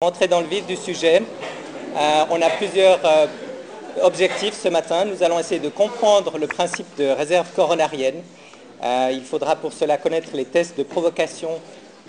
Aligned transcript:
Entrer 0.00 0.28
dans 0.28 0.40
le 0.40 0.46
vif 0.46 0.64
du 0.64 0.76
sujet, 0.76 1.24
euh, 1.96 2.24
on 2.30 2.40
a 2.40 2.50
plusieurs 2.50 3.00
euh, 3.04 3.26
objectifs 4.04 4.54
ce 4.54 4.68
matin. 4.68 5.04
Nous 5.04 5.24
allons 5.24 5.40
essayer 5.40 5.60
de 5.60 5.70
comprendre 5.70 6.38
le 6.38 6.46
principe 6.46 6.86
de 6.98 7.06
réserve 7.06 7.48
coronarienne. 7.56 8.22
Euh, 8.84 9.10
il 9.12 9.24
faudra 9.24 9.56
pour 9.56 9.72
cela 9.72 9.96
connaître 9.96 10.28
les 10.34 10.44
tests 10.44 10.78
de 10.78 10.84
provocation, 10.84 11.50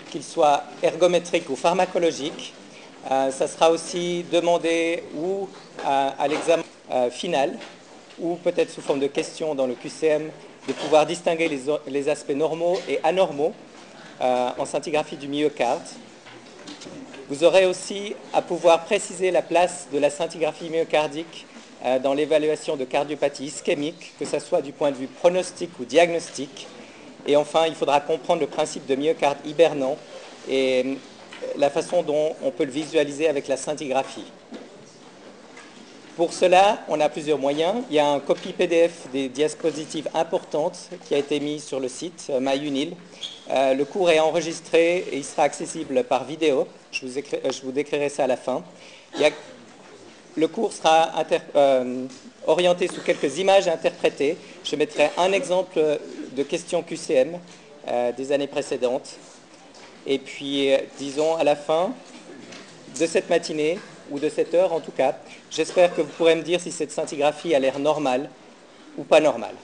qu'ils 0.08 0.22
soient 0.22 0.62
ergométriques 0.84 1.50
ou 1.50 1.56
pharmacologiques. 1.56 2.54
ça 3.08 3.48
sera 3.48 3.72
aussi 3.72 4.24
demandé 4.30 5.02
ou 5.16 5.48
à 5.84 6.28
l'examen 6.28 6.62
final, 7.10 7.58
ou 8.20 8.36
peut-être 8.36 8.70
sous 8.70 8.82
forme 8.82 9.00
de 9.00 9.08
questions 9.08 9.56
dans 9.56 9.66
le 9.66 9.74
QCM, 9.74 10.30
de 10.68 10.72
pouvoir 10.74 11.06
distinguer 11.06 11.48
les, 11.48 11.62
les 11.88 12.08
aspects 12.08 12.36
normaux 12.36 12.78
et 12.88 13.00
anormaux 13.02 13.52
en 14.20 14.64
scintigraphie 14.64 15.16
du 15.16 15.26
myocarde. 15.26 15.82
Vous 17.30 17.44
aurez 17.44 17.64
aussi 17.64 18.16
à 18.32 18.42
pouvoir 18.42 18.82
préciser 18.86 19.30
la 19.30 19.40
place 19.40 19.86
de 19.92 19.98
la 19.98 20.10
scintigraphie 20.10 20.68
myocardique 20.68 21.46
euh, 21.84 22.00
dans 22.00 22.12
l'évaluation 22.12 22.76
de 22.76 22.84
cardiopathie 22.84 23.44
ischémique, 23.44 24.14
que 24.18 24.24
ce 24.24 24.40
soit 24.40 24.62
du 24.62 24.72
point 24.72 24.90
de 24.90 24.96
vue 24.96 25.06
pronostic 25.06 25.70
ou 25.78 25.84
diagnostic. 25.84 26.66
Et 27.28 27.36
enfin, 27.36 27.66
il 27.68 27.76
faudra 27.76 28.00
comprendre 28.00 28.40
le 28.40 28.48
principe 28.48 28.84
de 28.86 28.96
myocarde 28.96 29.38
hibernant 29.44 29.96
et 30.48 30.82
euh, 30.84 30.94
la 31.56 31.70
façon 31.70 32.02
dont 32.02 32.34
on 32.42 32.50
peut 32.50 32.64
le 32.64 32.72
visualiser 32.72 33.28
avec 33.28 33.46
la 33.46 33.56
scintigraphie. 33.56 34.26
Pour 36.20 36.34
cela, 36.34 36.84
on 36.88 37.00
a 37.00 37.08
plusieurs 37.08 37.38
moyens. 37.38 37.76
Il 37.88 37.96
y 37.96 37.98
a 37.98 38.06
un 38.06 38.20
copie 38.20 38.52
PDF 38.52 39.08
des 39.10 39.30
diapositives 39.30 40.06
importantes 40.12 40.90
qui 41.08 41.14
a 41.14 41.16
été 41.16 41.40
mis 41.40 41.60
sur 41.60 41.80
le 41.80 41.88
site 41.88 42.26
euh, 42.28 42.40
MyUnil. 42.40 42.94
le 43.48 43.84
cours 43.84 44.10
est 44.10 44.20
enregistré 44.20 44.98
et 45.10 45.16
il 45.16 45.24
sera 45.24 45.44
accessible 45.44 46.04
par 46.04 46.24
vidéo. 46.24 46.68
Euh, 47.02 47.50
je 47.50 47.62
vous, 47.62 47.72
décrirai 47.72 48.10
ça 48.10 48.24
à 48.24 48.26
la 48.26 48.36
fin. 48.36 48.62
le 50.36 50.46
cours 50.46 50.74
sera 50.74 51.10
euh, 51.56 52.04
orienté 52.46 52.86
sous 52.88 53.00
quelques 53.00 53.38
images 53.38 53.66
interprétées. 53.66 54.36
Je 54.62 54.76
mettrai 54.76 55.08
un 55.16 55.32
exemple 55.32 55.80
de 56.36 56.42
questions 56.42 56.82
QCM 56.82 57.38
euh, 57.88 58.12
des 58.12 58.30
années 58.30 58.46
précédentes. 58.46 59.16
Et 60.06 60.18
puis, 60.18 60.68
disons, 60.98 61.36
à 61.36 61.44
la 61.44 61.56
fin 61.56 61.94
de 63.00 63.06
cette 63.06 63.30
matinée, 63.30 63.78
ou 64.10 64.18
de 64.18 64.28
cette 64.28 64.54
heure 64.54 64.72
en 64.72 64.80
tout 64.80 64.92
cas, 64.92 65.16
j'espère 65.50 65.94
que 65.94 66.02
vous 66.02 66.08
pourrez 66.16 66.34
me 66.34 66.42
dire 66.42 66.60
si 66.60 66.72
cette 66.72 66.90
scintigraphie 66.90 67.54
a 67.54 67.58
l'air 67.58 67.78
normale 67.78 68.28
ou 68.96 69.04
pas 69.04 69.20
normale. 69.20 69.54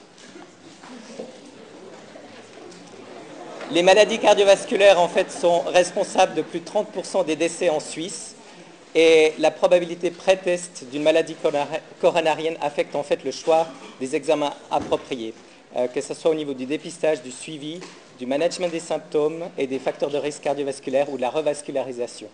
Les 3.69 3.83
maladies 3.83 4.19
cardiovasculaires, 4.19 4.97
en 4.97 5.09
fait, 5.09 5.29
sont 5.29 5.59
responsables 5.59 6.33
de 6.35 6.41
plus 6.41 6.61
de 6.61 6.65
30% 6.65 7.25
des 7.25 7.35
décès 7.35 7.67
en 7.67 7.81
Suisse. 7.81 8.33
Et 8.95 9.33
la 9.39 9.51
probabilité 9.51 10.09
pré-test 10.09 10.85
d'une 10.89 11.03
maladie 11.03 11.35
coronarienne 11.99 12.55
affecte 12.61 12.95
en 12.95 13.03
fait 13.03 13.25
le 13.25 13.31
choix 13.31 13.67
des 13.99 14.15
examens 14.15 14.53
appropriés, 14.71 15.33
euh, 15.75 15.87
que 15.87 15.99
ce 15.99 16.13
soit 16.13 16.31
au 16.31 16.33
niveau 16.33 16.53
du 16.53 16.65
dépistage, 16.65 17.21
du 17.21 17.31
suivi, 17.31 17.81
du 18.17 18.25
management 18.25 18.69
des 18.69 18.79
symptômes 18.79 19.43
et 19.57 19.67
des 19.67 19.79
facteurs 19.79 20.09
de 20.09 20.17
risque 20.17 20.43
cardiovasculaire 20.43 21.09
ou 21.11 21.17
de 21.17 21.21
la 21.21 21.29
revascularisation. 21.29 22.29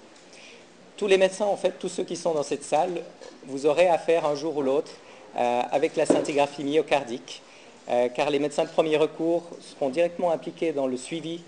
Tous 1.04 1.10
les 1.10 1.18
médecins, 1.18 1.48
en 1.48 1.58
fait, 1.58 1.74
tous 1.78 1.90
ceux 1.90 2.06
qui 2.06 2.16
sont 2.16 2.34
dans 2.34 2.44
cette 2.44 2.64
salle, 2.64 3.02
vous 3.46 3.66
aurez 3.66 3.90
affaire 3.90 4.26
un 4.26 4.36
jour 4.36 4.56
ou 4.56 4.62
l'autre 4.62 4.94
euh, 5.36 5.62
avec 5.70 5.98
la 5.98 6.06
scintigraphie 6.06 6.64
myocardique. 6.64 7.42
Euh, 7.90 8.08
car 8.08 8.30
les 8.30 8.40
médecins 8.40 8.64
de 8.64 8.70
premier 8.70 8.96
recours 8.96 9.44
seront 9.60 9.90
directement 9.90 10.32
impliqués 10.32 10.72
dans 10.72 10.88
le 10.88 10.96
suivi. 10.96 11.42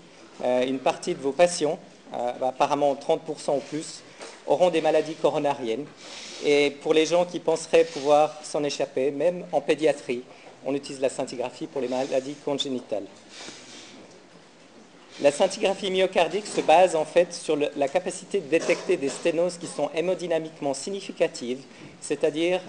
Euh, 0.44 0.66
une 0.66 0.78
partie 0.78 1.14
de 1.14 1.22
vos 1.22 1.32
patients, 1.32 1.78
euh, 2.12 2.32
apparemment 2.42 2.94
30% 2.96 3.56
ou 3.56 3.60
plus, 3.60 4.02
auront 4.46 4.68
des 4.68 4.82
maladies 4.82 5.14
coronariennes. 5.14 5.86
Et 6.44 6.76
pour 6.82 6.92
les 6.92 7.06
gens 7.06 7.24
qui 7.24 7.40
penseraient 7.40 7.84
pouvoir 7.84 8.38
s'en 8.42 8.62
échapper, 8.62 9.10
même 9.10 9.46
en 9.52 9.62
pédiatrie, 9.62 10.22
on 10.66 10.74
utilise 10.74 11.00
la 11.00 11.08
scintigraphie 11.08 11.66
pour 11.66 11.80
les 11.80 11.88
maladies 11.88 12.36
congénitales. 12.44 13.06
La 15.22 15.30
scintigraphie 15.32 15.90
myocardique 15.90 16.46
se 16.46 16.60
base 16.60 16.94
en 16.94 17.06
fait 17.06 17.32
sur 17.32 17.56
la 17.56 17.88
capacité 17.88 18.38
de 18.38 18.48
détecter 18.48 18.98
des 18.98 19.08
sténoses 19.08 19.56
qui 19.56 19.66
sont 19.66 19.88
hémodynamiquement 19.94 20.74
significatives, 20.74 21.60
c'est-à-dire 22.02 22.60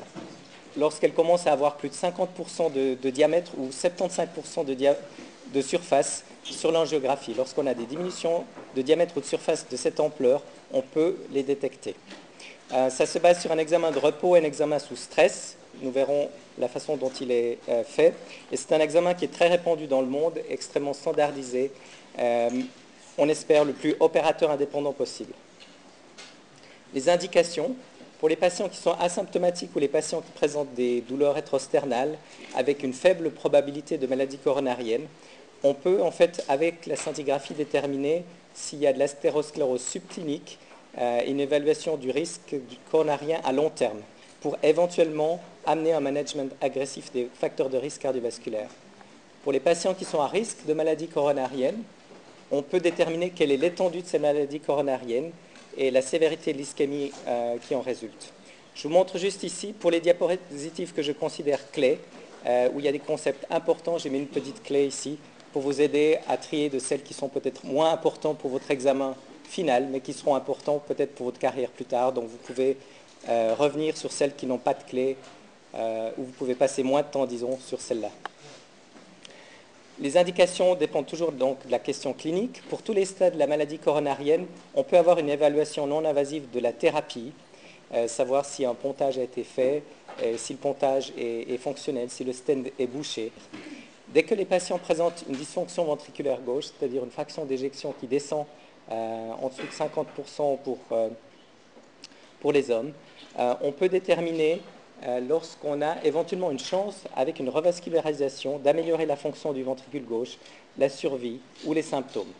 lorsqu'elle 0.77 1.13
commence 1.13 1.45
à 1.45 1.51
avoir 1.51 1.75
plus 1.75 1.89
de 1.89 1.93
50% 1.93 2.71
de, 2.71 3.09
diamètre 3.09 3.51
ou 3.57 3.67
75% 3.67 4.63
de, 4.65 5.61
surface 5.61 6.23
sur 6.43 6.71
l'angiographie. 6.71 7.33
Lorsqu'on 7.35 7.67
a 7.67 7.73
des 7.73 7.85
diminutions 7.85 8.45
de 8.77 8.81
diamètre 8.81 9.17
ou 9.17 9.19
de 9.19 9.25
surface 9.25 9.67
de 9.69 9.75
cette 9.75 9.99
ampleur, 9.99 10.41
on 10.71 10.81
peut 10.81 11.17
les 11.33 11.43
détecter. 11.43 11.95
Euh, 12.71 12.89
ça 12.89 13.05
se 13.05 13.19
base 13.19 13.41
sur 13.41 13.51
un 13.51 13.57
examen 13.57 13.91
de 13.91 13.99
repos 13.99 14.37
et 14.37 14.39
un 14.39 14.43
examen 14.43 14.79
sous 14.79 14.95
stress. 14.95 15.57
Nous 15.81 15.91
verrons 15.91 16.29
la 16.57 16.69
façon 16.69 16.95
dont 16.95 17.11
il 17.21 17.31
est 17.31 17.57
euh, 17.67 17.83
fait. 17.83 18.13
Et 18.53 18.57
c'est 18.57 18.71
un 18.71 18.79
examen 18.79 19.13
qui 19.13 19.25
est 19.25 19.33
très 19.33 19.49
répandu 19.49 19.87
dans 19.87 20.01
le 20.01 20.07
monde, 20.07 20.39
extrêmement 20.49 20.93
standardisé. 20.93 21.71
Euh, 22.19 22.49
on 23.17 23.29
espère 23.29 23.65
le 23.65 23.73
plus 23.73 23.95
opérateur 23.99 24.51
indépendant 24.51 24.93
possible. 24.93 25.33
Les 26.93 27.09
indications, 27.09 27.75
pour 28.19 28.29
les 28.29 28.35
patients 28.35 28.69
qui 28.69 28.77
sont 28.77 28.93
asymptomatiques 28.93 29.75
ou 29.75 29.79
les 29.79 29.87
patients 29.87 30.21
qui 30.21 30.31
présentent 30.31 30.73
des 30.73 31.01
douleurs 31.01 31.35
rétrosternales 31.35 32.17
avec 32.55 32.83
une 32.83 32.93
faible 32.93 33.31
probabilité 33.31 33.97
de 33.97 34.07
maladie 34.07 34.37
coronarienne, 34.37 35.05
on 35.63 35.73
peut 35.73 36.01
en 36.01 36.11
fait 36.11 36.43
avec 36.47 36.85
la 36.85 36.95
scintigraphie 36.95 37.53
déterminer 37.53 38.23
s'il 38.53 38.79
y 38.79 38.87
a 38.87 38.93
de 38.93 38.99
l'astérosclérose 38.99 39.81
subclinique, 39.81 40.57
euh, 40.97 41.21
une 41.27 41.39
évaluation 41.39 41.97
du 41.97 42.09
risque 42.09 42.55
coronarien 42.89 43.39
à 43.43 43.51
long 43.51 43.69
terme 43.69 44.01
pour 44.41 44.57
éventuellement 44.63 45.41
amener 45.65 45.93
un 45.93 45.99
management 45.99 46.51
agressif 46.61 47.11
des 47.11 47.29
facteurs 47.39 47.69
de 47.69 47.77
risque 47.77 48.01
cardiovasculaire. 48.01 48.69
Pour 49.43 49.51
les 49.51 49.59
patients 49.59 49.93
qui 49.93 50.05
sont 50.05 50.21
à 50.21 50.27
risque 50.27 50.65
de 50.65 50.73
maladie 50.73 51.07
coronarienne, 51.07 51.83
on 52.51 52.61
peut 52.61 52.79
déterminer 52.79 53.31
quelle 53.31 53.51
est 53.51 53.57
l'étendue 53.57 54.01
de 54.01 54.07
ces 54.07 54.19
maladies 54.19 54.59
coronariennes 54.59 55.31
et 55.77 55.91
la 55.91 56.01
sévérité 56.01 56.53
de 56.53 56.57
l'ischémie 56.57 57.11
euh, 57.27 57.57
qui 57.67 57.75
en 57.75 57.81
résulte. 57.81 58.33
Je 58.75 58.83
vous 58.87 58.93
montre 58.93 59.17
juste 59.17 59.43
ici, 59.43 59.73
pour 59.73 59.91
les 59.91 59.99
diapositives 59.99 60.93
que 60.93 61.01
je 61.01 61.11
considère 61.11 61.71
clés, 61.71 61.99
euh, 62.45 62.69
où 62.73 62.79
il 62.79 62.85
y 62.85 62.87
a 62.87 62.91
des 62.91 62.99
concepts 62.99 63.45
importants, 63.49 63.97
j'ai 63.97 64.09
mis 64.09 64.19
une 64.19 64.27
petite 64.27 64.63
clé 64.63 64.85
ici 64.85 65.17
pour 65.51 65.61
vous 65.61 65.81
aider 65.81 66.19
à 66.27 66.37
trier 66.37 66.69
de 66.69 66.79
celles 66.79 67.03
qui 67.03 67.13
sont 67.13 67.29
peut-être 67.29 67.65
moins 67.65 67.91
importantes 67.91 68.37
pour 68.37 68.51
votre 68.51 68.69
examen 68.71 69.15
final, 69.43 69.87
mais 69.91 69.99
qui 69.99 70.13
seront 70.13 70.35
importantes 70.35 70.83
peut-être 70.87 71.15
pour 71.15 71.27
votre 71.27 71.39
carrière 71.39 71.69
plus 71.69 71.85
tard. 71.85 72.13
Donc 72.13 72.25
vous 72.25 72.37
pouvez 72.37 72.77
euh, 73.29 73.55
revenir 73.57 73.97
sur 73.97 74.11
celles 74.11 74.35
qui 74.35 74.45
n'ont 74.45 74.57
pas 74.57 74.73
de 74.73 74.83
clé, 74.83 75.17
ou 76.17 76.23
vous 76.23 76.31
pouvez 76.31 76.55
passer 76.55 76.81
moins 76.81 77.03
de 77.03 77.07
temps, 77.07 77.27
disons, 77.27 77.59
sur 77.59 77.79
celles-là. 77.79 78.09
Les 79.99 80.15
indications 80.15 80.75
dépendent 80.75 81.07
toujours 81.07 81.31
de 81.31 81.43
la 81.69 81.79
question 81.79 82.13
clinique. 82.13 82.61
Pour 82.69 82.83
tous 82.83 82.93
les 82.93 83.05
stades 83.05 83.33
de 83.33 83.39
la 83.39 83.47
maladie 83.47 83.79
coronarienne, 83.79 84.45
on 84.75 84.83
peut 84.83 84.97
avoir 84.97 85.17
une 85.17 85.29
évaluation 85.29 85.87
non 85.87 86.05
invasive 86.05 86.51
de 86.51 86.59
la 86.59 86.71
thérapie, 86.71 87.31
euh, 87.95 88.07
savoir 88.07 88.45
si 88.45 88.63
un 88.63 88.75
pontage 88.75 89.17
a 89.17 89.23
été 89.23 89.43
fait, 89.43 89.81
euh, 90.21 90.37
si 90.37 90.53
le 90.53 90.59
pontage 90.59 91.13
est, 91.17 91.57
fonctionnel, 91.57 92.11
si 92.11 92.23
le 92.23 92.31
stent 92.31 92.71
est 92.77 92.85
bouché. 92.85 93.31
Dès 94.09 94.21
que 94.21 94.35
les 94.35 94.45
patients 94.45 94.77
présentent 94.77 95.25
une 95.27 95.35
dysfonction 95.35 95.85
ventriculaire 95.85 96.41
gauche, 96.41 96.65
c'est-à-dire 96.65 97.03
une 97.03 97.11
fraction 97.11 97.45
d'éjection 97.45 97.91
qui 97.99 98.05
descend 98.05 98.45
euh, 98.91 99.31
en 99.41 99.49
dessous 99.49 99.63
de 99.63 99.71
50% 99.71 100.59
pour, 100.59 100.77
pour 102.39 102.51
les 102.51 102.69
hommes, 102.69 102.93
on 103.61 103.71
peut 103.71 103.89
déterminer 103.89 104.61
euh, 105.05 105.19
lorsqu'on 105.19 105.81
a 105.81 106.03
éventuellement 106.03 106.51
une 106.51 106.59
chance, 106.59 107.03
avec 107.15 107.39
une 107.39 107.49
revascularisation, 107.49 108.57
d'améliorer 108.57 109.05
la 109.05 109.15
fonction 109.15 109.53
du 109.53 109.63
ventricule 109.63 110.05
gauche, 110.05 110.37
la 110.77 110.89
survie 110.89 111.39
ou 111.65 111.73
les 111.73 111.81
symptômes. 111.83 112.31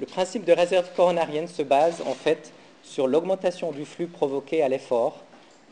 Le 0.00 0.06
principe 0.06 0.44
de 0.44 0.52
réserve 0.52 0.90
coronarienne 0.94 1.48
se 1.48 1.62
base 1.62 2.02
en 2.06 2.14
fait 2.14 2.52
sur 2.82 3.06
l'augmentation 3.06 3.72
du 3.72 3.84
flux 3.84 4.06
provoqué 4.06 4.62
à 4.62 4.68
l'effort, 4.68 5.22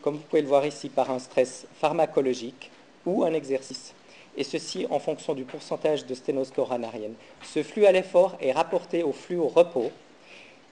comme 0.03 0.17
vous 0.17 0.23
pouvez 0.23 0.43
le 0.43 0.49
voir 0.49 0.67
ici 0.67 0.89
par 0.89 1.11
un 1.11 1.19
stress 1.19 1.67
pharmacologique 1.81 2.71
ou 3.07 3.25
un 3.25 3.33
exercice, 3.33 3.95
et 4.37 4.45
ceci 4.45 4.87
en 4.91 4.99
fonction 4.99 5.35
du 5.35 5.45
pourcentage 5.45 6.07
de 6.07 6.15
sténose 6.15 6.51
coronarienne. 6.51 7.15
Ce 7.43 7.63
flux 7.63 7.87
à 7.87 7.93
l'effort 7.93 8.37
est 8.41 8.53
rapporté 8.53 9.03
au 9.03 9.13
flux 9.13 9.39
au 9.39 9.49
repos, 9.49 9.91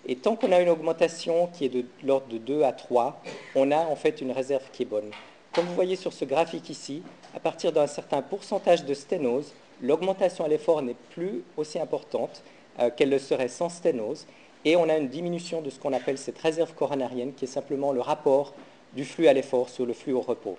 et 0.07 0.17
tant 0.17 0.35
qu'on 0.37 0.53
a 0.53 0.61
une 0.61 0.69
augmentation 0.69 1.49
qui 1.53 1.67
est 1.67 1.69
de 1.69 1.85
l'ordre 2.03 2.27
de 2.29 2.39
2 2.39 2.63
à 2.63 2.73
3, 2.73 3.23
on 3.55 3.71
a 3.71 3.79
en 3.79 3.97
fait 3.97 4.21
une 4.21 4.33
réserve 4.33 4.65
qui 4.73 4.83
est 4.83 4.87
bonne. 4.87 5.11
Comme 5.53 5.67
vous 5.67 5.75
voyez 5.75 5.97
sur 5.97 6.13
ce 6.13 6.25
graphique 6.25 6.71
ici, 6.71 7.03
à 7.37 7.41
partir 7.41 7.73
d'un 7.73 7.87
certain 7.87 8.23
pourcentage 8.23 8.85
de 8.85 8.95
sténose, 8.95 9.53
l'augmentation 9.81 10.45
à 10.45 10.49
l'effort 10.49 10.83
n'est 10.83 10.97
plus 11.11 11.45
aussi 11.57 11.79
importante 11.79 12.43
euh, 12.81 12.91
qu'elle 12.91 13.11
le 13.11 13.19
serait 13.19 13.49
sans 13.49 13.69
sténose, 13.69 14.27
et 14.65 14.77
on 14.77 14.89
a 14.89 14.97
une 14.97 15.09
diminution 15.09 15.61
de 15.61 15.71
ce 15.71 15.79
qu'on 15.79 15.93
appelle 15.93 16.19
cette 16.19 16.39
réserve 16.39 16.75
coronarienne, 16.75 17.33
qui 17.35 17.45
est 17.45 17.49
simplement 17.49 17.93
le 17.93 18.01
rapport 18.01 18.55
du 18.95 19.05
flux 19.05 19.29
à 19.29 19.33
l'effort 19.33 19.69
sur 19.69 19.87
le 19.87 19.93
flux 19.93 20.13
au 20.13 20.21
repos. 20.21 20.57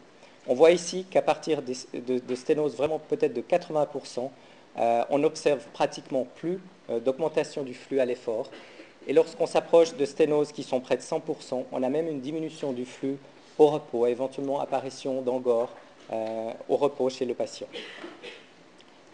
On 0.47 0.53
voit 0.53 0.71
ici 0.71 1.05
qu'à 1.09 1.21
partir 1.21 1.61
de, 1.61 2.35
sténose 2.35 2.75
vraiment 2.75 2.99
peut-être 2.99 3.33
de 3.33 3.41
80%, 3.41 4.29
euh, 4.77 5.03
on 5.09 5.19
n'observe 5.19 5.65
pratiquement 5.73 6.27
plus 6.35 6.59
euh, 6.89 6.99
d'augmentation 6.99 7.63
du 7.63 7.73
flux 7.73 7.99
à 7.99 8.05
l'effort, 8.05 8.49
Et 9.07 9.13
lorsqu'on 9.13 9.47
s'approche 9.47 9.95
de 9.95 10.05
sténoses 10.05 10.51
qui 10.51 10.63
sont 10.63 10.79
près 10.79 10.95
de 10.95 11.01
100%, 11.01 11.65
on 11.71 11.83
a 11.83 11.89
même 11.89 12.07
une 12.07 12.21
diminution 12.21 12.71
du 12.71 12.85
flux 12.85 13.17
au 13.57 13.67
repos, 13.67 14.07
éventuellement 14.07 14.61
apparition 14.61 15.21
d'angor 15.21 15.69
euh, 16.11 16.51
au 16.69 16.77
repos 16.77 17.09
chez 17.09 17.25
le 17.25 17.33
patient. 17.33 17.67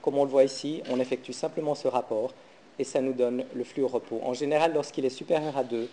Comme 0.01 0.17
on 0.17 0.23
le 0.23 0.29
voit 0.29 0.43
ici, 0.43 0.83
on 0.89 0.99
effectue 0.99 1.33
simplement 1.33 1.73
ce 1.73 1.87
rapport 1.87 2.33
et 2.77 2.83
ça 2.83 3.01
nous 3.01 3.13
donne 3.13 3.45
le 3.53 3.63
flux 3.63 3.81
au 3.81 3.87
repos. 3.87 4.21
En 4.23 4.33
général, 4.33 4.73
lorsqu'il 4.73 5.05
est 5.05 5.09
supérieur 5.09 5.57
à 5.57 5.63
2, 5.63 5.89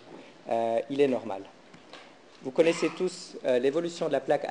euh, 0.49 0.79
il 0.89 1.01
est 1.01 1.07
normal. 1.07 1.41
Vous 2.43 2.51
connaissez 2.51 2.89
tous 2.95 3.35
euh, 3.45 3.57
l'évolution 3.57 4.07
de 4.07 4.13
la 4.13 4.19
plaque 4.19 4.47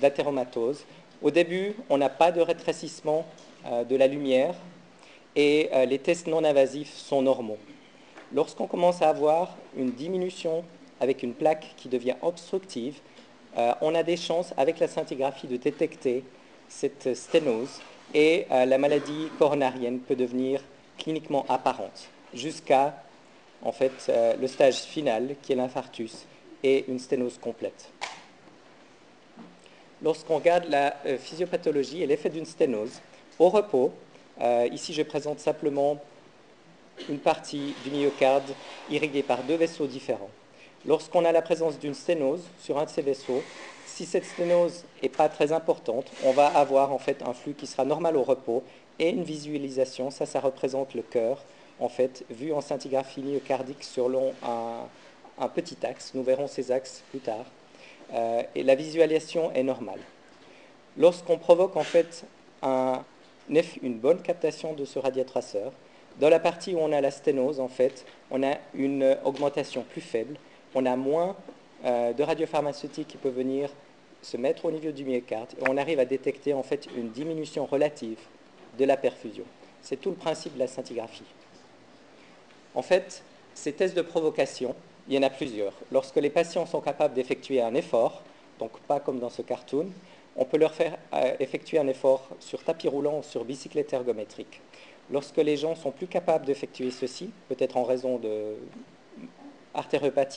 d'athéromatose. 0.00 0.84
Au 1.22 1.30
début, 1.30 1.76
on 1.88 1.98
n'a 1.98 2.08
pas 2.08 2.32
de 2.32 2.40
rétrécissement 2.40 3.26
de 3.90 3.96
la 3.96 4.06
lumière 4.06 4.54
et 5.34 5.68
les 5.88 5.98
tests 5.98 6.28
non 6.28 6.44
invasifs 6.44 6.94
sont 6.94 7.22
normaux. 7.22 7.58
Lorsqu'on 8.34 8.66
commence 8.66 9.00
à 9.00 9.08
avoir 9.08 9.56
une 9.74 9.90
diminution 9.92 10.62
avec 11.00 11.22
une 11.22 11.32
plaque 11.32 11.74
qui 11.76 11.88
devient 11.88 12.16
obstructive, 12.20 12.98
euh, 13.56 13.72
on 13.80 13.94
a 13.94 14.02
des 14.02 14.18
chances 14.18 14.52
avec 14.58 14.78
la 14.80 14.88
scintigraphie 14.88 15.46
de 15.46 15.56
détecter 15.56 16.24
cette 16.68 17.16
sténose 17.16 17.80
et 18.12 18.46
euh, 18.50 18.66
la 18.66 18.76
maladie 18.76 19.28
coronarienne 19.38 20.00
peut 20.00 20.16
devenir 20.16 20.60
cliniquement 20.98 21.46
apparente 21.48 22.08
jusqu'à 22.34 23.02
en 23.62 23.72
fait 23.72 23.92
euh, 24.10 24.36
le 24.36 24.46
stage 24.46 24.80
final 24.80 25.34
qui 25.40 25.52
est 25.52 25.56
l'infarctus 25.56 26.26
et 26.62 26.84
une 26.88 26.98
sténose 26.98 27.38
complète. 27.38 27.90
Lorsqu'on 30.02 30.36
regarde 30.36 30.66
la 30.68 30.94
physiopathologie 31.18 32.02
et 32.02 32.06
l'effet 32.06 32.28
d'une 32.28 32.44
sténose 32.44 33.00
au 33.40 33.48
repos, 33.48 33.92
ici 34.70 34.92
je 34.92 35.02
présente 35.02 35.40
simplement 35.40 35.98
une 37.08 37.18
partie 37.18 37.74
du 37.84 37.90
myocarde 37.90 38.54
irriguée 38.90 39.22
par 39.22 39.42
deux 39.42 39.56
vaisseaux 39.56 39.86
différents. 39.86 40.30
Lorsqu'on 40.86 41.24
a 41.24 41.32
la 41.32 41.42
présence 41.42 41.78
d'une 41.78 41.94
sténose 41.94 42.42
sur 42.62 42.78
un 42.78 42.84
de 42.84 42.90
ces 42.90 43.02
vaisseaux, 43.02 43.42
si 43.86 44.06
cette 44.06 44.24
sténose 44.24 44.84
n'est 45.02 45.08
pas 45.08 45.28
très 45.28 45.52
importante, 45.52 46.06
on 46.24 46.32
va 46.32 46.46
avoir 46.46 46.92
en 46.92 46.98
fait 46.98 47.22
un 47.22 47.32
flux 47.32 47.54
qui 47.54 47.66
sera 47.66 47.84
normal 47.84 48.16
au 48.16 48.22
repos 48.22 48.62
et 48.98 49.10
une 49.10 49.24
visualisation. 49.24 50.10
Ça, 50.10 50.24
ça 50.24 50.40
représente 50.40 50.94
le 50.94 51.02
cœur, 51.02 51.42
en 51.80 51.88
fait, 51.88 52.24
vu 52.30 52.52
en 52.52 52.60
scintigraphie 52.60 53.22
myocardique 53.22 53.82
sur 53.82 54.08
un, 54.44 55.48
petit 55.48 55.78
axe. 55.84 56.12
Nous 56.14 56.22
verrons 56.22 56.46
ces 56.46 56.70
axes 56.70 57.02
plus 57.10 57.20
tard. 57.20 57.44
Euh, 58.12 58.42
et 58.54 58.62
la 58.62 58.74
visualisation 58.74 59.52
est 59.52 59.62
normale. 59.62 60.00
Lorsqu'on 60.96 61.38
provoque 61.38 61.76
en 61.76 61.84
fait 61.84 62.24
une 62.62 63.98
bonne 63.98 64.20
captation 64.20 64.72
de 64.72 64.84
ce 64.84 64.98
radiatraceur, 64.98 65.72
dans 66.20 66.28
la 66.28 66.40
partie 66.40 66.74
où 66.74 66.78
on 66.78 66.92
a 66.92 67.00
la 67.00 67.10
sténose, 67.10 67.60
en 67.60 67.68
fait, 67.68 68.04
on 68.30 68.42
a 68.42 68.56
une 68.74 69.16
augmentation 69.24 69.84
plus 69.84 70.00
faible 70.00 70.36
on 70.74 70.86
a 70.86 70.96
moins 70.96 71.36
euh, 71.84 72.12
de 72.12 72.22
radiopharmaceutiques 72.22 73.08
qui 73.08 73.16
peuvent 73.16 73.34
venir 73.34 73.70
se 74.22 74.36
mettre 74.36 74.64
au 74.64 74.70
niveau 74.70 74.90
du 74.90 75.04
myocarde 75.04 75.48
et 75.60 75.68
on 75.68 75.76
arrive 75.76 76.00
à 76.00 76.04
détecter 76.04 76.52
en 76.54 76.62
fait 76.62 76.88
une 76.96 77.10
diminution 77.10 77.66
relative 77.66 78.18
de 78.78 78.84
la 78.84 78.96
perfusion. 78.96 79.44
C'est 79.82 80.00
tout 80.00 80.10
le 80.10 80.16
principe 80.16 80.54
de 80.54 80.58
la 80.58 80.66
scintigraphie. 80.66 81.24
En 82.74 82.82
fait, 82.82 83.22
ces 83.54 83.72
tests 83.72 83.96
de 83.96 84.02
provocation, 84.02 84.74
il 85.08 85.14
y 85.14 85.18
en 85.18 85.22
a 85.22 85.30
plusieurs. 85.30 85.72
Lorsque 85.90 86.16
les 86.16 86.30
patients 86.30 86.66
sont 86.66 86.80
capables 86.80 87.14
d'effectuer 87.14 87.62
un 87.62 87.74
effort, 87.74 88.22
donc 88.58 88.78
pas 88.80 89.00
comme 89.00 89.20
dans 89.20 89.30
ce 89.30 89.42
cartoon, 89.42 89.88
on 90.36 90.44
peut 90.44 90.58
leur 90.58 90.74
faire 90.74 90.96
euh, 91.14 91.34
effectuer 91.40 91.78
un 91.78 91.88
effort 91.88 92.28
sur 92.40 92.62
tapis 92.62 92.88
roulant 92.88 93.20
ou 93.20 93.22
sur 93.22 93.44
bicyclette 93.44 93.92
ergométrique. 93.92 94.60
Lorsque 95.10 95.38
les 95.38 95.56
gens 95.56 95.74
sont 95.74 95.90
plus 95.90 96.06
capables 96.06 96.44
d'effectuer 96.44 96.90
ceci, 96.90 97.30
peut-être 97.48 97.76
en 97.76 97.84
raison 97.84 98.18
de, 98.18 98.54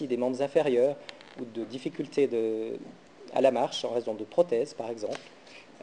des 0.08 0.18
membres 0.18 0.42
inférieurs 0.42 0.96
ou 1.40 1.46
de 1.46 1.64
difficultés 1.66 2.30
à 3.34 3.42
la 3.42 3.52
marche 3.52 3.84
en 3.86 3.90
raison 3.90 4.14
de 4.14 4.24
prothèses, 4.24 4.74
par 4.74 4.90
exemple. 4.90 5.20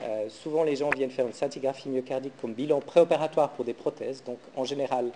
Euh, 0.02 0.28
souvent, 0.28 0.62
les 0.62 0.76
gens 0.76 0.90
viennent 0.90 1.10
faire 1.10 1.26
une 1.26 1.32
scintigraphie 1.32 1.88
myocardique 1.88 2.34
comme 2.40 2.52
bilan 2.52 2.80
préopératoire 2.80 3.50
pour 3.50 3.64
des 3.64 3.74
prothèses. 3.74 4.22
Donc, 4.24 4.38
en 4.56 4.64
général, 4.64 5.10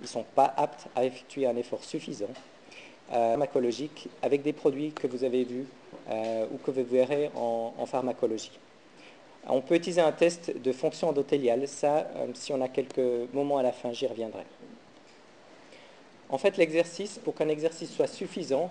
ils 0.00 0.04
ne 0.04 0.08
sont 0.08 0.24
pas 0.34 0.52
aptes 0.56 0.86
à 0.96 1.04
effectuer 1.04 1.46
un 1.46 1.56
effort 1.56 1.84
suffisant 1.84 2.30
euh, 3.12 3.30
pharmacologique 3.30 4.08
avec 4.22 4.42
des 4.42 4.52
produits 4.52 4.92
que 4.92 5.06
vous 5.06 5.24
avez 5.24 5.44
vus 5.44 5.66
euh, 6.08 6.46
ou 6.52 6.56
que 6.58 6.70
vous 6.70 6.84
verrez 6.84 7.30
en, 7.36 7.86
pharmacologie. 7.86 8.58
On 9.48 9.60
peut 9.60 9.74
utiliser 9.74 10.00
un 10.00 10.12
test 10.12 10.56
de 10.56 10.72
fonction 10.72 11.08
endothéliale. 11.08 11.68
Ça, 11.68 12.06
si 12.34 12.52
on 12.52 12.60
a 12.60 12.68
quelques 12.68 13.32
moments 13.32 13.58
à 13.58 13.62
la 13.62 13.72
fin, 13.72 13.92
j'y 13.92 14.06
reviendrai. 14.06 14.44
En 16.30 16.38
fait, 16.38 16.56
l'exercice, 16.56 17.18
pour 17.22 17.34
qu'un 17.34 17.48
exercice 17.48 17.92
soit 17.92 18.06
suffisant, 18.06 18.70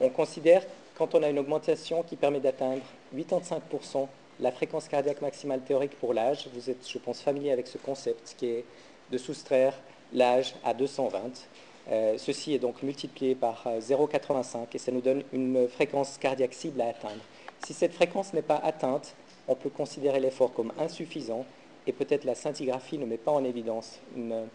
on 0.00 0.10
considère 0.10 0.62
quand 0.96 1.14
on 1.14 1.22
a 1.22 1.28
une 1.28 1.38
augmentation 1.38 2.02
qui 2.02 2.16
permet 2.16 2.40
d'atteindre 2.40 2.82
85% 3.16 4.06
la 4.40 4.52
fréquence 4.52 4.88
cardiaque 4.88 5.22
maximale 5.22 5.62
théorique 5.62 5.98
pour 5.98 6.12
l'âge. 6.12 6.48
Vous 6.54 6.70
êtes, 6.70 6.86
je 6.88 6.98
pense, 6.98 7.20
familier 7.20 7.52
avec 7.52 7.66
ce 7.66 7.78
concept 7.78 8.34
qui 8.36 8.46
est 8.46 8.64
de 9.10 9.18
soustraire 9.18 9.74
l'âge 10.12 10.54
à 10.64 10.74
220. 10.74 11.48
Euh, 11.88 12.18
ceci 12.18 12.52
est 12.52 12.58
donc 12.58 12.82
multiplié 12.82 13.34
par 13.34 13.64
0,85 13.66 14.56
euh, 14.56 14.64
et 14.74 14.78
ça 14.78 14.90
nous 14.90 15.00
donne 15.00 15.22
une 15.32 15.68
fréquence 15.68 16.18
cardiaque 16.18 16.52
cible 16.52 16.80
à 16.80 16.88
atteindre. 16.88 17.22
Si 17.64 17.72
cette 17.72 17.92
fréquence 17.92 18.32
n'est 18.32 18.42
pas 18.42 18.56
atteinte, 18.56 19.14
on 19.48 19.54
peut 19.54 19.70
considérer 19.70 20.20
l'effort 20.20 20.52
comme 20.52 20.72
insuffisant 20.78 21.44
et 21.86 21.92
peut-être 21.92 22.24
la 22.24 22.34
scintigraphie 22.34 22.98
ne 22.98 23.06
met 23.06 23.16
pas 23.16 23.30
en 23.30 23.44
évidence 23.44 23.98
une 24.16 24.46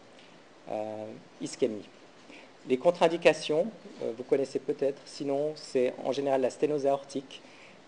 euh, 0.70 1.06
ischémie. 1.42 1.88
Les 2.70 2.78
contre-indications, 2.78 3.68
euh, 4.04 4.12
vous 4.16 4.24
connaissez 4.24 4.60
peut-être, 4.60 5.02
sinon 5.06 5.54
c'est 5.56 5.94
en 6.04 6.12
général 6.12 6.42
la 6.42 6.50
sténose 6.50 6.86
aortique, 6.86 7.42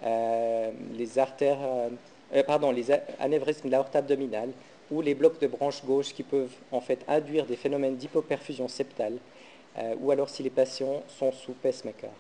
euh, 0.04 0.72
les 0.98 1.20
anévrismes 3.20 3.68
de 3.68 3.72
l'aorte 3.72 3.96
abdominale 3.96 4.50
ou 4.92 5.02
les 5.02 5.14
blocs 5.14 5.40
de 5.40 5.48
branche 5.48 5.84
gauche 5.86 6.14
qui 6.14 6.24
peuvent 6.24 6.56
en 6.72 6.82
fait 6.82 7.00
induire 7.08 7.46
des 7.46 7.56
phénomènes 7.56 7.96
d'hypoperfusion 7.96 8.68
septale 8.68 9.18
ou 10.00 10.12
alors 10.12 10.30
si 10.30 10.44
les 10.44 10.52
patients 10.52 11.02
sont 11.08 11.32
sous 11.32 11.54
pacemaker. 11.54 12.12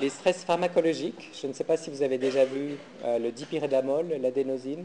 Les 0.00 0.08
stress 0.08 0.44
pharmacologiques, 0.44 1.30
je 1.40 1.46
ne 1.46 1.52
sais 1.52 1.64
pas 1.64 1.76
si 1.76 1.90
vous 1.90 2.02
avez 2.02 2.18
déjà 2.18 2.44
vu 2.44 2.76
le 3.04 3.30
dipyridamol, 3.30 4.08
l'adénosine, 4.20 4.84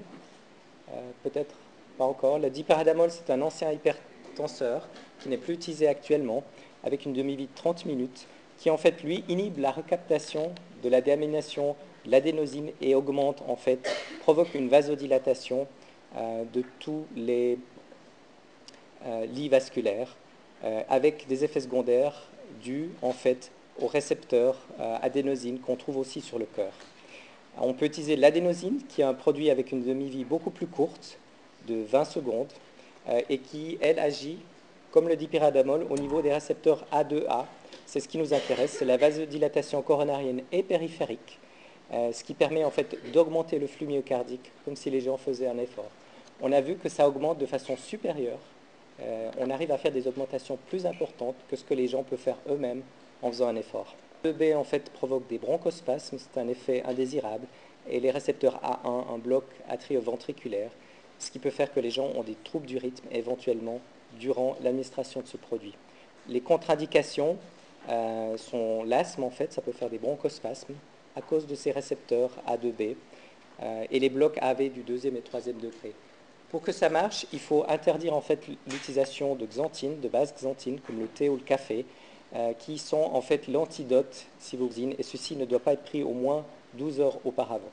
peut-être 1.24 1.56
pas 1.98 2.04
encore. 2.04 2.39
Le 2.39 2.50
dipyridamol, 2.50 3.09
c'est 3.09 3.31
un 3.31 3.42
ancien 3.42 3.71
hypertenseur 3.71 4.88
qui 5.19 5.30
n'est 5.30 5.38
plus 5.38 5.56
utilisé 5.56 5.88
actuellement, 5.88 6.44
avec 6.83 7.06
une 7.06 7.13
demi-vie 7.13 7.48
de 7.48 7.56
30 7.56 7.86
minutes, 7.86 8.27
qui 8.57 8.69
en 8.69 8.78
fait, 8.78 9.02
lui, 9.04 9.23
inhibe 9.28 9.57
la 9.57 9.71
recaptation 9.71 10.54
de 10.83 10.90
la 10.90 11.02
déamination 11.02 11.76
l'adénosine 12.07 12.71
et 12.81 12.95
augmente, 12.95 13.44
en 13.47 13.56
fait, 13.56 13.90
provoque 14.21 14.56
une 14.56 14.69
vasodilatation 14.69 15.68
euh, 16.16 16.44
de 16.54 16.64
tous 16.80 17.06
les 17.16 17.59
euh, 19.06 19.26
lits 19.26 19.49
vasculaires, 19.49 20.16
euh, 20.64 20.81
avec 20.90 21.28
des 21.28 21.44
effets 21.44 21.59
secondaires 21.59 22.28
dus, 22.64 22.90
en 23.02 23.11
fait, 23.11 23.52
aux 23.81 23.88
récepteurs 23.88 24.57
adénosine 25.02 25.60
qu'on 25.60 25.76
trouve 25.76 25.98
aussi 25.98 26.22
sur 26.22 26.40
le 26.40 26.46
cœur. 26.46 26.72
On 27.60 27.74
peut 27.74 27.86
utiliser 27.86 28.16
l'adénosine, 28.16 28.81
qui 28.88 29.02
est 29.02 29.06
un 29.06 29.14
produit 29.14 29.50
avec 29.50 29.72
une 29.72 29.84
demi-vie 29.84 30.26
beaucoup 30.26 30.52
plus 30.52 30.68
courte, 30.68 31.18
de 31.68 31.84
20 31.84 32.06
secondes, 32.06 32.52
et 33.30 33.38
qui, 33.40 33.78
elle, 33.81 34.00
agit 34.00 34.38
comme 34.92 35.07
le 35.07 35.16
dipyradamol, 35.16 35.86
au 35.90 35.98
niveau 35.98 36.22
des 36.22 36.34
récepteurs 36.34 36.86
A2A. 36.92 37.46
C'est 37.86 38.00
ce 38.00 38.07
qui 38.07 38.18
nous 38.18 38.34
intéresse, 38.34 38.78
c'est 38.80 38.86
la 38.86 38.98
vasodilatation 38.98 39.81
coronarienne 39.81 40.42
et 40.52 40.64
périphérique, 40.64 41.40
euh, 41.94 42.12
ce 42.12 42.24
qui 42.24 42.34
permet 42.34 42.64
en 42.64 42.72
fait 42.72 42.98
d'augmenter 43.14 43.60
le 43.60 43.68
flux 43.68 43.86
myocardique, 43.86 44.52
comme 44.66 44.76
si 44.76 44.90
les 44.90 45.02
gens 45.02 45.18
faisaient 45.18 45.48
un 45.48 45.57
effort. 45.57 45.90
On 46.42 46.52
a 46.52 46.62
vu 46.62 46.76
que 46.76 46.90
ça 46.90 47.07
augmente 47.07 47.38
de 47.38 47.46
façon 47.46 47.78
supérieure. 47.78 48.40
Euh, 49.02 49.30
on 49.38 49.50
arrive 49.50 49.72
à 49.72 49.78
faire 49.78 49.92
des 49.92 50.07
augmentations 50.07 50.57
plus 50.69 50.86
importantes 50.86 51.36
que 51.50 51.56
ce 51.56 51.64
que 51.64 51.74
les 51.74 51.88
gens 51.88 52.04
peuvent 52.04 52.19
faire 52.19 52.38
eux-mêmes 52.50 52.81
en 53.21 53.31
faisant 53.31 53.47
un 53.47 53.56
effort. 53.56 53.95
Le 54.24 54.33
B 54.33 54.56
en 54.56 54.64
fait 54.64 54.90
provoque 54.90 55.28
des 55.28 55.38
bronchospasmes, 55.38 56.18
c'est 56.18 56.40
un 56.40 56.47
effet 56.47 56.83
indésirable, 56.86 57.47
et 57.90 58.00
les 58.00 58.12
récepteurs 58.12 58.59
A1, 58.64 59.14
un 59.14 59.18
bloc 59.18 59.45
atrioventriculaire, 59.69 60.71
ce 61.19 61.31
qui 61.31 61.40
peut 61.40 61.50
faire 61.50 61.74
que 61.74 61.80
les 61.80 61.90
gens 61.90 62.09
ont 62.16 62.24
des 62.24 62.36
troubles 62.44 62.66
du 62.66 62.78
rythme, 62.78 63.07
éventuellement 63.12 63.80
durant 64.19 64.56
l'administration 64.62 65.21
de 65.21 65.28
ce 65.28 65.38
produit. 65.38 65.74
Les 66.28 66.42
contre-indications 66.42 67.38
euh, 67.90 68.38
sont 68.38 68.83
l'asthme, 68.83 69.24
en 69.24 69.30
fait, 69.30 69.54
ça 69.54 69.62
peut 69.62 69.71
faire 69.71 69.90
des 69.90 69.97
bronchospasmes 69.97 70.74
à 71.16 71.21
cause 71.21 71.47
de 71.47 71.56
ces 71.56 71.71
récepteurs 71.71 72.31
A2B 72.47 72.95
euh, 73.64 73.86
et 73.90 74.00
les 74.00 74.09
blocs 74.09 74.38
AV 74.42 74.69
du 74.69 74.81
deuxième 74.81 75.16
et 75.16 75.21
troisième 75.21 75.57
degré. 75.57 75.94
Pour 76.50 76.62
que 76.62 76.71
ça 76.71 76.90
marche, 76.90 77.26
il 77.33 77.40
faut 77.40 77.66
interdire 77.68 78.14
en 78.14 78.21
fait 78.21 78.47
l'utilisation 78.68 79.36
de 79.36 79.45
xanthine, 79.45 80.00
de 80.00 80.07
base 80.07 80.33
xanthine, 80.33 80.80
comme 80.80 81.00
le 81.00 81.07
thé 81.07 81.28
ou 81.28 81.36
le 81.36 81.42
café, 81.42 81.86
euh, 82.36 82.52
qui 82.52 82.78
sont 82.78 83.10
en 83.14 83.22
fait 83.22 83.48
l'antidote 83.48 84.26
sivoxine, 84.38 84.94
et 85.00 85.04
ceci 85.04 85.38
ne 85.38 85.46
doit 85.46 85.62
pas 85.62 85.72
être 85.72 85.86
pris 85.86 86.04
au 86.04 86.12
moins 86.12 86.44
12 86.74 87.00
heures 87.00 87.18
auparavant. 87.24 87.72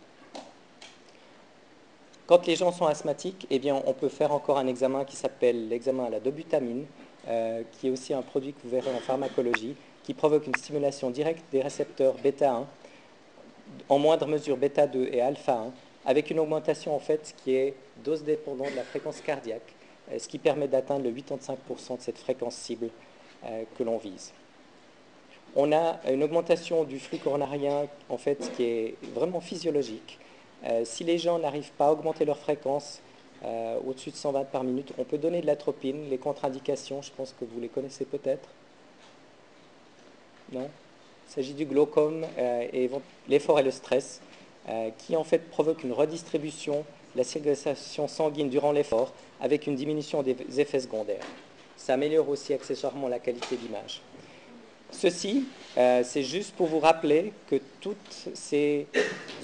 Quand 2.29 2.47
les 2.47 2.55
gens 2.55 2.71
sont 2.71 2.87
asthmatiques, 2.87 3.49
eh 3.51 3.59
bien, 3.59 3.83
on 3.85 3.93
peut 3.95 4.09
faire 4.09 4.31
encore 4.31 4.57
un 4.59 4.69
examen 4.69 5.05
qui 5.05 5.17
s'appelle 5.17 5.69
l'examen 5.69 6.05
à 6.05 6.11
la 6.11 6.21
dobutamine, 6.21 6.87
qui 7.73 7.89
est 7.89 7.91
aussi 7.91 8.15
un 8.15 8.23
produit 8.23 8.53
que 8.53 8.63
vous 8.63 8.71
verrez 8.71 8.95
en 8.95 9.01
pharmacologie, 9.01 9.75
qui 10.05 10.15
provoque 10.15 10.47
une 10.47 10.55
stimulation 10.55 11.11
directe 11.11 11.43
des 11.51 11.61
récepteurs 11.61 12.15
bêta 12.23 12.53
1, 12.53 12.67
en 13.89 13.99
moindre 13.99 14.29
mesure 14.29 14.57
bêta 14.57 14.87
2 14.87 15.09
et 15.13 15.21
alpha 15.21 15.55
1, 15.55 15.73
avec 16.07 16.31
une 16.31 16.39
augmentation 16.39 16.95
en 16.95 17.01
fait 17.01 17.35
qui 17.43 17.57
est 17.57 17.75
dose 18.05 18.23
dépendante 18.23 18.71
de 18.71 18.77
la 18.77 18.85
fréquence 18.85 19.21
cardiaque, 19.21 19.75
ce 20.17 20.29
qui 20.29 20.39
permet 20.39 20.69
d'atteindre 20.69 21.05
le 21.05 21.11
85% 21.11 21.97
de 21.97 22.03
cette 22.03 22.19
fréquence 22.19 22.55
cible 22.55 22.89
que 23.77 23.83
l'on 23.83 23.99
vise 23.99 24.33
on 25.57 25.73
a 25.73 26.01
une 26.11 26.23
augmentation 26.23 26.85
du 26.85 26.99
flux 26.99 27.19
coronarien 27.19 27.87
en 28.09 28.19
fait 28.19 28.51
qui 28.57 28.65
est 28.65 28.95
vraiment 29.15 29.41
physiologique. 29.41 30.19
Euh, 30.65 30.83
si 30.85 31.05
les 31.05 31.19
gens 31.19 31.39
n'arrivent 31.39 31.73
pas 31.73 31.89
à 31.89 31.93
augmenter 31.93 32.25
leur 32.25 32.39
fréquence 32.39 33.01
euh, 33.45 33.79
au-dessus 33.87 34.11
de 34.11 34.17
120 34.17 34.45
par 34.45 34.65
minute, 34.65 34.93
on 34.99 35.05
peut 35.05 35.19
donner 35.19 35.41
de 35.41 35.47
l'atropine. 35.47 36.09
Les 36.09 36.19
contre-indications, 36.19 37.03
je 37.03 37.11
pense 37.13 37.35
que 37.39 37.45
vous 37.45 37.61
les 37.61 37.69
connaissez 37.69 38.05
peut-être. 38.05 38.49
Non? 40.53 40.69
Il 41.29 41.33
s'agit 41.33 41.55
du 41.55 41.67
glaucome 41.67 42.25
euh, 42.39 42.67
et 42.73 42.91
l'effort 43.29 43.59
et 43.59 43.63
le 43.63 43.71
stress, 43.71 44.21
qui 44.97 45.15
en 45.15 45.25
fait 45.25 45.51
provoque 45.51 45.85
une 45.85 45.93
redistribution 45.93 46.87
de 47.13 47.19
la 47.19 47.25
circulation 47.25 48.09
sanguine 48.09 48.49
durant 48.49 48.73
l'effort 48.73 49.13
avec 49.43 49.67
une 49.67 49.75
diminution 49.75 50.23
des 50.23 50.37
effets 50.59 50.81
secondaires. 50.81 51.27
Ça 51.77 51.93
améliore 51.93 52.31
aussi 52.31 52.55
accessoirement 52.55 53.09
la 53.09 53.19
qualité 53.19 53.57
d'image. 53.57 54.01
Ceci, 54.97 55.45
euh, 55.77 56.03
c'est 56.05 56.23
juste 56.23 56.55
pour 56.55 56.69
vous 56.69 56.79
rappeler 56.79 57.33
que 57.49 57.57
toutes 57.81 58.29
ces 58.35 58.87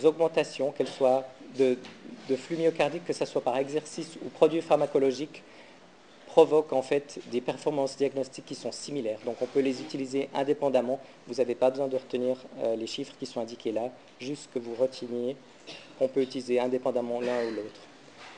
augmentations, 0.04 0.70
qu'elles 0.70 0.88
soient 0.88 1.26
de, 1.58 1.76
flux 2.36 2.56
myocardique, 2.56 3.04
que 3.04 3.12
ce 3.12 3.24
soit 3.24 3.40
par 3.40 3.56
exercice 3.56 4.16
ou 4.24 4.28
produit 4.28 4.62
pharmacologique, 4.62 5.42
provoquent 6.26 6.72
en 6.72 6.82
fait 6.82 7.18
des 7.32 7.40
performances 7.40 7.96
diagnostiques 7.96 8.46
qui 8.46 8.54
sont 8.54 8.70
similaires. 8.70 9.18
Donc 9.24 9.42
on 9.42 9.46
peut 9.46 9.58
les 9.58 9.80
utiliser 9.80 10.28
indépendamment. 10.32 11.00
Vous 11.26 11.34
n'avez 11.34 11.56
pas 11.56 11.70
besoin 11.70 11.88
de 11.88 11.96
retenir 11.96 12.36
euh, 12.62 12.76
les 12.76 12.86
chiffres 12.86 13.14
qui 13.18 13.26
sont 13.26 13.40
indiqués 13.40 13.72
là, 13.72 13.90
juste 14.20 14.48
que 14.54 14.60
vous 14.60 14.76
reteniez 14.76 15.36
qu'on 15.98 16.06
peut 16.06 16.22
utiliser 16.22 16.60
indépendamment 16.60 17.20
l'un 17.20 17.44
ou 17.46 17.50
l'autre. 17.56 17.80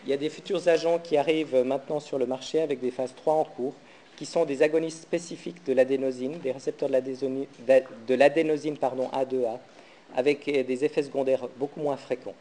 Il 0.04 0.10
y 0.10 0.14
a 0.14 0.16
des 0.16 0.30
futurs 0.30 0.66
agents 0.66 0.98
qui 0.98 1.18
arrivent 1.18 1.62
maintenant 1.62 2.00
sur 2.00 2.18
le 2.18 2.24
marché 2.24 2.62
avec 2.62 2.80
des 2.80 2.90
phases 2.90 3.14
3 3.14 3.34
en 3.34 3.44
cours 3.44 3.74
qui 4.22 4.26
sont 4.26 4.44
des 4.44 4.62
agonistes 4.62 5.02
spécifiques 5.02 5.66
de 5.66 5.72
l'adénosine, 5.72 6.38
des 6.38 6.52
récepteurs 6.52 6.88
de 6.88 8.14
l'adénosine 8.14 8.76
A2A, 8.76 9.58
avec 10.14 10.44
des 10.44 10.84
effets 10.84 11.02
secondaires 11.02 11.48
beaucoup 11.56 11.80
moins 11.80 11.96
fréquents. 11.96 12.36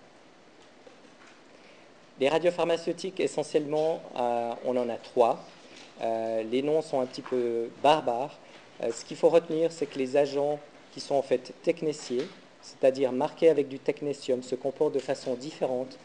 Les 2.20 2.30
radiopharmaceutiques, 2.30 3.20
essentiellement, 3.20 4.00
euh, 4.16 4.54
on 4.64 4.78
en 4.78 4.90
a 4.90 4.96
trois. 4.98 5.44
Euh, 6.04 6.44
les 6.44 6.62
noms 6.62 6.84
sont 6.84 7.00
un 7.00 7.08
petit 7.08 7.24
peu 7.24 7.72
barbares. 7.82 8.38
Euh, 8.84 8.92
ce 8.92 9.04
qu'il 9.04 9.18
faut 9.18 9.30
retenir, 9.30 9.72
c'est 9.72 9.88
que 9.88 9.98
les 9.98 10.18
agents 10.18 10.60
qui 10.94 11.00
sont 11.00 11.16
en 11.16 11.24
fait 11.24 11.52
technéciés, 11.64 12.28
c'est-à-dire 12.62 13.12
marqués 13.12 13.50
avec 13.50 13.70
du 13.70 13.80
technétium, 13.80 14.44
se 14.44 14.54
comportent 14.54 14.94
de 14.94 15.00
façon 15.00 15.34
différente 15.34 15.98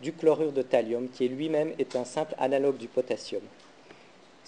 du 0.00 0.14
chlorure 0.14 0.52
de 0.52 0.62
thallium, 0.62 1.10
qui 1.10 1.28
lui-même 1.28 1.74
est 1.78 1.96
un 1.96 2.06
simple 2.06 2.34
analogue 2.38 2.78
du 2.78 2.88
potassium. 2.88 3.42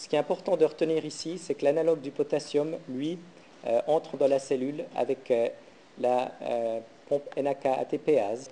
Ce 0.01 0.09
qui 0.09 0.17
est 0.17 0.19
important 0.19 0.57
de 0.57 0.65
retenir 0.65 1.05
ici, 1.05 1.37
c'est 1.37 1.53
que 1.53 1.63
l'analogue 1.63 2.01
du 2.01 2.11
potassium, 2.11 2.79
lui, 2.89 3.19
euh, 3.67 3.83
entre 3.87 4.17
dans 4.17 4.29
la 4.29 4.39
cellule 4.39 4.85
avec 4.97 5.31
euh, 5.31 5.49
la 5.99 6.33
euh, 6.41 6.81
pompe 7.07 7.29
NAK-ATPase. 7.37 8.49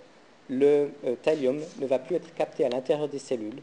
Le 0.50 0.90
thallium 1.22 1.58
ne 1.80 1.86
va 1.86 1.98
plus 2.00 2.16
être 2.16 2.34
capté 2.34 2.66
à 2.66 2.68
l'intérieur 2.68 3.08
des 3.08 3.18
cellules. 3.18 3.62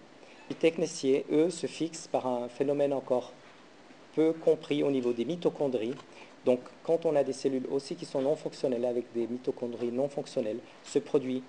Les 0.49 0.55
techniciens, 0.55 1.21
eux, 1.31 1.51
se 1.51 1.67
fixent 1.67 2.07
par 2.07 2.25
un 2.25 2.49
phénomène 2.49 2.91
encore 2.91 3.33
peu 4.15 4.33
compris 4.33 4.81
au 4.81 4.89
niveau 4.89 5.13
des 5.13 5.25
mitochondries. 5.25 5.93
Donc, 6.43 6.61
quand 6.81 7.05
on 7.05 7.15
a 7.15 7.23
des 7.23 7.33
cellules 7.33 7.67
aussi 7.71 7.95
qui 7.95 8.05
sont 8.05 8.21
non 8.21 8.35
fonctionnelles 8.35 8.85
avec 8.85 9.05
des 9.13 9.27
mitochondries 9.27 9.91
non 9.91 10.09
fonctionnelles, 10.09 10.59
ce 10.83 10.97
produit 10.97 11.43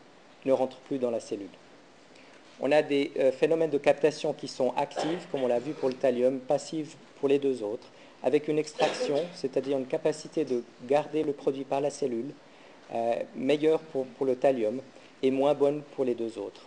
ne 0.45 0.53
rentre 0.53 0.77
plus 0.81 0.99
dans 0.99 1.11
la 1.11 1.21
cellule. 1.21 1.49
On 2.61 2.73
a 2.73 2.83
des 2.83 3.13
euh, 3.19 3.33
phénomènes 3.33 3.71
de 3.71 3.79
captation 3.79 4.33
qui 4.33 4.49
sont 4.49 4.73
actifs, 4.77 5.29
comme 5.31 5.43
on 5.43 5.47
l'a 5.47 5.59
vu 5.59 5.73
pour 5.73 5.89
le 5.89 5.95
thallium, 5.95 6.39
passifs 6.39 6.97
pour 7.21 7.29
les 7.29 7.39
deux 7.39 7.63
autres, 7.63 7.87
avec 8.23 8.49
une 8.49 8.59
extraction, 8.59 9.17
c'est-à-dire 9.35 9.77
une 9.77 9.87
capacité 9.87 10.45
de 10.45 10.63
garder 10.89 11.23
le 11.23 11.33
produit 11.33 11.65
par 11.65 11.81
la 11.81 11.91
cellule, 11.91 12.31
euh, 12.95 13.15
meilleure 13.35 13.81
pour, 13.81 14.07
le 14.25 14.37
thallium 14.37 14.81
et 15.23 15.31
moins 15.31 15.55
bonne 15.55 15.83
pour 15.95 16.05
les 16.05 16.15
deux 16.15 16.39
autres. 16.39 16.63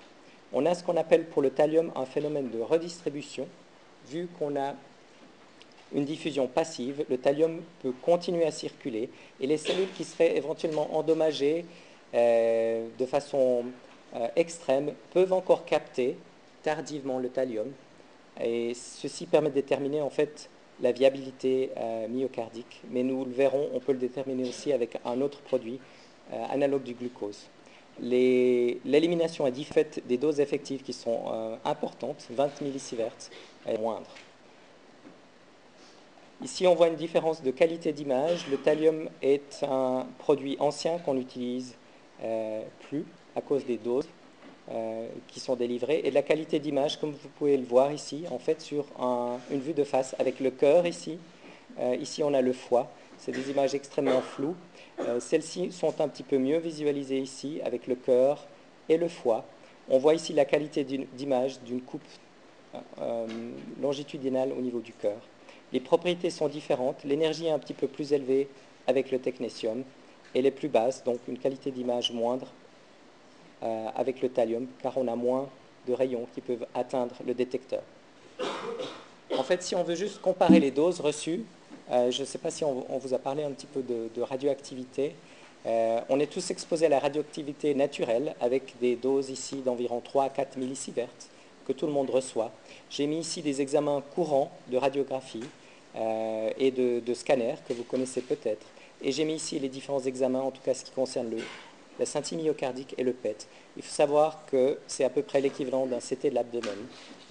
On 0.54 0.66
a 0.66 0.76
ce 0.76 0.84
qu'on 0.84 0.98
appelle 0.98 1.26
pour 1.26 1.42
le 1.42 1.50
thallium 1.50 1.92
un 1.96 2.06
phénomène 2.06 2.50
de 2.50 2.60
redistribution. 2.60 3.48
Vu 4.10 4.28
qu'on 4.38 4.56
a 4.56 4.76
une 5.94 6.06
diffusion 6.06 6.48
passive, 6.48 7.04
le 7.10 7.18
thallium 7.18 7.62
peut 7.82 7.94
continuer 8.04 8.46
à 8.46 8.52
circuler 8.52 9.10
et 9.40 9.48
les 9.48 9.58
cellules 9.58 9.92
qui 9.96 10.04
seraient 10.04 10.38
éventuellement 10.38 10.96
endommagées 10.96 11.66
euh, 12.14 12.88
de 12.98 13.06
façon 13.06 13.66
euh, 14.16 14.28
extrêmes 14.36 14.94
peuvent 15.14 15.34
encore 15.34 15.66
capter 15.66 16.18
tardivement 16.64 17.20
le 17.20 17.30
thallium. 17.30 17.72
Et 18.42 18.74
ceci 18.74 19.26
permet 19.26 19.50
de 19.50 19.56
déterminer 19.56 20.02
en 20.02 20.10
fait 20.10 20.50
la 20.82 20.92
viabilité 20.92 21.72
euh, 21.78 22.08
myocardique. 22.08 22.82
Mais 22.90 23.04
nous 23.04 23.26
le 23.26 23.32
verrons, 23.32 23.70
on 23.74 23.80
peut 23.80 23.92
le 23.92 24.00
déterminer 24.00 24.48
aussi 24.48 24.72
avec 24.72 24.98
un 25.06 25.22
autre 25.22 25.40
produit 25.42 25.80
euh, 26.34 26.44
analogue 26.50 26.84
du 26.84 26.94
glucose. 26.94 27.48
L'élimination 28.02 29.46
est 29.46 29.64
faite 29.64 30.02
des 30.08 30.18
doses 30.18 30.40
effectives 30.40 30.84
qui 30.84 30.94
sont 30.94 31.58
importantes, 31.66 32.28
20 32.30 32.62
millisieverts 32.62 33.12
et 33.68 33.78
moindre. 33.78 34.10
Ici, 36.42 36.66
on 36.66 36.76
voit 36.76 36.88
une 36.88 36.96
différence 36.96 37.44
de 37.44 37.52
qualité 37.52 37.92
d'image. 37.92 38.48
Le 38.50 38.56
thallium 38.56 39.10
est 39.22 39.66
un 39.70 40.08
produit 40.18 40.56
ancien 40.62 40.98
qu'on 41.00 41.16
n'utilise 41.16 41.76
plus 42.88 43.04
à 43.40 43.42
cause 43.42 43.66
des 43.66 43.78
doses 43.78 44.08
euh, 44.72 45.08
qui 45.28 45.40
sont 45.40 45.56
délivrées 45.56 46.02
et 46.04 46.10
de 46.10 46.16
la 46.16 46.22
qualité 46.22 46.60
d'image, 46.60 47.00
comme 47.00 47.12
vous 47.12 47.30
pouvez 47.40 47.58
le 47.58 47.66
voir 47.66 47.92
ici, 47.92 48.26
en 48.30 48.38
fait, 48.38 48.62
sur 48.62 48.86
une 49.52 49.60
vue 49.60 49.74
de 49.74 49.84
face 49.84 50.16
avec 50.20 50.40
le 50.40 50.52
cœur 50.52 50.86
ici. 50.86 51.18
Euh, 51.80 51.96
ici, 51.96 52.22
on 52.24 52.34
a 52.34 52.42
le 52.42 52.54
foie. 52.54 52.92
C'est 53.18 53.32
des 53.32 53.50
images 53.50 53.74
extrêmement 53.74 54.22
floues. 54.22 54.56
Euh, 55.00 55.20
celles-ci 55.20 55.72
sont 55.72 56.00
un 56.02 56.08
petit 56.08 56.24
peu 56.24 56.38
mieux 56.38 56.60
visualisées 56.60 57.20
ici 57.20 57.62
avec 57.64 57.88
le 57.88 57.96
cœur 57.96 58.46
et 58.90 58.98
le 58.98 59.08
foie. 59.08 59.46
On 59.90 59.98
voit 59.98 60.14
ici 60.14 60.34
la 60.34 60.46
qualité 60.46 60.84
d'image 60.84 61.60
d'une 61.62 61.82
coupe 61.82 62.04
longitudinale 63.82 64.52
au 64.56 64.62
niveau 64.62 64.80
du 64.80 64.94
cœur. 64.94 65.20
Les 65.74 65.80
propriétés 65.80 66.30
sont 66.30 66.48
différentes. 66.48 67.04
L'énergie 67.04 67.48
est 67.48 67.52
un 67.52 67.58
petit 67.58 67.74
peu 67.74 67.88
plus 67.88 68.14
élevée 68.14 68.48
avec 68.86 69.10
le 69.10 69.18
technétium 69.18 69.84
et 70.36 70.44
les 70.44 70.52
plus 70.52 70.68
basses, 70.68 71.04
donc 71.04 71.18
une 71.28 71.40
qualité 71.40 71.72
d'image 71.72 72.12
moindre 72.12 72.46
avec 73.62 74.22
le 74.22 74.30
thallium, 74.30 74.68
car 74.82 74.98
on 74.98 75.08
a 75.08 75.16
moins 75.16 75.50
de 75.88 75.94
rayons 75.94 76.28
qui 76.34 76.42
peuvent 76.42 76.66
atteindre 76.74 77.16
le 77.26 77.34
détecteur. 77.34 77.82
En 79.38 79.44
fait, 79.44 79.62
si 79.64 79.76
on 79.76 79.84
veut 79.84 79.96
juste 79.96 80.22
comparer 80.22 80.60
les 80.60 80.72
doses 80.72 81.00
reçues, 81.00 81.44
euh, 81.92 82.12
je 82.12 82.22
ne 82.22 82.26
sais 82.26 82.38
pas 82.38 82.52
si 82.52 82.64
on, 82.64 82.86
vous 83.00 83.14
a 83.14 83.20
parlé 83.20 83.44
un 83.44 83.52
petit 83.52 83.68
peu 83.68 83.82
de, 83.82 84.22
radioactivité. 84.22 85.16
Euh, 85.66 86.00
on 86.10 86.20
est 86.20 86.32
tous 86.32 86.52
exposés 86.52 86.86
à 86.86 86.90
la 86.90 87.00
radioactivité 87.00 87.74
naturelle 87.74 88.36
avec 88.40 88.76
des 88.80 88.96
doses 88.96 89.30
ici 89.30 89.58
d'environ 89.58 90.02
3 90.02 90.26
à 90.26 90.30
4 90.30 90.58
millisieverts 90.58 91.10
que 91.66 91.74
tout 91.74 91.86
le 91.86 91.92
monde 91.92 92.10
reçoit. 92.10 92.52
J'ai 92.90 93.08
mis 93.08 93.20
ici 93.20 93.42
des 93.42 93.62
examens 93.62 94.02
courants 94.16 94.52
de 94.72 94.78
radiographie 94.78 95.44
et 95.96 96.72
de, 96.72 97.00
de 97.00 97.14
scanner 97.14 97.56
que 97.68 97.74
vous 97.74 97.84
connaissez 97.84 98.22
peut-être. 98.22 98.66
Et 99.02 99.12
j'ai 99.12 99.26
mis 99.26 99.36
ici 99.36 99.60
les 99.60 99.70
différents 99.70 100.00
examens, 100.00 100.42
en 100.42 100.52
tout 100.52 100.62
cas 100.64 100.74
ce 100.74 100.86
qui 100.86 100.92
concerne 100.92 101.30
le, 101.30 101.38
la 102.00 102.06
scintille 102.06 102.38
myocardique 102.38 102.96
et 102.98 103.04
le 103.04 103.14
PET. 103.14 103.48
Il 103.78 103.84
faut 103.84 103.94
savoir 103.94 104.46
que 104.50 104.80
c'est 104.88 105.04
à 105.04 105.10
peu 105.10 105.22
près 105.22 105.42
l'équivalent 105.42 105.86
d'un 105.86 106.00
CT 106.00 106.30
de 106.30 106.36
l'abdomen. 106.36 106.78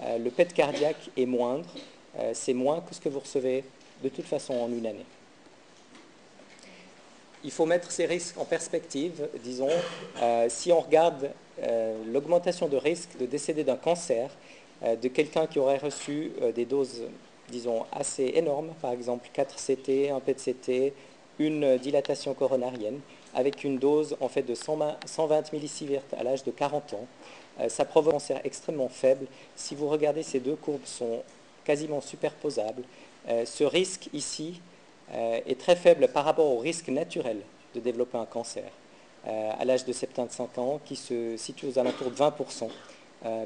Euh, 0.01 0.17
le 0.17 0.29
PET 0.29 0.53
cardiaque 0.53 1.09
est 1.17 1.25
moindre, 1.25 1.69
euh, 2.17 2.31
c'est 2.33 2.53
moins 2.53 2.81
que 2.81 2.93
ce 2.93 3.01
que 3.01 3.09
vous 3.09 3.19
recevez 3.19 3.63
de 4.03 4.09
toute 4.09 4.25
façon 4.25 4.53
en 4.53 4.69
une 4.69 4.85
année. 4.85 5.05
Il 7.43 7.51
faut 7.51 7.65
mettre 7.65 7.89
ces 7.89 8.05
risques 8.05 8.37
en 8.37 8.45
perspective, 8.45 9.27
disons. 9.43 9.69
Euh, 10.21 10.47
si 10.49 10.71
on 10.71 10.79
regarde 10.79 11.31
l'augmentation 12.05 12.69
de 12.69 12.77
risque 12.77 13.17
de 13.19 13.25
décéder 13.25 13.65
d'un 13.65 13.75
cancer 13.75 14.29
de 14.81 15.07
quelqu'un 15.09 15.45
qui 15.45 15.59
aurait 15.59 15.77
reçu 15.77 16.31
des 16.55 16.63
doses, 16.63 17.01
disons, 17.49 17.85
assez 17.91 18.31
énormes, 18.35 18.69
par 18.81 18.93
exemple 18.93 19.27
4 19.33 19.57
CT, 19.57 20.09
un 20.09 20.21
PET-CT, 20.21 20.93
une 21.37 21.77
dilatation 21.77 22.33
coronarienne, 22.33 23.01
avec 23.33 23.63
une 23.63 23.77
dose 23.77 24.15
en 24.21 24.29
fait 24.29 24.41
de 24.41 24.55
120 24.55 25.53
millisieverts 25.53 26.03
à 26.17 26.23
l'âge 26.23 26.43
de 26.43 26.51
40 26.51 26.93
ans. 26.93 27.07
Euh, 27.59 27.69
ça 27.69 27.85
provoque 27.85 28.13
un 28.13 28.17
cancer 28.17 28.41
extrêmement 28.43 28.89
faible. 28.89 29.27
Si 29.55 29.75
vous 29.75 29.87
regardez, 29.87 30.23
ces 30.23 30.39
deux 30.39 30.55
courbes 30.55 30.85
sont 30.85 31.21
quasiment 31.63 32.01
superposables. 32.01 32.83
Euh, 33.27 33.45
ce 33.45 33.63
risque 33.63 34.09
ici 34.13 34.61
euh, 35.13 35.39
est 35.45 35.59
très 35.59 35.75
faible 35.75 36.07
par 36.07 36.25
rapport 36.25 36.47
au 36.47 36.59
risque 36.59 36.89
naturel 36.89 37.41
de 37.75 37.79
développer 37.79 38.17
un 38.17 38.25
cancer 38.25 38.63
à 39.25 39.65
l'âge 39.65 39.83
de 39.83 39.91
75 39.91 40.47
ans, 40.57 40.79
qui 40.85 40.95
se 40.95 41.35
situe 41.35 41.67
aux 41.67 41.77
alentours 41.77 42.09
de 42.09 42.15
20% 42.15 42.69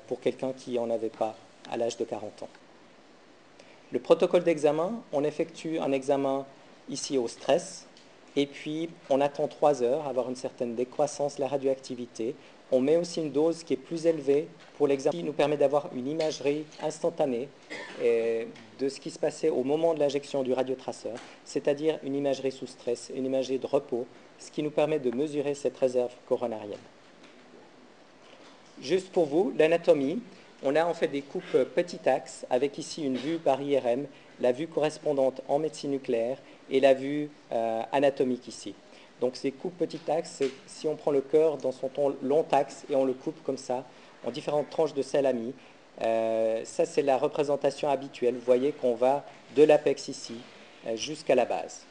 pour 0.07 0.21
quelqu'un 0.21 0.53
qui 0.53 0.75
n'en 0.75 0.87
avait 0.91 1.09
pas 1.09 1.35
à 1.69 1.77
l'âge 1.77 1.97
de 1.97 2.05
40 2.05 2.43
ans. 2.43 2.49
Le 3.91 3.99
protocole 3.99 4.43
d'examen, 4.43 4.93
on 5.11 5.23
effectue 5.23 5.79
un 5.79 5.91
examen 5.91 6.45
ici 6.89 7.17
au 7.17 7.27
stress, 7.27 7.87
et 8.35 8.45
puis 8.45 8.89
on 9.09 9.21
attend 9.21 9.47
trois 9.47 9.83
heures, 9.83 10.07
avoir 10.07 10.29
une 10.29 10.35
certaine 10.35 10.75
décroissance 10.75 11.35
de 11.35 11.41
la 11.41 11.47
radioactivité. 11.47 12.35
On 12.71 12.79
met 12.79 12.97
aussi 12.97 13.19
une 13.19 13.31
dose 13.31 13.63
qui 13.63 13.73
est 13.73 13.77
plus 13.77 14.07
élevée 14.07 14.47
pour 14.77 14.87
l'examen, 14.87 15.15
qui 15.15 15.23
nous 15.23 15.33
permet 15.33 15.57
d'avoir 15.57 15.89
une 15.93 16.07
imagerie 16.07 16.65
instantanée 16.81 17.47
de 18.01 18.89
ce 18.89 18.99
qui 18.99 19.11
se 19.11 19.19
passait 19.19 19.49
au 19.49 19.63
moment 19.63 19.93
de 19.93 19.99
l'injection 19.99 20.41
du 20.41 20.53
radiotraceur, 20.53 21.13
c'est-à-dire 21.45 21.99
une 22.03 22.15
imagerie 22.15 22.51
sous 22.51 22.65
stress, 22.65 23.11
une 23.15 23.25
imagerie 23.25 23.59
de 23.59 23.67
repos, 23.67 24.07
ce 24.39 24.49
qui 24.49 24.63
nous 24.63 24.71
permet 24.71 24.97
de 24.97 25.15
mesurer 25.15 25.53
cette 25.53 25.77
réserve 25.77 26.11
coronarienne. 26.27 26.79
Juste 28.81 29.11
pour 29.11 29.25
vous, 29.25 29.53
l'anatomie, 29.55 30.21
on 30.63 30.75
a 30.75 30.83
en 30.85 30.93
fait 30.95 31.09
des 31.09 31.21
coupes 31.21 31.57
petit 31.75 32.09
axe 32.09 32.45
avec 32.49 32.77
ici 32.77 33.03
une 33.03 33.17
vue 33.17 33.37
par 33.37 33.61
IRM, 33.61 34.07
la 34.39 34.51
vue 34.51 34.67
correspondante 34.67 35.41
en 35.47 35.59
médecine 35.59 35.91
nucléaire 35.91 36.37
et 36.69 36.79
la 36.79 36.93
vue 36.93 37.29
euh, 37.51 37.81
anatomique 37.91 38.47
ici. 38.47 38.73
Donc 39.21 39.35
ces 39.35 39.51
coupes 39.51 39.77
petit 39.77 39.99
axe, 40.09 40.35
c'est 40.37 40.51
si 40.67 40.87
on 40.87 40.95
prend 40.95 41.11
le 41.11 41.21
cœur 41.21 41.57
dans 41.57 41.71
son 41.71 41.89
long 42.21 42.45
axe 42.51 42.85
et 42.89 42.95
on 42.95 43.05
le 43.05 43.13
coupe 43.13 43.41
comme 43.43 43.57
ça 43.57 43.85
en 44.25 44.31
différentes 44.31 44.69
tranches 44.69 44.93
de 44.93 45.01
salami, 45.01 45.53
euh, 46.01 46.61
ça 46.65 46.85
c'est 46.85 47.01
la 47.01 47.17
représentation 47.17 47.89
habituelle. 47.89 48.35
Vous 48.35 48.45
voyez 48.45 48.71
qu'on 48.71 48.95
va 48.95 49.23
de 49.55 49.63
l'apex 49.63 50.07
ici 50.07 50.35
euh, 50.87 50.95
jusqu'à 50.95 51.35
la 51.35 51.45
base. 51.45 51.85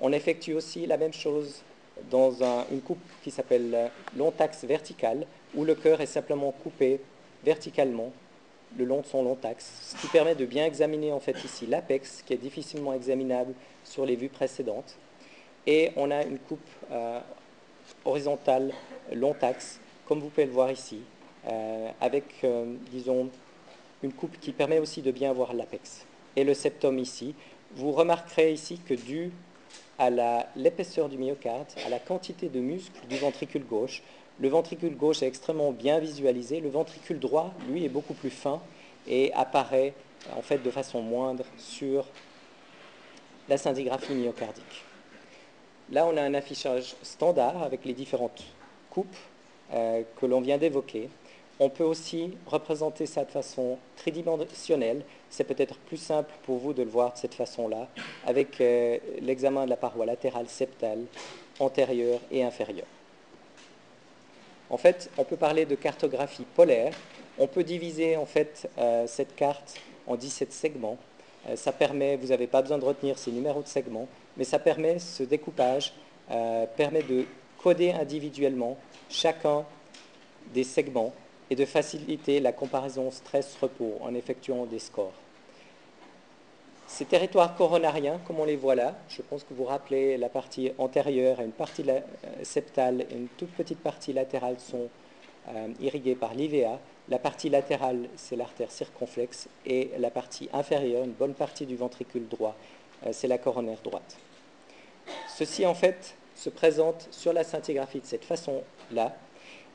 On 0.00 0.12
effectue 0.12 0.54
aussi 0.54 0.86
la 0.86 0.96
même 0.96 1.12
chose 1.12 1.62
dans 2.10 2.30
une 2.70 2.82
coupe 2.82 3.00
qui 3.24 3.30
s'appelle 3.30 3.90
long 4.14 4.30
axe 4.38 4.64
vertical, 4.64 5.26
où 5.54 5.64
le 5.64 5.74
cœur 5.74 6.02
est 6.02 6.06
simplement 6.06 6.52
coupé 6.52 7.00
verticalement 7.42 8.12
le 8.76 8.84
long 8.84 9.00
de 9.00 9.06
son 9.06 9.22
long 9.22 9.38
axe, 9.42 9.94
ce 9.94 10.00
qui 10.00 10.08
permet 10.08 10.34
de 10.34 10.44
bien 10.44 10.66
examiner 10.66 11.12
en 11.12 11.20
fait 11.20 11.44
ici 11.44 11.66
l'apex, 11.66 12.22
qui 12.26 12.32
est 12.32 12.38
difficilement 12.38 12.92
examinable 12.92 13.54
sur 13.84 14.04
les 14.06 14.16
vues 14.16 14.28
précédentes. 14.28 14.96
Et 15.66 15.90
on 15.96 16.10
a 16.10 16.22
une 16.22 16.38
coupe 16.38 16.68
euh, 16.92 17.18
horizontale 18.04 18.72
long 19.12 19.34
axe, 19.42 19.80
comme 20.06 20.20
vous 20.20 20.28
pouvez 20.28 20.46
le 20.46 20.52
voir 20.52 20.70
ici, 20.70 21.00
euh, 21.48 21.90
avec, 22.00 22.24
euh, 22.44 22.74
disons, 22.90 23.28
une 24.02 24.12
coupe 24.12 24.38
qui 24.40 24.52
permet 24.52 24.78
aussi 24.78 25.02
de 25.02 25.10
bien 25.10 25.32
voir 25.32 25.54
l'apex. 25.54 26.06
Et 26.36 26.44
le 26.44 26.54
septum 26.54 26.98
ici, 26.98 27.34
vous 27.74 27.92
remarquerez 27.92 28.52
ici 28.52 28.78
que 28.78 28.94
dû 28.94 29.32
à 29.98 30.10
l'épaisseur 30.56 31.08
du 31.08 31.16
myocarde, 31.16 31.66
à 31.86 31.88
la 31.88 31.98
quantité 31.98 32.48
de 32.48 32.60
muscles 32.60 33.06
du 33.08 33.16
ventricule 33.16 33.64
gauche, 33.64 34.02
le 34.38 34.48
ventricule 34.48 34.96
gauche 34.96 35.22
est 35.22 35.26
extrêmement 35.26 35.72
bien 35.72 35.98
visualisé. 35.98 36.60
Le 36.60 36.68
ventricule 36.68 37.18
droit, 37.18 37.52
lui, 37.68 37.84
est 37.84 37.88
beaucoup 37.88 38.14
plus 38.14 38.30
fin 38.30 38.60
et 39.06 39.32
apparaît 39.32 39.94
en 40.36 40.42
fait 40.42 40.58
de 40.58 40.70
façon 40.70 41.00
moindre 41.00 41.44
sur 41.56 42.04
la 43.48 43.56
scintigraphie 43.56 44.14
myocardique. 44.14 44.84
Là, 45.90 46.06
on 46.06 46.16
a 46.16 46.22
un 46.22 46.34
affichage 46.34 46.96
standard 47.02 47.62
avec 47.62 47.84
les 47.84 47.92
différentes 47.92 48.42
coupes 48.90 49.16
euh, 49.72 50.02
que 50.20 50.26
l'on 50.26 50.40
vient 50.40 50.58
d'évoquer. 50.58 51.08
On 51.58 51.70
peut 51.70 51.84
aussi 51.84 52.36
représenter 52.46 53.06
ça 53.06 53.24
de 53.24 53.30
façon 53.30 53.78
tridimensionnelle. 53.96 55.02
C'est 55.30 55.44
peut-être 55.44 55.76
plus 55.76 55.96
simple 55.96 56.32
pour 56.42 56.58
vous 56.58 56.74
de 56.74 56.82
le 56.82 56.90
voir 56.90 57.14
de 57.14 57.18
cette 57.18 57.34
façon-là, 57.34 57.88
avec 58.26 58.60
euh, 58.60 58.98
l'examen 59.22 59.64
de 59.64 59.70
la 59.70 59.76
paroi 59.76 60.04
latérale 60.04 60.48
septale, 60.48 61.04
antérieure 61.60 62.20
et 62.30 62.44
inférieure. 62.44 62.86
En 64.68 64.76
fait, 64.76 65.10
on 65.16 65.24
peut 65.24 65.36
parler 65.36 65.64
de 65.64 65.74
cartographie 65.74 66.44
polaire. 66.54 66.92
On 67.38 67.46
peut 67.46 67.64
diviser 67.64 68.16
en 68.16 68.26
fait 68.26 68.68
euh, 68.78 69.06
cette 69.06 69.36
carte 69.36 69.74
en 70.06 70.16
17 70.16 70.52
segments. 70.52 70.98
Euh, 71.48 71.56
ça 71.56 71.72
permet, 71.72 72.16
vous 72.16 72.28
n'avez 72.28 72.46
pas 72.46 72.62
besoin 72.62 72.78
de 72.78 72.84
retenir 72.84 73.18
ces 73.18 73.30
numéros 73.30 73.62
de 73.62 73.68
segments, 73.68 74.08
mais 74.36 74.44
ça 74.44 74.58
permet, 74.58 74.98
ce 74.98 75.22
découpage 75.22 75.92
euh, 76.30 76.66
permet 76.76 77.02
de 77.02 77.26
coder 77.58 77.92
individuellement 77.92 78.76
chacun 79.08 79.64
des 80.52 80.64
segments 80.64 81.12
et 81.50 81.54
de 81.54 81.64
faciliter 81.64 82.40
la 82.40 82.52
comparaison 82.52 83.10
stress-repos 83.10 83.98
en 84.00 84.14
effectuant 84.14 84.66
des 84.66 84.80
scores. 84.80 85.12
Ces 86.86 87.04
territoires 87.04 87.56
coronariens, 87.56 88.20
comme 88.26 88.38
on 88.38 88.44
les 88.44 88.56
voit 88.56 88.76
là, 88.76 88.94
je 89.08 89.20
pense 89.20 89.42
que 89.42 89.52
vous 89.54 89.64
rappelez 89.64 90.16
la 90.16 90.28
partie 90.28 90.70
antérieure 90.78 91.40
et 91.40 91.44
une 91.44 91.50
partie 91.50 91.84
euh, 91.88 92.00
septale 92.42 93.06
une 93.10 93.26
toute 93.36 93.50
petite 93.50 93.80
partie 93.80 94.12
latérale 94.12 94.60
sont 94.60 94.88
euh, 95.48 95.68
irriguées 95.80 96.14
par 96.14 96.34
l'IVA. 96.34 96.78
La 97.08 97.18
partie 97.18 97.48
latérale, 97.48 98.08
c'est 98.14 98.36
l'artère 98.36 98.70
circonflexe 98.70 99.48
et 99.66 99.90
la 99.98 100.10
partie 100.10 100.48
inférieure, 100.52 101.04
une 101.04 101.12
bonne 101.12 101.34
partie 101.34 101.66
du 101.66 101.76
ventricule 101.76 102.28
droit, 102.28 102.56
euh, 103.04 103.10
c'est 103.12 103.28
la 103.28 103.38
coronaire 103.38 103.80
droite. 103.82 104.16
Ceci, 105.28 105.66
en 105.66 105.74
fait, 105.74 106.14
se 106.36 106.50
présente 106.50 107.08
sur 107.10 107.32
la 107.32 107.42
scintigraphie 107.42 108.00
de 108.00 108.06
cette 108.06 108.24
façon-là 108.24 109.16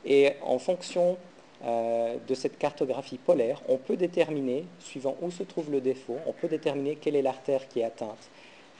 et 0.04 0.32
en 0.42 0.58
fonction 0.58 1.18
euh, 1.64 2.16
de 2.26 2.34
cette 2.34 2.58
cartographie 2.58 3.18
polaire, 3.18 3.62
on 3.68 3.76
peut 3.76 3.96
déterminer, 3.96 4.64
suivant 4.80 5.16
où 5.22 5.30
se 5.30 5.44
trouve 5.44 5.70
le 5.70 5.80
défaut, 5.80 6.16
on 6.26 6.32
peut 6.32 6.48
déterminer 6.48 6.96
quelle 6.96 7.14
est 7.14 7.22
l'artère 7.22 7.68
qui 7.68 7.80
est 7.80 7.84
atteinte. 7.84 8.30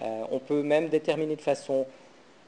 Euh, 0.03 0.25
on 0.33 0.41
peut 0.41 0.63
même 0.63 0.89
déterminer 0.89 1.37
de 1.37 1.41
façon 1.41 1.87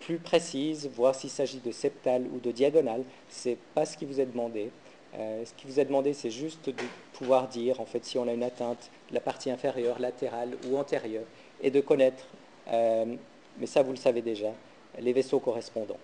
plus 0.00 0.18
précise, 0.18 0.90
voir 0.92 1.14
s'il 1.14 1.30
s'agit 1.30 1.60
de 1.60 1.70
septale 1.70 2.24
ou 2.34 2.40
de 2.40 2.50
diagonale. 2.50 3.04
Ce 3.30 3.50
n'est 3.50 3.58
pas 3.74 3.86
ce 3.86 3.96
qui 3.96 4.06
vous 4.06 4.20
est 4.20 4.26
demandé. 4.26 4.70
Euh, 5.16 5.44
ce 5.44 5.54
qui 5.54 5.68
vous 5.68 5.78
est 5.78 5.84
demandé, 5.84 6.12
c'est 6.14 6.32
juste 6.32 6.68
de 6.68 6.84
pouvoir 7.12 7.46
dire, 7.46 7.80
en 7.80 7.86
fait, 7.86 8.04
si 8.04 8.18
on 8.18 8.26
a 8.26 8.32
une 8.32 8.42
atteinte 8.42 8.90
la 9.12 9.20
partie 9.20 9.52
inférieure, 9.52 10.00
latérale 10.00 10.56
ou 10.68 10.76
antérieure, 10.76 11.26
et 11.62 11.70
de 11.70 11.80
connaître, 11.80 12.26
mais 12.66 13.66
ça 13.66 13.82
vous 13.84 13.92
le 13.92 13.96
savez 13.96 14.20
déjà, 14.20 14.52
les 14.98 15.12
vaisseaux 15.12 15.38
correspondants. 15.38 16.00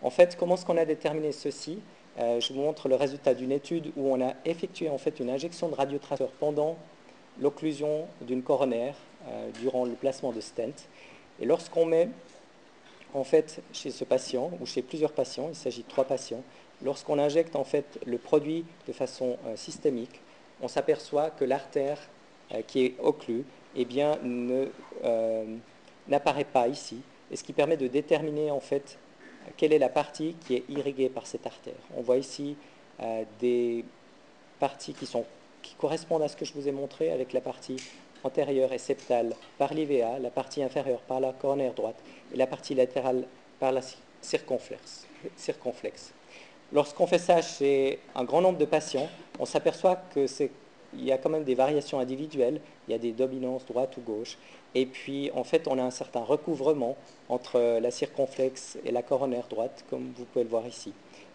En 0.00 0.08
fait, 0.08 0.36
comment 0.36 0.54
est-ce 0.54 0.64
qu'on 0.64 0.78
a 0.78 0.86
déterminé 0.86 1.32
ceci? 1.32 1.80
Euh, 2.18 2.40
je 2.40 2.52
vous 2.52 2.60
montre 2.60 2.88
le 2.88 2.94
résultat 2.94 3.34
d'une 3.34 3.52
étude 3.52 3.92
où 3.96 4.12
on 4.12 4.26
a 4.26 4.32
effectué 4.44 4.88
en 4.88 4.96
fait 4.96 5.20
une 5.20 5.28
injection 5.28 5.68
de 5.68 5.74
radiotraceur 5.74 6.30
pendant 6.40 6.76
l'occlusion 7.40 8.06
d'une 8.22 8.42
coronaire 8.42 8.94
euh, 9.28 9.50
durant 9.60 9.84
le 9.84 9.92
placement 9.92 10.32
de 10.32 10.40
stent. 10.40 10.88
Et 11.40 11.44
lorsqu'on 11.44 11.84
met 11.84 12.08
en 13.12 13.24
fait 13.24 13.60
chez 13.72 13.90
ce 13.90 14.04
patient 14.04 14.50
ou 14.60 14.66
chez 14.66 14.80
plusieurs 14.80 15.12
patients, 15.12 15.48
il 15.50 15.54
s'agit 15.54 15.82
de 15.82 15.88
trois 15.88 16.04
patients, 16.04 16.42
lorsqu'on 16.82 17.18
injecte 17.18 17.54
en 17.54 17.64
fait 17.64 17.98
le 18.06 18.16
produit 18.16 18.64
de 18.86 18.92
façon 18.92 19.36
euh, 19.46 19.56
systémique, 19.56 20.20
on 20.62 20.68
s'aperçoit 20.68 21.30
que 21.30 21.44
l'artère 21.44 21.98
qui 22.68 22.84
est 22.84 22.94
occlue 23.02 23.44
eh 23.74 23.84
n'apparaît 26.08 26.44
pas 26.44 26.68
ici, 26.68 27.00
et 27.30 27.36
ce 27.36 27.42
qui 27.42 27.52
permet 27.52 27.76
de 27.76 27.88
déterminer 27.88 28.50
en 28.50 28.60
fait 28.60 28.98
quelle 29.56 29.72
est 29.72 29.78
la 29.78 29.88
partie 29.88 30.34
qui 30.46 30.56
est 30.56 30.64
irriguée 30.68 31.08
par 31.08 31.26
cette 31.26 31.46
artère. 31.46 31.74
On 31.96 32.02
voit 32.02 32.16
ici 32.16 32.56
euh, 33.00 33.24
des 33.40 33.84
parties 34.58 34.94
qui, 34.94 35.08
correspondent 35.78 36.22
à 36.22 36.28
ce 36.28 36.36
que 36.36 36.44
je 36.44 36.52
vous 36.54 36.68
ai 36.68 36.72
montré 36.72 37.10
avec 37.10 37.32
la 37.32 37.40
partie 37.40 37.76
antérieure 38.22 38.72
et 38.72 38.78
septale 38.78 39.34
par 39.58 39.74
l'IVA, 39.74 40.18
la 40.18 40.30
partie 40.30 40.62
inférieure 40.62 41.00
par 41.00 41.20
la 41.20 41.32
coronaire 41.32 41.74
droite 41.74 41.98
et 42.32 42.36
la 42.36 42.46
partie 42.46 42.74
latérale 42.74 43.24
par 43.58 43.72
la 43.72 43.80
circonflexe. 44.22 45.06
Lorsqu'on 46.72 47.06
fait 47.06 47.18
ça 47.18 47.42
chez 47.42 47.98
un 48.14 48.24
grand 48.24 48.40
nombre 48.40 48.58
de 48.58 48.64
patients, 48.64 49.08
on 49.38 49.44
s'aperçoit 49.44 50.02
qu'il 50.12 50.50
y 50.94 51.12
a 51.12 51.18
quand 51.18 51.30
même 51.30 51.44
des 51.44 51.54
variations 51.54 52.00
individuelles, 52.00 52.60
il 52.88 52.92
y 52.92 52.94
a 52.94 52.98
des 52.98 53.12
dominances 53.12 53.64
droite 53.66 53.96
ou 53.96 54.00
gauche, 54.00 54.38
et 54.78 54.84
puis, 54.84 55.30
en 55.34 55.42
fait, 55.42 55.68
on 55.68 55.78
a 55.78 55.82
un 55.82 55.90
certain 55.90 56.20
recouvrement 56.20 56.98
entre 57.30 57.78
la 57.80 57.90
circonflexe 57.90 58.76
et 58.84 58.92
la 58.92 59.00
coronaire 59.00 59.46
droite, 59.48 59.86
comme 59.88 60.12
vous 60.14 60.26
pouvez 60.26 60.44
le 60.44 60.50
voir 60.50 60.66
ici, 60.66 60.92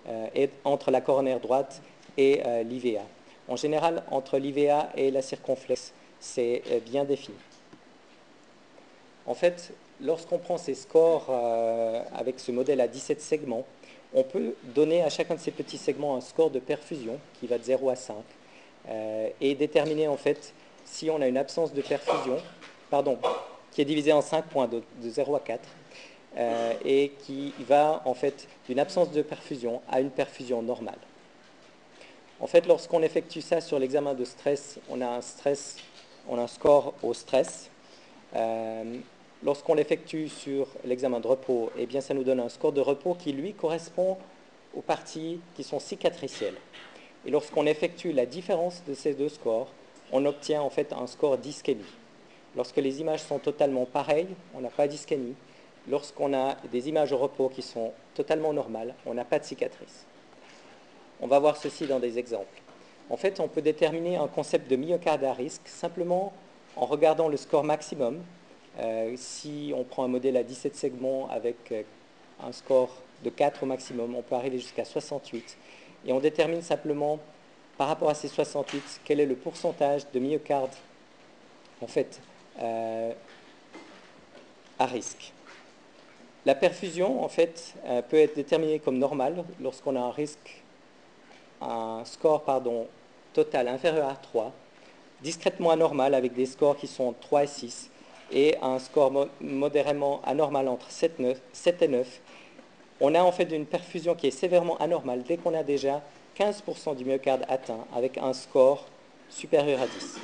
euh, 0.08 0.27
et 0.36 0.51
entre 0.63 0.91
la 0.91 1.01
coronaire 1.01 1.39
droite 1.39 1.82
et 2.17 2.43
euh, 2.45 2.62
l'IVA. 2.62 3.01
En 3.47 3.56
général, 3.56 4.04
entre 4.12 4.38
l'IVA 4.38 4.91
et 4.95 5.10
la 5.10 5.23
circonflexe, 5.23 5.91
c'est 6.19 6.62
euh, 6.69 6.80
bien 6.82 7.04
défini. 7.04 7.36
En 9.25 9.34
fait, 9.34 9.73
lorsqu'on 9.99 10.38
prend 10.38 10.60
ces 10.60 10.75
scores 10.75 11.32
avec 12.13 12.39
ce 12.39 12.51
modèle 12.51 12.80
à 12.80 12.88
17 12.88 13.21
segments, 13.21 13.65
on 14.13 14.23
peut 14.23 14.54
donner 14.75 15.01
à 15.01 15.10
chacun 15.10 15.34
de 15.34 15.39
ces 15.39 15.51
petits 15.51 15.80
segments 15.80 16.15
un 16.15 16.21
score 16.21 16.51
de 16.51 16.60
perfusion 16.60 17.17
qui 17.39 17.47
va 17.47 17.58
de 17.58 17.63
0 17.63 17.89
à 17.89 17.95
5 17.95 18.15
et 19.39 19.54
déterminer 19.54 20.08
en 20.08 20.17
fait 20.17 20.54
si 20.86 21.12
on 21.12 21.21
a 21.21 21.27
une 21.27 21.38
absence 21.38 21.71
de 21.71 21.84
perfusion 21.84 22.39
qui 23.71 23.82
est 23.82 23.86
divisé 23.86 24.12
en 24.12 24.21
5 24.21 24.45
points 24.45 24.67
de, 24.67 24.82
0 25.01 25.36
à 25.36 25.39
4 25.39 25.62
euh, 26.38 26.73
et 26.86 27.13
qui 27.25 27.54
va 27.60 28.01
en 28.06 28.13
fait 28.13 28.47
d'une 28.67 28.80
absence 28.80 29.12
de 29.12 29.21
perfusion 29.21 29.82
à 29.89 30.01
une 30.01 30.12
perfusion 30.12 30.62
normale. 30.62 30.99
En 32.39 32.47
fait, 32.47 32.65
lorsqu'on 32.65 33.01
effectue 33.04 33.41
ça 33.41 33.62
sur 33.62 33.77
l'examen 33.80 34.13
de 34.13 34.25
stress, 34.25 34.80
on 34.89 34.99
a 35.01 35.08
un 35.08 35.21
stress, 35.21 35.77
on 36.27 36.38
a 36.39 36.41
un 36.41 36.47
score 36.47 36.93
au 37.04 37.13
stress. 37.13 37.69
Euh, 38.36 38.97
lorsqu'on 39.43 39.75
l'effectue 39.75 40.27
sur 40.27 40.67
l'examen 40.84 41.19
de 41.19 41.27
repos, 41.27 41.71
eh 41.77 41.86
bien, 41.86 42.01
ça 42.01 42.13
nous 42.13 42.23
donne 42.23 42.39
un 42.39 42.49
score 42.49 42.71
de 42.71 42.82
repos 42.82 43.13
qui, 43.13 43.32
lui, 43.32 43.54
correspond 43.54 44.17
aux 44.75 44.82
parties 44.82 45.39
qui 45.56 45.63
sont 45.63 45.80
cicatricielles. 45.80 46.58
Et 47.25 47.32
lorsqu'on 47.32 47.67
effectue 47.67 48.12
la 48.12 48.25
différence 48.25 48.82
de 48.88 48.95
ces 48.95 49.13
deux 49.13 49.30
scores, 49.30 49.67
on 50.12 50.25
obtient 50.25 50.62
en 50.62 50.69
fait 50.69 50.93
un 50.93 51.08
score 51.08 51.38
d'ischémie. 51.38 51.84
Lorsque 52.55 52.77
les 52.77 52.99
images 52.99 53.21
sont 53.21 53.39
totalement 53.39 53.85
pareilles, 53.85 54.27
on 54.53 54.61
n'a 54.61 54.69
pas 54.69 54.87
d'ischémie. 54.87 55.35
Lorsqu'on 55.89 56.33
a 56.33 56.55
des 56.71 56.89
images 56.89 57.11
au 57.11 57.17
repos 57.17 57.49
qui 57.49 57.61
sont 57.61 57.91
totalement 58.13 58.53
normales, 58.53 58.93
on 59.05 59.13
n'a 59.13 59.25
pas 59.25 59.39
de 59.39 59.45
cicatrice. 59.45 60.05
On 61.21 61.27
va 61.27 61.39
voir 61.39 61.57
ceci 61.57 61.87
dans 61.87 61.99
des 61.99 62.19
exemples. 62.19 62.61
En 63.09 63.17
fait, 63.17 63.39
on 63.39 63.47
peut 63.47 63.61
déterminer 63.61 64.17
un 64.17 64.27
concept 64.27 64.69
de 64.69 64.75
myocarde 64.75 65.23
à 65.23 65.33
risque 65.33 65.67
simplement 65.67 66.33
en 66.75 66.85
regardant 66.85 67.29
le 67.29 67.37
score 67.37 67.63
maximum. 67.63 68.19
Euh, 68.79 69.13
si 69.17 69.73
on 69.75 69.83
prend 69.83 70.03
un 70.03 70.07
modèle 70.07 70.37
à 70.37 70.43
17 70.43 70.75
segments 70.75 71.29
avec 71.29 71.71
euh, 71.71 71.83
un 72.43 72.51
score 72.51 72.89
de 73.23 73.29
4 73.29 73.63
au 73.63 73.65
maximum, 73.65 74.15
on 74.15 74.21
peut 74.21 74.35
arriver 74.35 74.59
jusqu'à 74.59 74.85
68. 74.85 75.57
Et 76.05 76.13
on 76.13 76.19
détermine 76.19 76.61
simplement, 76.61 77.19
par 77.77 77.87
rapport 77.87 78.09
à 78.09 78.13
ces 78.13 78.27
68, 78.27 79.01
quel 79.03 79.19
est 79.19 79.25
le 79.25 79.35
pourcentage 79.35 80.03
de 80.13 80.19
myocarde 80.19 80.71
en 81.81 81.87
fait, 81.87 82.21
euh, 82.59 83.11
à 84.79 84.85
risque. 84.85 85.33
La 86.45 86.55
perfusion, 86.55 87.27
fait, 87.29 87.75
peut 88.09 88.17
être 88.17 88.35
déterminée 88.35 88.79
comme 88.79 88.97
normale 88.97 89.43
lorsqu'on 89.59 89.95
a 89.95 89.99
un 89.99 90.09
risque, 90.09 90.63
un 91.61 92.01
score 92.03 92.43
total 93.33 93.67
inférieur 93.67 94.09
à 94.09 94.15
3, 94.15 94.51
discrètement 95.21 95.69
anormal 95.69 96.15
avec 96.15 96.33
des 96.33 96.47
scores 96.47 96.77
qui 96.77 96.87
sont 96.87 97.13
3 97.21 97.43
et 97.43 97.47
6, 97.47 97.91
et 98.31 98.57
un 98.61 98.79
score 98.79 99.27
modérément 99.41 100.21
anormal 100.25 100.67
entre 100.67 100.89
7, 100.89 101.21
7 101.53 101.81
et 101.81 101.87
9. 101.87 102.21
On 102.99 103.15
a 103.15 103.21
en 103.21 103.31
fait 103.31 103.49
une 103.51 103.65
perfusion 103.65 104.15
qui 104.15 104.27
est 104.27 104.31
sévèrement 104.31 104.77
anormale 104.77 105.23
dès 105.23 105.37
qu'on 105.37 105.53
a 105.53 105.63
déjà 105.63 106.01
15% 106.39 106.95
du 106.95 107.05
myocarde 107.05 107.43
atteint 107.49 107.85
avec 107.95 108.17
un 108.17 108.33
score 108.33 108.85
supérieur 109.29 109.81
à 109.81 109.87
10. 109.87 110.19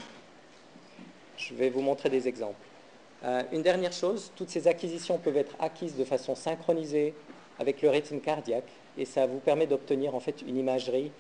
Je 1.38 1.54
vais 1.54 1.70
vous 1.70 1.82
montrer 1.82 2.10
des 2.10 2.28
exemples. 2.28 2.56
Euh, 3.24 3.44
une 3.52 3.62
dernière 3.62 3.94
chose, 3.94 4.32
toutes 4.36 4.50
ces 4.50 4.68
acquisitions 4.68 5.18
peuvent 5.18 5.38
être 5.38 5.56
acquises 5.60 5.96
de 5.96 6.04
façon 6.04 6.36
synchronisée 6.36 7.14
avec 7.60 7.82
le 7.82 7.90
rythme 7.90 8.20
cardiaque 8.20 8.70
et 8.98 9.06
ça 9.06 9.26
vous 9.26 9.40
permet 9.40 9.68
d'obtenir 9.68 10.14
en 10.16 10.20
fait 10.20 10.42
une 10.42 10.58
imagerie 10.58 11.12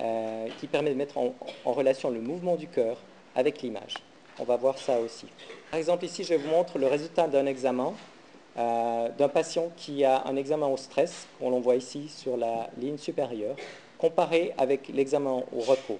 euh, 0.00 0.48
qui 0.60 0.66
permet 0.66 0.90
de 0.90 0.94
mettre 0.94 1.18
en, 1.18 1.34
relation 1.64 2.10
le 2.10 2.20
mouvement 2.20 2.56
du 2.56 2.68
cœur 2.68 2.98
avec 3.34 3.62
l'image. 3.62 3.94
On 4.38 4.44
va 4.44 4.56
voir 4.56 4.78
ça 4.78 4.98
aussi. 5.00 5.26
Par 5.70 5.78
exemple, 5.78 6.04
ici, 6.04 6.24
je 6.24 6.34
vous 6.34 6.48
montre 6.48 6.78
le 6.78 6.86
résultat 6.86 7.28
d'un 7.28 7.46
examen 7.46 7.92
euh, 8.58 9.08
d'un 9.16 9.28
patient 9.28 9.70
qui 9.78 10.04
a 10.04 10.26
un 10.26 10.36
examen 10.36 10.66
au 10.66 10.76
stress, 10.76 11.26
qu'on 11.38 11.58
voit 11.60 11.76
ici 11.76 12.08
sur 12.08 12.36
la 12.36 12.68
ligne 12.76 12.98
supérieure, 12.98 13.56
comparé 13.96 14.52
avec 14.58 14.88
l'examen 14.88 15.42
au 15.56 15.60
repos. 15.60 15.98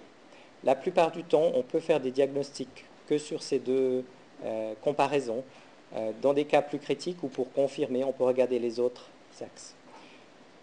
La 0.62 0.74
plupart 0.74 1.12
du 1.12 1.24
temps, 1.24 1.50
on 1.54 1.62
peut 1.62 1.80
faire 1.80 1.98
des 1.98 2.10
diagnostics 2.10 2.84
que 3.06 3.18
sur 3.18 3.42
ces 3.42 3.58
deux 3.58 4.04
euh, 4.44 4.74
comparaisons. 4.82 5.44
dans 6.22 6.32
des 6.32 6.46
cas 6.46 6.62
plus 6.62 6.78
critiques 6.78 7.22
ou 7.22 7.28
pour 7.28 7.52
confirmer, 7.52 8.02
on 8.02 8.12
peut 8.12 8.24
regarder 8.24 8.58
les 8.58 8.80
autres 8.80 9.04
axes. 9.40 9.74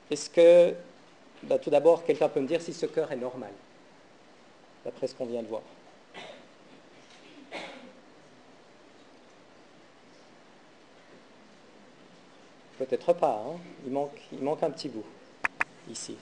Est-ce 0.10 0.30
que 0.30 0.74
bah, 1.44 1.58
tout 1.60 1.70
d'abord, 1.70 2.04
quelqu'un 2.04 2.28
peut 2.30 2.42
me 2.42 2.48
dire 2.48 2.62
si 2.62 2.74
ce 2.74 2.86
cœur 2.86 3.12
est 3.12 3.16
normal, 3.16 3.52
d'après 4.84 5.08
ce 5.08 5.16
qu'on 5.16 5.26
vient 5.26 5.44
de 5.44 5.48
voir? 5.48 5.62
Peut-être 12.78 13.14
pas, 13.14 13.44
hein. 13.46 13.58
il, 13.86 13.92
manque, 13.92 14.20
il 14.32 14.42
manque 14.42 14.64
un 14.64 14.72
petit 14.72 14.90
bout, 14.90 15.06
ici. 15.90 16.16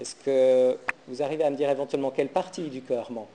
Est-ce 0.00 0.14
que 0.14 0.78
vous 1.08 1.22
arrivez 1.22 1.44
à 1.44 1.50
me 1.50 1.56
dire 1.56 1.70
éventuellement 1.70 2.10
quelle 2.10 2.28
partie 2.28 2.68
du 2.68 2.82
cœur 2.82 3.10
manque 3.10 3.28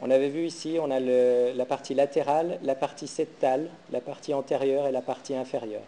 On 0.00 0.10
avait 0.10 0.28
vu 0.28 0.46
ici, 0.46 0.78
on 0.80 0.90
a 0.90 1.00
la 1.00 1.64
partie 1.64 1.94
latérale, 1.94 2.58
la 2.62 2.74
partie 2.74 3.08
septale, 3.08 3.70
la 3.90 4.00
partie 4.00 4.34
antérieure 4.34 4.86
et 4.86 4.92
la 4.92 5.00
partie 5.00 5.34
inférieure. 5.34 5.82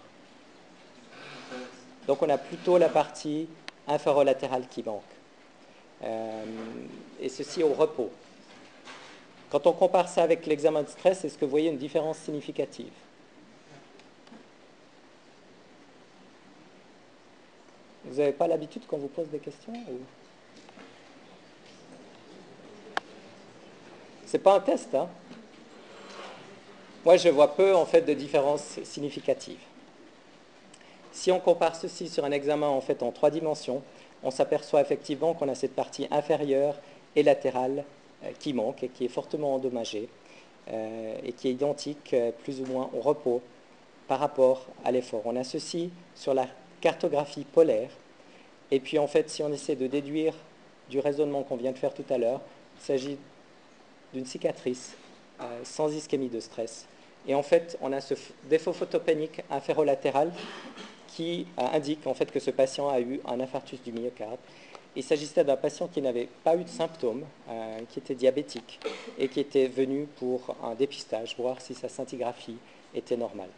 Donc 2.07 2.23
on 2.23 2.29
a 2.31 2.39
plutôt 2.39 2.79
la 2.79 2.89
partie 2.89 3.49
inférolatérale 3.87 4.67
qui 4.69 4.83
manque. 4.83 5.03
Euh, 6.05 6.45
et 7.21 7.29
ceci 7.29 7.63
au 7.63 7.75
repos. 7.75 8.11
Quand 9.51 9.67
on 9.67 9.73
compare 9.73 10.09
ça 10.09 10.23
avec 10.23 10.47
l'examen 10.47 10.83
de 10.83 10.89
stress, 10.89 11.25
est-ce 11.25 11.37
que 11.37 11.45
vous 11.45 11.51
voyez 11.51 11.69
une 11.71 11.79
différence 11.79 12.19
significative? 12.19 12.93
Vous 18.09 18.19
n'avez 18.19 18.33
pas 18.33 18.47
l'habitude 18.47 18.87
qu'on 18.87 18.99
vous 18.99 19.09
pose 19.09 19.29
des 19.29 19.39
questions 19.39 19.73
C'est 24.25 24.39
pas 24.39 24.55
un 24.55 24.61
test. 24.61 24.95
Hein? 24.95 25.09
Moi, 27.05 27.17
je 27.17 27.29
vois 27.29 27.55
peu 27.55 27.75
en 27.75 27.87
fait 27.87 28.03
de 28.03 28.15
différences 28.15 28.79
significatives. 28.83 29.61
Si 31.13 31.33
on 31.33 31.41
compare 31.41 31.75
ceci 31.75 32.09
sur 32.09 32.25
un 32.25 32.31
examen 32.31 32.69
en 32.69 32.81
fait 32.81 33.03
en 33.03 33.13
trois 33.13 33.31
dimensions, 33.31 33.83
on 34.23 34.31
s'aperçoit 34.31 34.81
effectivement 34.81 35.35
qu'on 35.35 35.49
a 35.49 35.55
cette 35.55 35.75
partie 35.75 36.07
inférieure 36.11 36.77
et 37.17 37.23
latérale 37.23 37.85
euh, 38.25 38.31
qui 38.39 38.53
manque 38.53 38.83
et 38.83 38.89
qui 38.89 39.05
est 39.05 39.09
fortement 39.09 39.55
endommagée 39.55 40.09
euh, 40.71 41.17
et 41.25 41.33
qui 41.33 41.49
est 41.49 41.53
identique 41.53 42.15
euh, 42.15 42.31
plus 42.45 42.61
ou 42.61 42.67
moins 42.67 42.91
au 42.97 43.01
repos 43.01 43.43
par 44.07 44.19
rapport 44.21 44.67
à 44.85 44.93
l'effort. 44.93 45.23
On 45.25 45.37
a 45.37 45.45
ceci 45.45 45.91
sur 46.15 46.35
la 46.35 46.47
cartographie 46.81 47.45
polaire. 47.45 47.91
Et 48.71 48.81
puis 48.81 48.99
en 48.99 49.07
fait, 49.07 49.31
si 49.31 49.43
on 49.43 49.53
essaie 49.53 49.77
de 49.77 49.87
déduire 49.87 50.35
du 50.91 51.01
raisonnement 51.01 51.43
qu'on 51.43 51.57
vient 51.57 51.73
de 51.73 51.79
faire 51.79 51.95
tout 51.95 52.05
à 52.11 52.19
l'heure, 52.19 52.41
il 52.79 52.83
s'agit 52.85 53.19
d'une 54.13 54.27
cicatrice 54.27 54.95
euh, 55.41 55.61
sans 55.65 55.93
ischémie 55.95 56.29
de 56.29 56.41
stress. 56.41 56.87
Et 57.27 57.35
en 57.35 57.43
fait, 57.43 57.79
on 57.81 57.93
a 57.93 58.01
ce 58.01 58.15
défaut 58.49 58.73
photopénique 58.73 59.43
inférolatéral 59.51 60.33
qui 61.09 61.47
euh, 61.59 61.63
indique 61.73 62.07
en 62.07 62.15
fait 62.15 62.31
que 62.31 62.41
ce 62.41 62.51
patient 62.51 62.89
a 62.89 63.01
eu 63.01 63.21
un 63.27 63.41
infarctus 63.41 63.83
du 63.83 63.93
myocarde. 63.93 64.39
Il 64.97 65.03
s'agissait 65.03 65.45
d'un 65.45 65.57
patient 65.57 65.87
qui 65.87 66.01
n'avait 66.01 66.29
pas 66.43 66.57
eu 66.57 66.65
de 66.65 66.69
symptômes, 66.69 67.25
euh, 67.49 67.81
qui 67.91 67.99
était 67.99 68.15
diabétique 68.15 68.81
et 69.19 69.29
qui 69.29 69.41
était 69.41 69.67
venu 69.67 70.07
pour 70.19 70.57
un 70.63 70.75
dépistage, 70.75 71.37
voir 71.37 71.61
si 71.61 71.75
sa 71.75 71.89
scintigraphie 71.89 72.57
était 72.95 73.17
normale. 73.17 73.51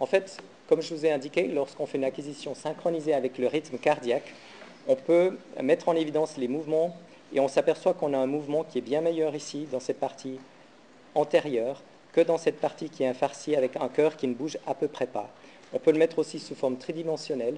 En 0.00 0.06
fait, 0.06 0.38
comme 0.68 0.82
je 0.82 0.94
vous 0.94 1.06
ai 1.06 1.10
indiqué, 1.10 1.48
lorsqu'on 1.48 1.86
fait 1.86 1.98
une 1.98 2.04
acquisition 2.04 2.54
synchronisée 2.54 3.14
avec 3.14 3.38
le 3.38 3.46
rythme 3.46 3.78
cardiaque, 3.78 4.34
on 4.86 4.96
peut 4.96 5.38
mettre 5.62 5.88
en 5.88 5.96
évidence 5.96 6.36
les 6.36 6.48
mouvements 6.48 6.94
et 7.32 7.40
on 7.40 7.48
s'aperçoit 7.48 7.94
qu'on 7.94 8.14
a 8.14 8.18
un 8.18 8.26
mouvement 8.26 8.64
qui 8.64 8.78
est 8.78 8.82
bien 8.82 9.00
meilleur 9.00 9.34
ici, 9.34 9.66
dans 9.70 9.80
cette 9.80 9.98
partie 9.98 10.38
antérieure, 11.14 11.82
que 12.12 12.20
dans 12.20 12.38
cette 12.38 12.60
partie 12.60 12.90
qui 12.90 13.02
est 13.02 13.08
infarcie 13.08 13.56
avec 13.56 13.76
un 13.76 13.88
cœur 13.88 14.16
qui 14.16 14.28
ne 14.28 14.34
bouge 14.34 14.58
à 14.66 14.74
peu 14.74 14.88
près 14.88 15.06
pas. 15.06 15.30
On 15.72 15.78
peut 15.78 15.92
le 15.92 15.98
mettre 15.98 16.18
aussi 16.18 16.38
sous 16.38 16.54
forme 16.54 16.76
tridimensionnelle. 16.76 17.56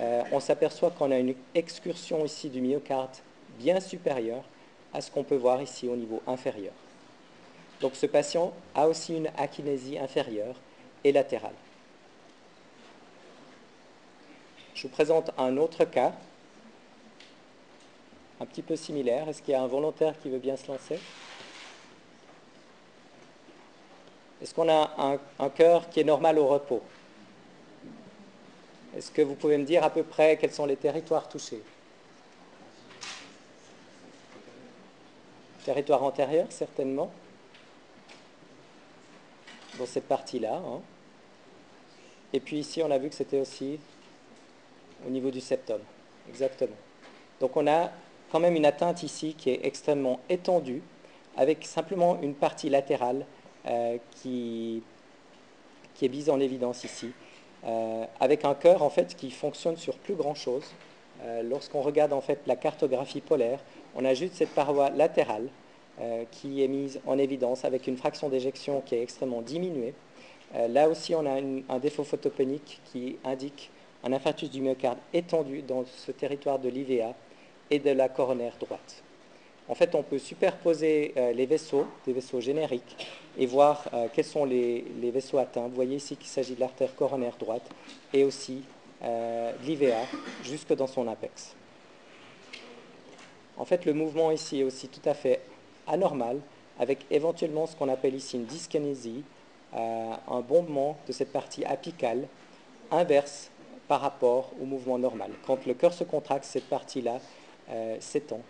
Euh, 0.00 0.22
on 0.32 0.40
s'aperçoit 0.40 0.90
qu'on 0.90 1.10
a 1.10 1.18
une 1.18 1.34
excursion 1.54 2.24
ici 2.24 2.50
du 2.50 2.60
myocarde 2.60 3.16
bien 3.58 3.80
supérieure 3.80 4.44
à 4.92 5.00
ce 5.00 5.10
qu'on 5.10 5.24
peut 5.24 5.36
voir 5.36 5.62
ici 5.62 5.88
au 5.88 5.96
niveau 5.96 6.22
inférieur. 6.26 6.72
Donc 7.80 7.96
ce 7.96 8.06
patient 8.06 8.52
a 8.74 8.88
aussi 8.88 9.16
une 9.16 9.28
akinésie 9.38 9.98
inférieure 9.98 10.56
et 11.04 11.12
latérale. 11.12 11.52
Je 14.76 14.82
vous 14.82 14.88
présente 14.90 15.30
un 15.38 15.56
autre 15.56 15.86
cas 15.86 16.12
un 18.38 18.44
petit 18.44 18.60
peu 18.60 18.76
similaire. 18.76 19.26
Est-ce 19.26 19.40
qu'il 19.40 19.52
y 19.52 19.54
a 19.54 19.62
un 19.62 19.66
volontaire 19.66 20.14
qui 20.20 20.28
veut 20.28 20.38
bien 20.38 20.54
se 20.54 20.70
lancer? 20.70 21.00
Est-ce 24.42 24.54
qu'on 24.54 24.68
a 24.68 25.18
un, 25.38 25.48
cœur 25.48 25.88
qui 25.88 26.00
est 26.00 26.04
normal 26.04 26.38
au 26.38 26.46
repos? 26.46 26.82
Est-ce 28.94 29.10
que 29.10 29.22
vous 29.22 29.34
pouvez 29.34 29.56
me 29.56 29.64
dire 29.64 29.82
à 29.82 29.88
peu 29.88 30.02
près 30.02 30.36
quels 30.36 30.52
sont 30.52 30.66
les 30.66 30.76
territoires 30.76 31.26
touchés? 31.26 31.62
Territoire 35.64 36.02
antérieur, 36.02 36.48
certainement. 36.50 37.10
Dans 39.78 39.86
cette 39.86 40.06
partie-là. 40.06 40.56
Hein. 40.56 40.82
Et 42.34 42.40
puis 42.40 42.58
ici, 42.58 42.82
on 42.82 42.90
a 42.90 42.98
vu 42.98 43.08
que 43.08 43.14
c'était 43.14 43.40
aussi 43.40 43.80
au 45.06 45.10
niveau 45.10 45.30
du 45.30 45.40
septum. 45.40 45.80
Exactement. 46.28 46.76
Donc 47.40 47.56
on 47.56 47.66
a 47.66 47.90
quand 48.30 48.40
même 48.40 48.56
une 48.56 48.66
atteinte 48.66 49.02
ici 49.02 49.34
qui 49.36 49.50
est 49.50 49.60
extrêmement 49.64 50.20
étendue, 50.28 50.82
avec 51.36 51.64
simplement 51.66 52.18
une 52.22 52.34
partie 52.34 52.68
latérale 52.68 53.26
euh, 53.66 53.98
qui, 54.22 54.82
est 56.02 56.08
mise 56.08 56.30
en 56.30 56.40
évidence 56.40 56.84
ici, 56.84 57.12
euh, 57.66 58.04
avec 58.20 58.44
un 58.44 58.54
cœur 58.54 58.82
en 58.82 58.90
fait 58.90 59.16
qui 59.16 59.30
fonctionne 59.30 59.76
sur 59.76 59.96
plus 59.96 60.14
grand 60.14 60.34
chose. 60.34 60.64
Euh, 61.22 61.42
lorsqu'on 61.42 61.80
regarde 61.80 62.12
en 62.12 62.20
fait 62.20 62.40
la 62.46 62.56
cartographie 62.56 63.20
polaire, 63.20 63.60
on 63.94 64.04
a 64.04 64.14
juste 64.14 64.34
cette 64.34 64.50
paroi 64.50 64.90
latérale 64.90 65.48
qui 66.30 66.62
est 66.62 66.68
mise 66.68 67.00
en 67.06 67.16
évidence 67.16 67.64
avec 67.64 67.86
une 67.86 67.96
fraction 67.96 68.28
d'éjection 68.28 68.82
qui 68.84 68.94
est 68.94 69.02
extrêmement 69.02 69.40
diminuée. 69.40 69.94
là 70.68 70.90
aussi, 70.90 71.14
on 71.14 71.24
a 71.24 71.40
un 71.74 71.78
défaut 71.78 72.04
photopénique 72.04 72.82
qui 72.92 73.16
indique 73.24 73.70
un 74.04 74.12
infarctus 74.12 74.50
du 74.50 74.60
myocarde 74.60 74.98
étendu 75.12 75.62
dans 75.62 75.84
ce 75.84 76.12
territoire 76.12 76.58
de 76.58 76.68
l'IVA 76.68 77.14
et 77.70 77.78
de 77.78 77.90
la 77.90 78.08
coronaire 78.08 78.56
droite. 78.58 79.02
En 79.68 79.74
fait, 79.74 79.94
on 79.94 80.02
peut 80.02 80.18
superposer 80.18 81.12
euh, 81.16 81.32
les 81.32 81.46
vaisseaux, 81.46 81.86
des 82.06 82.12
vaisseaux 82.12 82.40
génériques, 82.40 82.96
et 83.36 83.46
voir 83.46 83.84
euh, 83.92 84.06
quels 84.12 84.24
sont 84.24 84.44
les, 84.44 84.84
vaisseaux 85.12 85.38
atteints. 85.38 85.66
Vous 85.66 85.74
voyez 85.74 85.96
ici 85.96 86.16
qu'il 86.16 86.28
s'agit 86.28 86.54
de 86.54 86.60
l'artère 86.60 86.94
coronaire 86.94 87.36
droite 87.38 87.68
et 88.12 88.22
aussi 88.22 88.62
euh, 89.02 89.52
l'IVA 89.64 90.04
jusque 90.44 90.72
dans 90.74 90.86
son 90.86 91.08
apex. 91.08 91.54
En 93.56 93.64
fait, 93.64 93.84
le 93.86 93.92
mouvement 93.92 94.30
ici 94.30 94.60
est 94.60 94.64
aussi 94.64 94.88
tout 94.88 95.06
à 95.08 95.14
fait 95.14 95.40
anormal, 95.88 96.38
avec 96.78 96.98
éventuellement 97.10 97.66
ce 97.66 97.74
qu'on 97.74 97.88
appelle 97.88 98.14
ici 98.14 98.36
une 98.36 98.44
dyskinésie, 98.44 99.24
un 99.72 100.40
bombement 100.40 100.96
de 101.06 101.12
cette 101.12 101.32
partie 101.32 101.64
apicale 101.64 102.28
inverse 102.90 103.50
par 103.88 104.00
rapport 104.00 104.52
au 104.60 104.64
mouvement 104.64 104.98
normal. 104.98 105.30
Quand 105.46 105.64
le 105.66 105.74
cœur 105.74 105.92
se 105.92 106.04
contracte, 106.04 106.44
cette 106.44 106.68
partie-là 106.68 107.18
s'étend. 108.00 108.40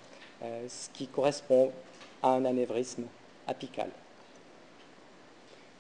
Euh, 0.43 0.67
ce 0.69 0.91
qui 0.91 1.07
correspond 1.07 1.73
à 2.23 2.29
un 2.29 2.45
anévrisme 2.45 3.05
apical. 3.47 3.89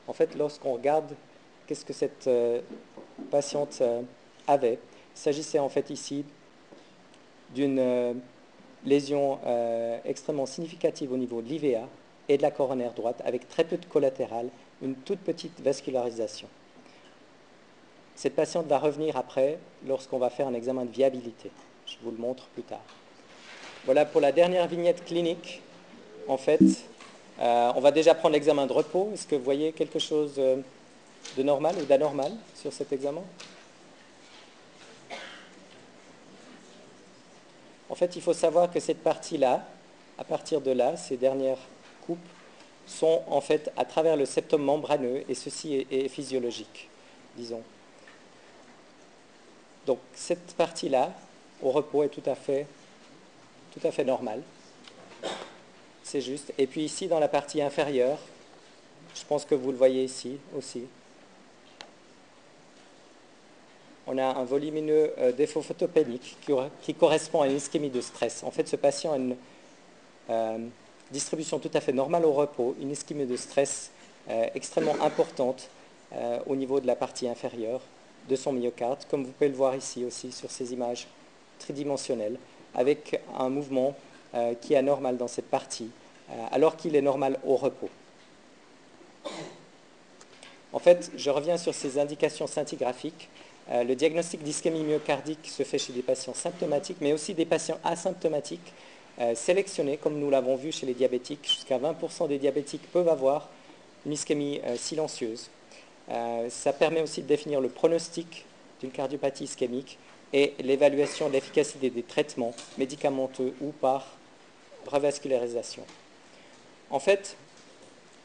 En 0.08 0.14
fait, 0.14 0.34
lorsqu'on 0.34 0.72
regarde 0.72 1.14
qu'est-ce 1.66 1.84
que 1.84 1.92
cette 1.92 2.26
euh, 2.26 2.62
patiente 3.30 3.78
euh, 3.82 4.00
avait, 4.46 4.78
il 5.14 5.18
s'agissait 5.18 5.58
en 5.58 5.68
fait 5.68 5.90
ici 5.90 6.24
d'une 7.54 8.20
lésion 8.84 9.38
extrêmement 10.04 10.46
significative 10.46 11.12
au 11.12 11.16
niveau 11.16 11.40
de 11.40 11.48
l'IVA 11.48 11.88
et 12.28 12.36
de 12.36 12.42
la 12.42 12.50
coronaire 12.50 12.92
droite, 12.92 13.22
avec 13.24 13.48
très 13.48 13.64
peu 13.64 13.76
de 13.76 13.86
collatéral, 13.86 14.48
une 14.82 14.94
toute 14.94 15.20
petite 15.20 15.60
vascularisation. 15.60 16.48
Cette 18.16 18.34
patiente 18.34 18.66
va 18.66 18.78
revenir 18.78 19.16
après 19.18 19.58
lorsqu'on 19.86 20.18
va 20.18 20.30
faire 20.30 20.48
un 20.48 20.54
examen 20.54 20.86
de 20.86 20.90
viabilité. 20.90 21.50
Je 21.86 21.96
vous 22.02 22.10
le 22.10 22.16
montre 22.16 22.46
plus 22.54 22.62
tard. 22.62 22.80
Voilà 23.84 24.06
pour 24.06 24.22
la 24.22 24.32
dernière 24.32 24.66
vignette 24.66 25.04
clinique. 25.04 25.60
En 26.26 26.38
fait, 26.38 26.60
euh, 27.40 27.72
on 27.76 27.80
va 27.80 27.90
déjà 27.90 28.14
prendre 28.14 28.32
l'examen 28.32 28.66
de 28.66 28.72
repos. 28.72 29.10
Est-ce 29.12 29.26
que 29.26 29.36
vous 29.36 29.44
voyez 29.44 29.72
quelque 29.72 29.98
chose 29.98 30.32
euh, 30.38 30.56
de 31.36 31.42
normal 31.42 31.76
ou 31.78 31.84
d'anormal 31.84 32.32
sur 32.54 32.72
cet 32.72 32.90
examen? 32.92 33.22
En 37.90 37.94
fait, 37.94 38.16
il 38.16 38.22
faut 38.22 38.32
savoir 38.32 38.72
que 38.72 38.80
cette 38.80 39.02
partie-là, 39.02 39.62
à 40.18 40.24
partir 40.24 40.62
de 40.62 40.70
là, 40.70 40.96
ces 40.96 41.18
dernières 41.18 41.60
coupes, 42.06 42.18
sont 42.86 43.22
en 43.26 43.42
fait 43.42 43.70
à 43.76 43.84
travers 43.84 44.16
le 44.16 44.24
septum 44.24 44.62
membraneux 44.62 45.22
et 45.28 45.34
ceci 45.34 45.86
est 45.90 46.08
physiologique, 46.08 46.88
disons. 47.36 47.62
Donc 49.86 49.98
cette 50.14 50.54
partie-là, 50.56 51.12
au 51.62 51.70
repos, 51.70 52.02
est 52.02 52.08
tout 52.08 52.28
à 52.28 52.34
fait 52.34 52.66
tout 53.72 53.86
à 53.86 53.90
fait 53.90 54.04
normal. 54.04 54.42
C'est 56.02 56.20
juste. 56.20 56.52
Et 56.56 56.66
puis 56.66 56.82
ici, 56.82 57.08
dans 57.08 57.18
la 57.18 57.28
partie 57.28 57.60
inférieure, 57.60 58.18
je 59.14 59.22
pense 59.28 59.44
que 59.44 59.54
vous 59.54 59.70
le 59.70 59.76
voyez 59.76 60.04
ici 60.04 60.38
aussi, 60.56 60.84
on 64.06 64.18
a 64.18 64.24
un 64.24 64.44
volumineux 64.44 65.12
euh, 65.18 65.32
défaut 65.32 65.62
photopénique 65.62 66.36
qui, 66.82 66.94
correspond 66.94 67.42
à 67.42 67.48
une 67.48 67.56
ischémie 67.56 67.90
de 67.90 68.00
stress. 68.00 68.44
En 68.44 68.50
fait, 68.50 68.68
ce 68.68 68.76
patient 68.76 69.12
a 69.12 69.16
une 69.16 69.36
euh, 70.30 70.58
distribution 71.10 71.58
tout 71.58 71.70
à 71.74 71.80
fait 71.80 71.92
normale 71.92 72.24
au 72.24 72.32
repos, 72.32 72.76
une 72.80 72.92
ischémie 72.92 73.26
de 73.26 73.36
stress 73.36 73.90
euh, 74.30 74.46
extrêmement 74.54 74.96
importante 75.02 75.68
au 76.46 76.54
niveau 76.54 76.78
de 76.78 76.86
la 76.86 76.94
partie 76.94 77.28
inférieure 77.28 77.80
de 78.28 78.36
son 78.36 78.52
myocarde, 78.52 79.04
comme 79.10 79.24
vous 79.24 79.32
pouvez 79.32 79.48
le 79.48 79.54
voir 79.54 79.74
ici 79.76 80.04
aussi 80.04 80.32
sur 80.32 80.50
ces 80.50 80.72
images 80.72 81.06
tridimensionnelles 81.58 82.38
avec 82.74 83.20
un 83.38 83.48
mouvement 83.48 83.94
euh, 84.34 84.54
qui 84.60 84.74
est 84.74 84.76
anormal 84.76 85.16
dans 85.16 85.28
cette 85.28 85.48
partie, 85.48 85.88
euh, 86.30 86.34
alors 86.52 86.76
qu'il 86.76 86.94
est 86.94 87.02
normal 87.02 87.38
au 87.46 87.56
repos. 87.56 87.88
En 90.72 90.78
fait, 90.78 91.10
je 91.16 91.30
reviens 91.30 91.56
sur 91.56 91.74
ces 91.74 91.98
indications 91.98 92.46
scintigraphiques. 92.46 93.28
Euh, 93.70 93.82
le 93.82 93.94
diagnostic 93.94 94.42
d'ischémie 94.42 94.82
myocardique 94.82 95.48
se 95.48 95.62
fait 95.62 95.78
chez 95.78 95.92
des 95.92 96.02
patients 96.02 96.34
symptomatiques, 96.34 96.98
mais 97.00 97.12
aussi 97.12 97.34
des 97.34 97.46
patients 97.46 97.78
asymptomatiques 97.82 98.72
sélectionnés, 99.34 99.96
comme 99.96 100.20
nous 100.20 100.28
l'avons 100.28 100.56
vu 100.56 100.70
chez 100.70 100.84
les 100.84 100.92
diabétiques. 100.92 101.48
Jusqu'à 101.48 101.78
20% 101.78 102.28
des 102.28 102.36
diabétiques 102.36 102.82
peuvent 102.92 103.08
avoir 103.08 103.48
une 104.04 104.12
ischémie 104.12 104.60
silencieuse. 104.76 105.48
Ça 106.08 106.72
permet 106.72 107.00
aussi 107.00 107.22
de 107.22 107.26
définir 107.26 107.60
le 107.60 107.68
pronostic 107.68 108.44
d'une 108.80 108.90
cardiopathie 108.90 109.44
ischémique 109.44 109.98
et 110.32 110.54
l'évaluation 110.60 111.28
de 111.28 111.32
l'efficacité 111.32 111.90
des 111.90 112.02
traitements 112.02 112.54
médicamenteux 112.78 113.54
ou 113.60 113.70
par 113.70 114.06
revascularisation. 114.86 115.82
En 116.90 117.00
fait, 117.00 117.36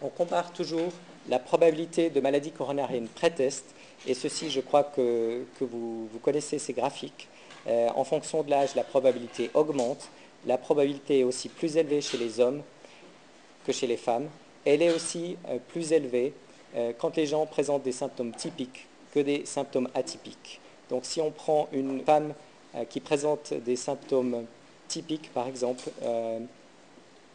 on 0.02 0.10
compare 0.10 0.52
toujours 0.54 0.92
la 1.30 1.40
probabilité 1.40 2.10
de 2.10 2.20
maladie 2.20 2.52
coronarienne 2.52 3.08
pré-test, 3.08 3.66
et 4.08 4.14
ceci, 4.14 4.50
je 4.50 4.62
crois 4.62 4.84
que, 4.84 5.44
vous, 5.60 6.10
connaissez 6.24 6.58
ces 6.58 6.74
graphiques. 6.74 7.28
Euh, 7.68 7.90
en 7.96 8.04
fonction 8.04 8.42
de 8.42 8.50
l'âge, 8.50 8.74
la 8.76 8.84
probabilité 8.84 9.52
augmente. 9.54 10.10
La 10.48 10.58
probabilité 10.58 11.20
est 11.20 11.24
aussi 11.24 11.50
plus 11.50 11.78
élevée 11.78 12.02
chez 12.02 12.18
les 12.18 12.40
hommes 12.40 12.64
que 13.66 13.72
chez 13.72 13.86
les 13.86 13.98
femmes. 13.98 14.28
Elle 14.66 14.82
est 14.82 14.92
aussi 14.92 15.38
euh, 15.48 15.60
plus 15.68 15.92
élevée 15.92 16.34
euh, 16.34 16.51
quand 17.00 17.18
les 17.18 17.26
gens 17.26 17.46
présentent 17.46 17.84
des 17.84 17.92
symptômes 17.92 18.32
typiques 18.32 18.88
que 19.14 19.20
des 19.20 19.46
symptômes 19.46 19.90
atypiques. 19.94 20.60
Donc 20.90 21.06
si 21.06 21.22
on 21.22 21.32
prend 21.32 21.68
une 21.72 22.04
femme 22.04 22.34
euh, 22.76 22.86
qui 22.86 23.00
présente 23.00 23.54
des 23.54 23.76
symptômes 23.76 24.46
typiques, 24.88 25.32
par 25.34 25.48
exemple, 25.48 25.90
euh, 26.04 26.40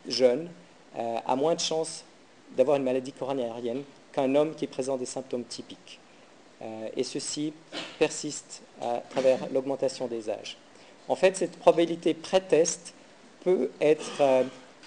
jeune, 0.07 0.49
euh, 0.99 1.17
a 1.27 1.37
moins 1.37 1.55
de 1.55 1.61
chances 1.61 2.05
d'avoir 2.57 2.77
une 2.77 2.85
maladie 2.85 3.13
coronarienne 3.13 3.83
qu'un 4.13 4.35
homme 4.35 4.55
qui 4.55 4.67
présente 4.67 5.01
des 5.01 5.07
symptômes 5.07 5.45
typiques. 5.45 6.01
et 6.97 7.05
ceci 7.05 7.53
persiste 7.99 8.63
à 8.81 9.03
travers 9.11 9.39
l'augmentation 9.53 10.07
des 10.07 10.31
âges. 10.31 10.57
En 11.07 11.15
fait, 11.15 11.37
cette 11.37 11.59
probabilité 11.59 12.15
pré-test 12.15 12.95
peut 13.45 13.71
être 13.79 14.45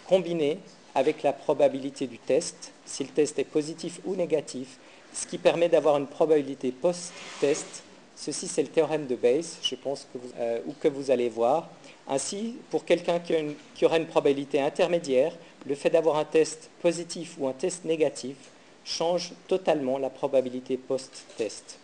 combinée 0.08 0.58
avec 0.96 1.24
la 1.24 1.34
probabilité 1.34 2.08
du 2.08 2.18
test, 2.18 2.72
si 2.86 3.04
le 3.04 3.10
test 3.10 3.40
est 3.40 3.44
positif 3.44 4.00
ou 4.06 4.16
négatif, 4.16 4.78
ce 5.14 5.26
qui 5.26 5.38
permet 5.38 5.70
d'avoir 5.70 5.98
une 5.98 6.08
probabilité 6.08 6.72
post-test 6.72 7.84
Ceci, 8.20 8.50
c'est 8.50 8.64
le 8.64 8.68
théorème 8.68 9.08
de 9.08 9.16
Bayes, 9.16 9.46
je 9.62 9.76
pense, 9.76 10.06
euh, 10.38 10.60
ou 10.68 10.74
que 10.74 10.90
vous 10.90 11.10
allez 11.10 11.30
voir. 11.30 11.70
Ainsi, 12.06 12.58
pour 12.70 12.84
quelqu'un 12.84 13.18
qui, 13.20 13.34
qui, 13.76 13.86
aura 13.86 13.96
une 13.96 14.08
probabilité 14.08 14.60
intermédiaire, 14.60 15.32
le 15.66 15.74
fait 15.74 15.90
d'avoir 15.90 16.18
un 16.18 16.26
test 16.26 16.70
positif 16.82 17.38
ou 17.40 17.48
un 17.48 17.54
test 17.54 17.86
négatif 17.86 18.36
change 18.84 19.32
totalement 19.48 19.98
la 19.98 20.10
probabilité 20.10 20.76
post-test. 20.76 21.80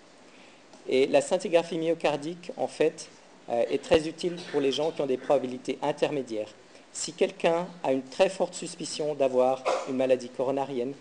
Et 0.89 1.07
la 1.07 1.21
scintigraphie 1.21 1.77
myocardique, 1.77 2.51
en 2.57 2.67
fait, 2.67 3.07
euh, 3.49 3.63
est 3.71 3.81
très 3.81 4.05
utile 4.05 4.35
pour 4.51 4.59
les 4.59 4.73
gens 4.73 4.91
qui 4.91 5.01
ont 5.01 5.07
des 5.07 5.15
probabilités 5.15 5.79
intermédiaires. 5.81 6.49
Si 6.95 7.11
quelqu'un 7.11 7.67
a 7.83 7.91
une 7.91 8.03
très 8.03 8.29
forte 8.29 8.53
suspicion 8.53 9.15
d'avoir 9.15 9.61
une 9.89 9.97
maladie 9.97 10.29
coronarienne 10.29 10.93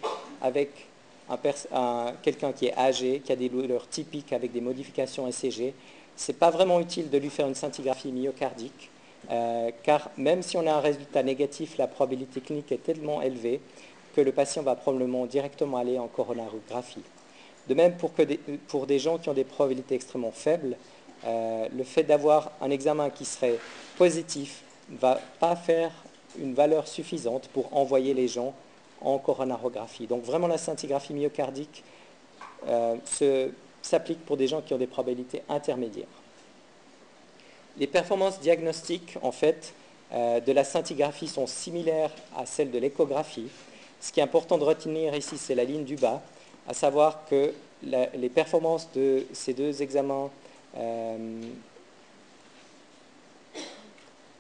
avec 0.43 0.69
quelqu'un 2.21 2.53
qui 2.53 2.67
est 2.67 2.77
âgé, 2.77 3.23
qui 3.25 3.31
a 3.31 3.37
des 3.37 3.49
douleurs 3.49 3.89
typiques 3.89 4.33
avec 4.33 4.51
des 4.51 4.61
modifications 4.61 5.29
ECG, 5.29 5.73
ce 6.17 6.33
n'est 6.33 6.37
pas 6.37 6.51
vraiment 6.51 6.81
utile 6.81 7.11
de 7.11 7.17
lui 7.17 7.31
faire 7.31 7.47
une 7.47 7.55
scintigraphie 7.55 8.11
myocardique, 8.11 8.91
euh, 9.31 9.71
car 9.85 10.11
même 10.17 10.43
si 10.43 10.57
on 10.57 10.67
a 10.67 10.73
un 10.73 10.81
résultat 10.81 11.23
négatif, 11.23 11.79
la 11.79 11.87
probabilité 11.87 12.41
clinique 12.41 12.73
est 12.73 12.83
tellement 12.83 13.23
élevée 13.23 13.61
que 14.17 14.21
le 14.21 14.33
patient 14.33 14.65
va 14.65 14.75
probablement 14.75 15.27
directement 15.27 15.79
aller 15.79 16.01
en 16.01 16.09
coronarographie. 16.09 17.05
De 17.69 17.75
même, 17.75 17.95
pour, 17.97 18.87
des 18.87 18.99
gens 18.99 19.19
qui 19.19 19.29
ont 19.29 19.33
des 19.33 19.45
probabilités 19.45 19.95
extrêmement 19.95 20.33
faibles, 20.33 20.77
euh, 21.25 21.69
le 21.75 21.85
fait 21.85 22.03
d'avoir 22.03 22.51
un 22.61 22.71
examen 22.71 23.11
qui 23.11 23.25
serait 23.25 23.59
positif 23.97 24.64
ne 24.91 24.99
va 24.99 25.21
pas 25.41 25.57
faire 25.57 25.91
une 26.39 26.55
valeur 26.55 26.89
suffisante 26.89 27.49
pour 27.49 27.77
envoyer 27.77 28.15
les 28.15 28.29
gens 28.29 28.55
en 29.01 29.19
coronarographie. 29.19 30.07
Donc 30.07 30.25
vraiment 30.25 30.47
la 30.47 30.59
scintigraphie 30.59 31.15
myocardique 31.15 31.85
euh, 32.69 32.97
s'applique 33.83 34.25
pour 34.25 34.37
des 34.37 34.47
gens 34.47 34.63
qui 34.63 34.75
ont 34.75 34.79
des 34.79 34.87
probabilités 34.87 35.43
intermédiaires. 35.49 36.07
Les 37.77 37.87
performances 37.87 38.41
diagnostiques, 38.41 39.19
en 39.23 39.33
fait, 39.33 39.75
euh, 40.13 40.41
de 40.41 40.53
la 40.53 40.65
scintigraphie 40.65 41.29
sont 41.29 41.47
similaires 41.47 42.11
à 42.37 42.47
celles 42.47 42.71
de 42.71 42.79
l'échographie. 42.79 43.49
Ce 44.01 44.13
qui 44.13 44.21
est 44.21 44.23
important 44.23 44.59
de 44.59 44.65
retenir 44.65 45.15
ici, 45.15 45.37
c'est 45.39 45.55
la 45.55 45.65
ligne 45.65 45.85
du 45.85 45.97
bas, 45.97 46.23
à 46.69 46.75
savoir 46.75 47.25
que 47.29 47.53
les 47.83 48.29
performances 48.31 48.89
de 48.95 49.27
ces 49.33 49.53
deux 49.53 49.83
examens 49.83 50.31
euh, 50.77 51.43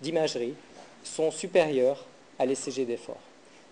d'imagerie 0.00 0.54
sont 1.02 1.30
supérieures 1.30 2.04
à 2.38 2.46
l'ECG 2.46 2.84
d'effort 2.84 3.20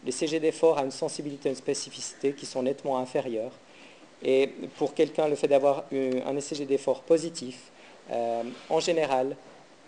les 0.05 0.13
CGD 0.13 0.53
forts 0.53 0.79
a 0.79 0.85
une 0.85 0.91
sensibilité 0.91 1.49
et 1.49 1.53
une 1.53 1.59
spécificité 1.59 2.33
qui 2.33 2.47
sont 2.47 2.63
nettement 2.63 2.99
inférieures. 2.99 3.53
Et 4.23 4.49
pour 4.77 4.95
quelqu'un, 4.95 5.29
le 5.29 5.37
fait 5.37 5.49
d'avoir 5.49 5.85
un 5.93 6.37
ECG 6.37 6.67
d'effort 6.67 7.03
positif 7.03 7.71
en 8.69 8.81
général, 8.81 9.37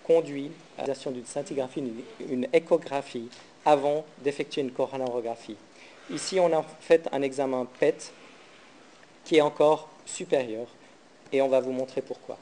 conduit 0.05 0.51
à 0.77 0.83
la 0.83 0.85
réalisation 0.85 1.11
d'une 1.11 1.27
scintigraphie, 1.27 1.83
une, 2.31 2.47
échographie, 2.53 3.29
avant 3.65 4.05
d'effectuer 4.23 4.61
une 4.61 4.71
coronarographie. 4.71 5.57
Ici, 6.11 6.39
on 6.39 6.53
a 6.53 6.63
fait 6.81 7.09
un 7.13 7.23
examen 7.23 7.67
PET 7.81 8.13
qui 9.25 9.37
est 9.37 9.41
encore 9.41 9.89
supérieur, 10.05 10.67
et 11.33 11.41
on 11.41 11.49
va 11.49 11.61
vous 11.61 11.73
montrer 11.73 12.03
pourquoi. 12.03 12.39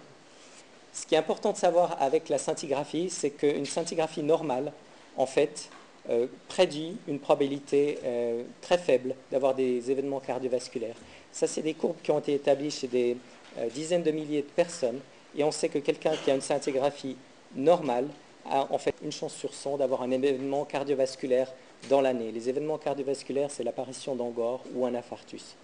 Ce 0.93 1.07
qui 1.07 1.15
est 1.15 1.19
important 1.19 1.53
de 1.53 1.57
savoir 1.57 1.97
avec 2.01 2.29
la 2.29 2.39
scintigraphie, 2.39 3.09
c'est 3.09 3.31
qu'une 3.31 3.65
scintigraphie 3.65 4.23
normale, 4.23 4.73
en 5.17 5.27
fait, 5.27 5.71
euh, 6.11 6.27
prédit 6.49 6.97
une 7.09 7.19
probabilité 7.19 7.99
euh, 8.05 8.43
très 8.61 8.77
faible 8.77 9.15
d'avoir 9.31 9.55
des 9.55 9.91
événements 9.91 10.21
cardiovasculaires. 10.21 10.97
Ça, 11.33 11.47
c'est 11.47 11.63
des 11.63 11.75
courbes 11.75 11.97
qui 12.03 12.11
ont 12.11 12.19
été 12.19 12.35
établies 12.35 12.71
chez 12.71 12.89
des 12.89 13.17
euh, 13.59 13.69
dizaines 13.69 14.03
de 14.03 14.11
milliers 14.11 14.43
de 14.43 14.49
personnes, 14.49 15.01
et 15.37 15.45
on 15.45 15.51
sait 15.51 15.71
que 15.71 15.79
quelqu'un 15.79 16.13
qui 16.23 16.31
a 16.31 16.35
une 16.35 16.43
scintigraphie 16.43 17.17
normale 17.55 18.09
a 18.51 18.67
en 18.71 18.79
fait 18.79 18.95
une 19.03 19.13
chance 19.13 19.35
sur 19.35 19.55
100 19.55 19.79
d'avoir 19.79 20.03
un 20.03 20.11
événement 20.11 20.65
cardiovasculaire 20.65 21.51
dans 21.89 22.01
l'année. 22.03 22.33
Les 22.33 22.49
événements 22.49 22.79
cardiovasculaires, 22.79 23.51
c'est 23.51 23.65
l'apparition 23.65 24.15
d'angor 24.15 24.63
ou 24.75 24.85
un 24.85 24.95
infarctus. 24.95 25.57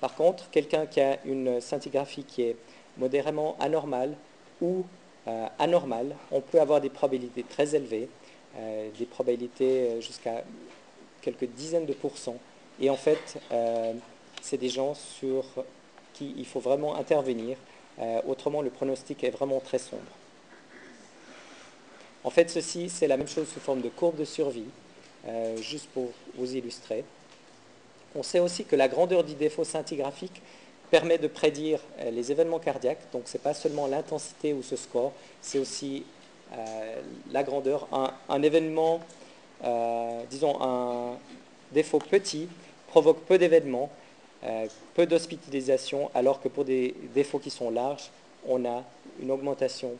Par 0.00 0.14
contre, 0.14 0.50
quelqu'un 0.50 0.84
qui 0.86 1.00
a 1.00 1.18
une 1.24 1.60
scintigraphie 1.60 2.24
qui 2.24 2.42
est 2.42 2.56
modérément 2.98 3.56
anormale 3.58 4.16
ou 4.60 4.84
euh, 5.28 5.46
anormale, 5.58 6.14
on 6.30 6.40
peut 6.40 6.60
avoir 6.60 6.80
des 6.80 6.90
probabilités 6.90 7.42
très 7.42 7.74
élevées, 7.74 8.08
euh, 8.56 8.88
des 8.98 9.06
probabilités 9.06 9.88
euh, 9.88 10.00
jusqu'à 10.00 10.44
quelques 11.20 11.46
dizaines 11.46 11.86
de 11.86 11.92
pourcents. 11.92 12.38
Et 12.80 12.90
en 12.90 12.96
fait, 12.96 13.38
c'est 14.42 14.58
des 14.58 14.68
gens 14.68 14.92
sur 14.94 15.44
qui 16.12 16.34
il 16.36 16.44
faut 16.44 16.60
vraiment 16.60 16.94
intervenir. 16.94 17.56
autrement, 18.28 18.60
le 18.60 18.68
pronostic 18.68 19.24
est 19.24 19.30
vraiment 19.30 19.60
très 19.60 19.78
sombre. 19.78 20.12
En 22.26 22.30
fait, 22.30 22.50
ceci, 22.50 22.88
c'est 22.90 23.06
la 23.06 23.16
même 23.16 23.28
chose 23.28 23.46
sous 23.46 23.60
forme 23.60 23.82
de 23.82 23.88
courbe 23.88 24.16
de 24.16 24.24
survie, 24.24 24.66
euh, 25.28 25.56
juste 25.58 25.86
pour 25.94 26.10
vous 26.34 26.56
illustrer. 26.56 27.04
On 28.16 28.24
sait 28.24 28.40
aussi 28.40 28.64
que 28.64 28.74
la 28.74 28.88
grandeur 28.88 29.22
du 29.22 29.34
défaut 29.34 29.62
scintigraphique 29.62 30.42
permet 30.90 31.18
de 31.18 31.28
prédire 31.28 31.80
euh, 32.00 32.10
les 32.10 32.30
événements 32.30 32.58
cardiaques. 32.58 33.00
Donc, 33.12 33.22
ce 33.26 33.36
n'est 33.36 33.42
pas 33.42 33.54
seulement 33.54 33.86
l'intensité 33.86 34.52
ou 34.52 34.62
ce 34.62 34.76
score, 34.76 35.12
c'est 35.40 35.58
aussi 35.58 36.04
euh, 36.52 37.02
la 37.32 37.42
grandeur. 37.42 37.88
Un, 38.28 38.42
événement, 38.42 39.00
disons, 40.30 40.62
un 40.62 41.16
défaut 41.72 41.98
petit 41.98 42.48
provoque 42.88 43.20
peu 43.20 43.38
d'événements, 43.38 43.90
peu 44.94 45.06
d'hospitalisation, 45.06 46.10
alors 46.14 46.40
que 46.40 46.48
pour 46.48 46.64
des 46.64 46.94
défauts 47.14 47.38
qui 47.38 47.50
sont 47.50 47.70
larges, 47.70 48.10
on 48.46 48.64
a 48.64 48.84
une 49.20 49.30
augmentation 49.30 49.96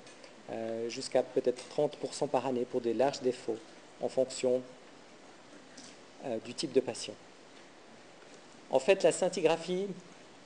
euh, 0.53 0.88
jusqu'à 0.88 1.25
peut-être 1.25 1.61
30% 1.77 2.29
par 2.29 2.46
année 2.46 2.64
pour 2.64 2.81
des 2.81 2.94
larges 2.94 3.20
défauts 3.20 3.59
en 4.01 4.09
fonction 4.09 4.62
euh, 6.25 6.37
du 6.44 6.55
type 6.55 6.72
de 6.72 6.79
patient. 6.79 7.14
En 8.70 8.79
fait, 8.79 9.03
la 9.03 9.11
scintigraphie 9.11 9.88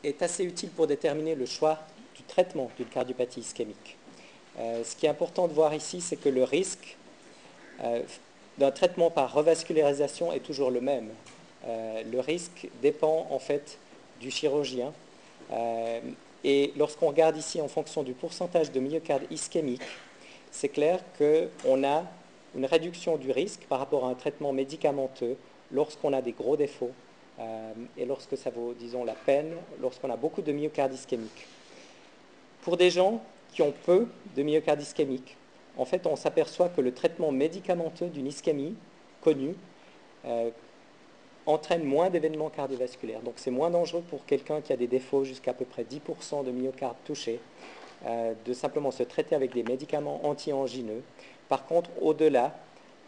est 0.05 0.23
assez 0.23 0.45
utile 0.45 0.71
pour 0.71 0.87
déterminer 0.87 1.35
le 1.35 1.47
choix 1.47 1.79
du 2.17 2.23
traitement 2.23 2.71
d'une 2.77 2.87
cardiopathie 2.87 3.41
ischémique. 3.41 3.97
Euh, 4.59 4.83
ce 4.85 4.97
qui 4.97 5.07
est 5.07 5.09
important 5.09 5.49
de 5.49 5.53
voir 5.53 5.75
ici, 5.75 6.01
c'est 6.01 6.17
que 6.17 6.29
le 6.29 6.45
risque 6.45 6.97
d'un 8.59 8.71
traitement 8.73 9.11
par 9.11 9.33
revascularisation 9.33 10.35
est 10.35 10.41
toujours 10.41 10.71
le 10.71 10.83
même. 10.83 11.09
le 11.67 12.21
risque 12.21 12.69
dépend 12.83 13.27
en 13.31 13.39
fait 13.39 13.79
du 14.21 14.31
chirurgien 14.31 14.93
et 16.45 16.73
lorsqu'on 16.77 17.09
regarde 17.09 17.37
ici 17.37 17.61
en 17.61 17.69
fonction 17.69 18.03
du 18.03 18.13
pourcentage 18.13 18.73
de 18.73 18.81
myocarde 18.81 19.23
ischémique, 19.31 19.83
c'est 20.51 20.69
clair 20.69 21.01
qu'on 21.19 21.85
a 21.85 22.05
une 22.55 22.67
réduction 22.67 23.17
du 23.17 23.31
risque 23.31 23.67
par 23.69 23.79
rapport 23.79 24.07
à 24.07 24.09
un 24.09 24.15
traitement 24.15 24.53
médicamenteux 24.53 25.37
lorsqu'on 25.71 26.13
a 26.13 26.23
des 26.23 26.33
gros 26.33 26.57
défauts 26.57 26.91
euh, 26.91 27.10
et 27.97 28.05
lorsque 28.05 28.37
ça 28.37 28.51
vaut, 28.51 28.75
disons, 28.79 29.05
la 29.05 29.15
peine, 29.15 29.55
lorsqu'on 29.81 30.11
a 30.11 30.17
beaucoup 30.17 30.43
de 30.43 30.53
myocarde 30.53 30.93
ischémique. 30.93 31.47
Pour 32.63 32.77
des 32.77 32.91
gens 32.91 33.23
qui 33.53 33.63
ont 33.63 33.73
peu 33.87 34.07
de 34.37 34.43
myocarde 34.43 34.83
ischémique, 34.83 35.37
en 35.77 35.85
fait, 35.85 36.07
on 36.07 36.17
s'aperçoit 36.17 36.69
que 36.69 36.81
le 36.81 36.93
traitement 36.93 37.33
médicamenteux 37.33 38.09
d'une 38.09 38.27
ischémie 38.27 38.75
connue 39.23 39.55
euh, 40.27 40.51
entraîne 41.47 41.85
moins 41.85 42.11
d'événements 42.11 42.51
cardiovasculaires. 42.51 43.21
Donc 43.21 43.35
c'est 43.37 43.51
moins 43.51 43.71
dangereux 43.71 44.03
pour 44.09 44.25
quelqu'un 44.27 44.61
qui 44.61 44.73
a 44.73 44.77
des 44.77 44.87
défauts 44.87 45.25
jusqu'à 45.25 45.53
peu 45.53 45.65
près 45.65 45.85
10% 45.85 46.45
de 46.45 46.51
myocarde 46.51 46.97
touché 47.05 47.41
euh, 48.07 48.35
de 48.45 48.53
simplement 48.53 48.91
se 48.91 49.03
traiter 49.03 49.35
avec 49.35 49.53
des 49.53 49.63
médicaments 49.63 50.21
anti-angineux. 50.27 51.03
Par 51.49 51.67
contre, 51.67 51.91
au-delà, 52.01 52.55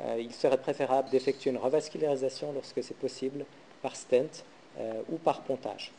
euh, 0.01 0.16
il 0.18 0.33
serait 0.33 0.59
préférable 0.59 1.11
d'effectuer 1.11 1.51
une 1.51 1.59
revascularisation 1.59 2.53
lorsque 2.53 2.83
c'est 2.83 2.97
possible 2.97 3.45
par 3.83 3.97
stent 3.97 4.45
euh, 4.79 5.03
ou 5.11 5.16
par 5.16 5.42
pontage. 5.42 5.90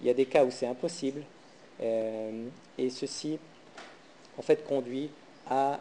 Il 0.00 0.06
y 0.06 0.10
a 0.10 0.14
des 0.14 0.26
cas 0.26 0.44
où 0.44 0.50
c'est 0.50 0.66
impossible 0.66 1.22
et 1.82 2.90
ceci 2.90 3.38
en 4.38 4.42
fait 4.42 4.66
conduit 4.66 5.08
à 5.48 5.80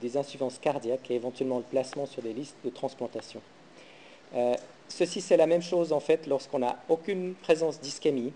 des 0.00 0.16
insuffisances 0.16 0.58
cardiaques 0.58 1.10
et 1.10 1.14
éventuellement 1.14 1.58
le 1.58 1.64
placement 1.64 2.06
sur 2.06 2.22
des 2.22 2.32
listes 2.32 2.56
de 2.64 2.70
transplantation. 2.70 3.42
Euh, 4.34 4.54
ceci, 4.88 5.20
c'est 5.20 5.36
la 5.36 5.46
même 5.46 5.62
chose 5.62 5.92
en 5.92 6.00
fait 6.00 6.26
lorsqu'on 6.26 6.60
n'a 6.60 6.76
aucune 6.88 7.34
présence 7.34 7.80
d'ischémie 7.80 8.32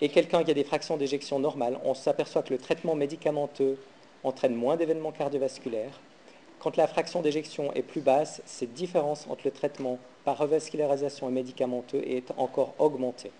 et 0.00 0.08
quelqu'un 0.08 0.44
qui 0.44 0.50
a 0.50 0.54
des 0.54 0.64
fractions 0.64 0.96
d'éjection 0.96 1.38
normales, 1.38 1.78
on 1.84 1.94
s'aperçoit 1.94 2.42
que 2.42 2.50
le 2.50 2.58
traitement 2.58 2.94
médicamenteux 2.94 3.78
entraîne 4.24 4.54
moins 4.54 4.76
d'événements 4.76 5.12
cardiovasculaires. 5.12 6.00
Quand 6.60 6.76
la 6.76 6.86
fraction 6.86 7.22
d'éjection 7.22 7.72
est 7.72 7.82
plus 7.82 8.02
basse, 8.02 8.42
cette 8.44 8.74
différence 8.74 9.26
entre 9.30 9.42
le 9.46 9.50
traitement 9.50 9.98
par 10.24 10.36
revascularisation 10.36 11.28
et 11.28 11.32
médicamenteux 11.32 12.02
est 12.06 12.30
encore 12.36 12.74
augmentée. 12.78 13.32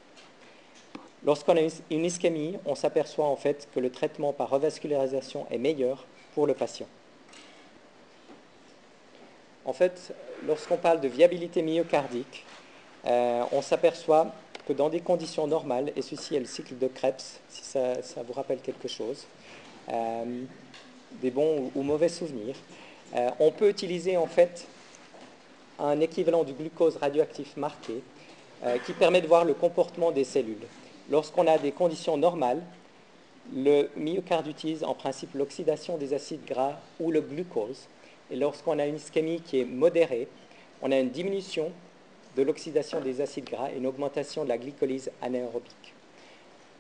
Lorsqu'on 1.27 1.55
a 1.57 1.61
une 1.91 2.05
ischémie, 2.05 2.57
on 2.65 2.75
s'aperçoit 2.75 3.27
en 3.27 3.37
fait 3.37 3.69
que 3.75 3.81
le 3.81 3.91
traitement 3.91 4.33
par 4.33 4.49
revascularisation 4.49 5.47
est 5.51 5.59
meilleur 5.59 6.07
pour 6.35 6.47
le 6.47 6.55
patient. 6.55 6.87
En 9.67 9.75
fait, 9.75 10.15
lorsqu'on 10.47 10.79
parle 10.79 11.03
de 11.03 11.09
viabilité 11.09 11.61
myocardique, 11.61 12.47
euh, 13.05 13.45
on 13.53 13.61
s'aperçoit 13.61 14.33
que 14.67 14.73
dans 14.73 14.89
des 14.89 15.01
conditions 15.01 15.47
normales, 15.47 15.93
et 15.95 16.01
ceci 16.01 16.37
est 16.37 16.41
le 16.41 16.47
cycle 16.47 16.79
de 16.79 16.87
Krebs, 16.87 17.39
si 17.51 17.65
ça, 17.65 17.93
vous 18.27 18.33
rappelle 18.33 18.61
quelque 18.61 18.89
chose, 18.89 19.27
euh, 19.91 20.43
des 21.21 21.31
bons 21.31 21.71
ou, 21.75 21.83
mauvais 21.83 22.09
souvenirs, 22.09 22.57
euh, 23.15 23.31
on 23.41 23.51
peut 23.51 23.69
utiliser 23.69 24.17
en 24.17 24.27
fait 24.27 24.67
un 25.79 26.01
équivalent 26.01 26.45
du 26.45 26.53
glucose 26.53 26.97
radioactif 26.97 27.57
marqué 27.57 28.03
qui 28.85 28.93
permet 28.93 29.23
de 29.23 29.27
voir 29.27 29.47
le 29.47 29.55
comportement 29.55 30.11
des 30.11 30.25
cellules. 30.25 30.67
Lorsqu'on 31.09 31.47
a 31.47 31.57
des 31.57 31.73
conditions 31.73 32.19
normales, 32.19 32.61
le 33.55 33.89
myocarde 33.97 34.47
utilise 34.47 34.85
en 34.85 34.93
principe 34.93 35.35
l'oxydation 35.35 35.97
des 35.97 36.13
acides 36.13 36.45
gras 36.45 36.75
ou 37.01 37.11
le 37.11 37.23
glucose 37.23 37.89
et 38.31 38.37
lorsqu'on 38.37 38.79
a 38.79 38.87
une 38.87 38.97
ischémie 38.97 39.41
qui 39.41 39.61
est 39.61 39.65
modérée, 39.65 40.29
on 40.83 40.93
a 40.93 40.99
une 40.99 41.11
diminution 41.11 41.73
de 42.37 42.43
l'oxydation 42.43 43.01
des 43.01 43.21
acides 43.21 43.45
gras 43.45 43.71
et 43.73 43.79
une 43.79 43.87
augmentation 43.87 44.45
de 44.45 44.49
la 44.49 44.59
glycolyse 44.59 45.11
anaérobique. 45.21 45.95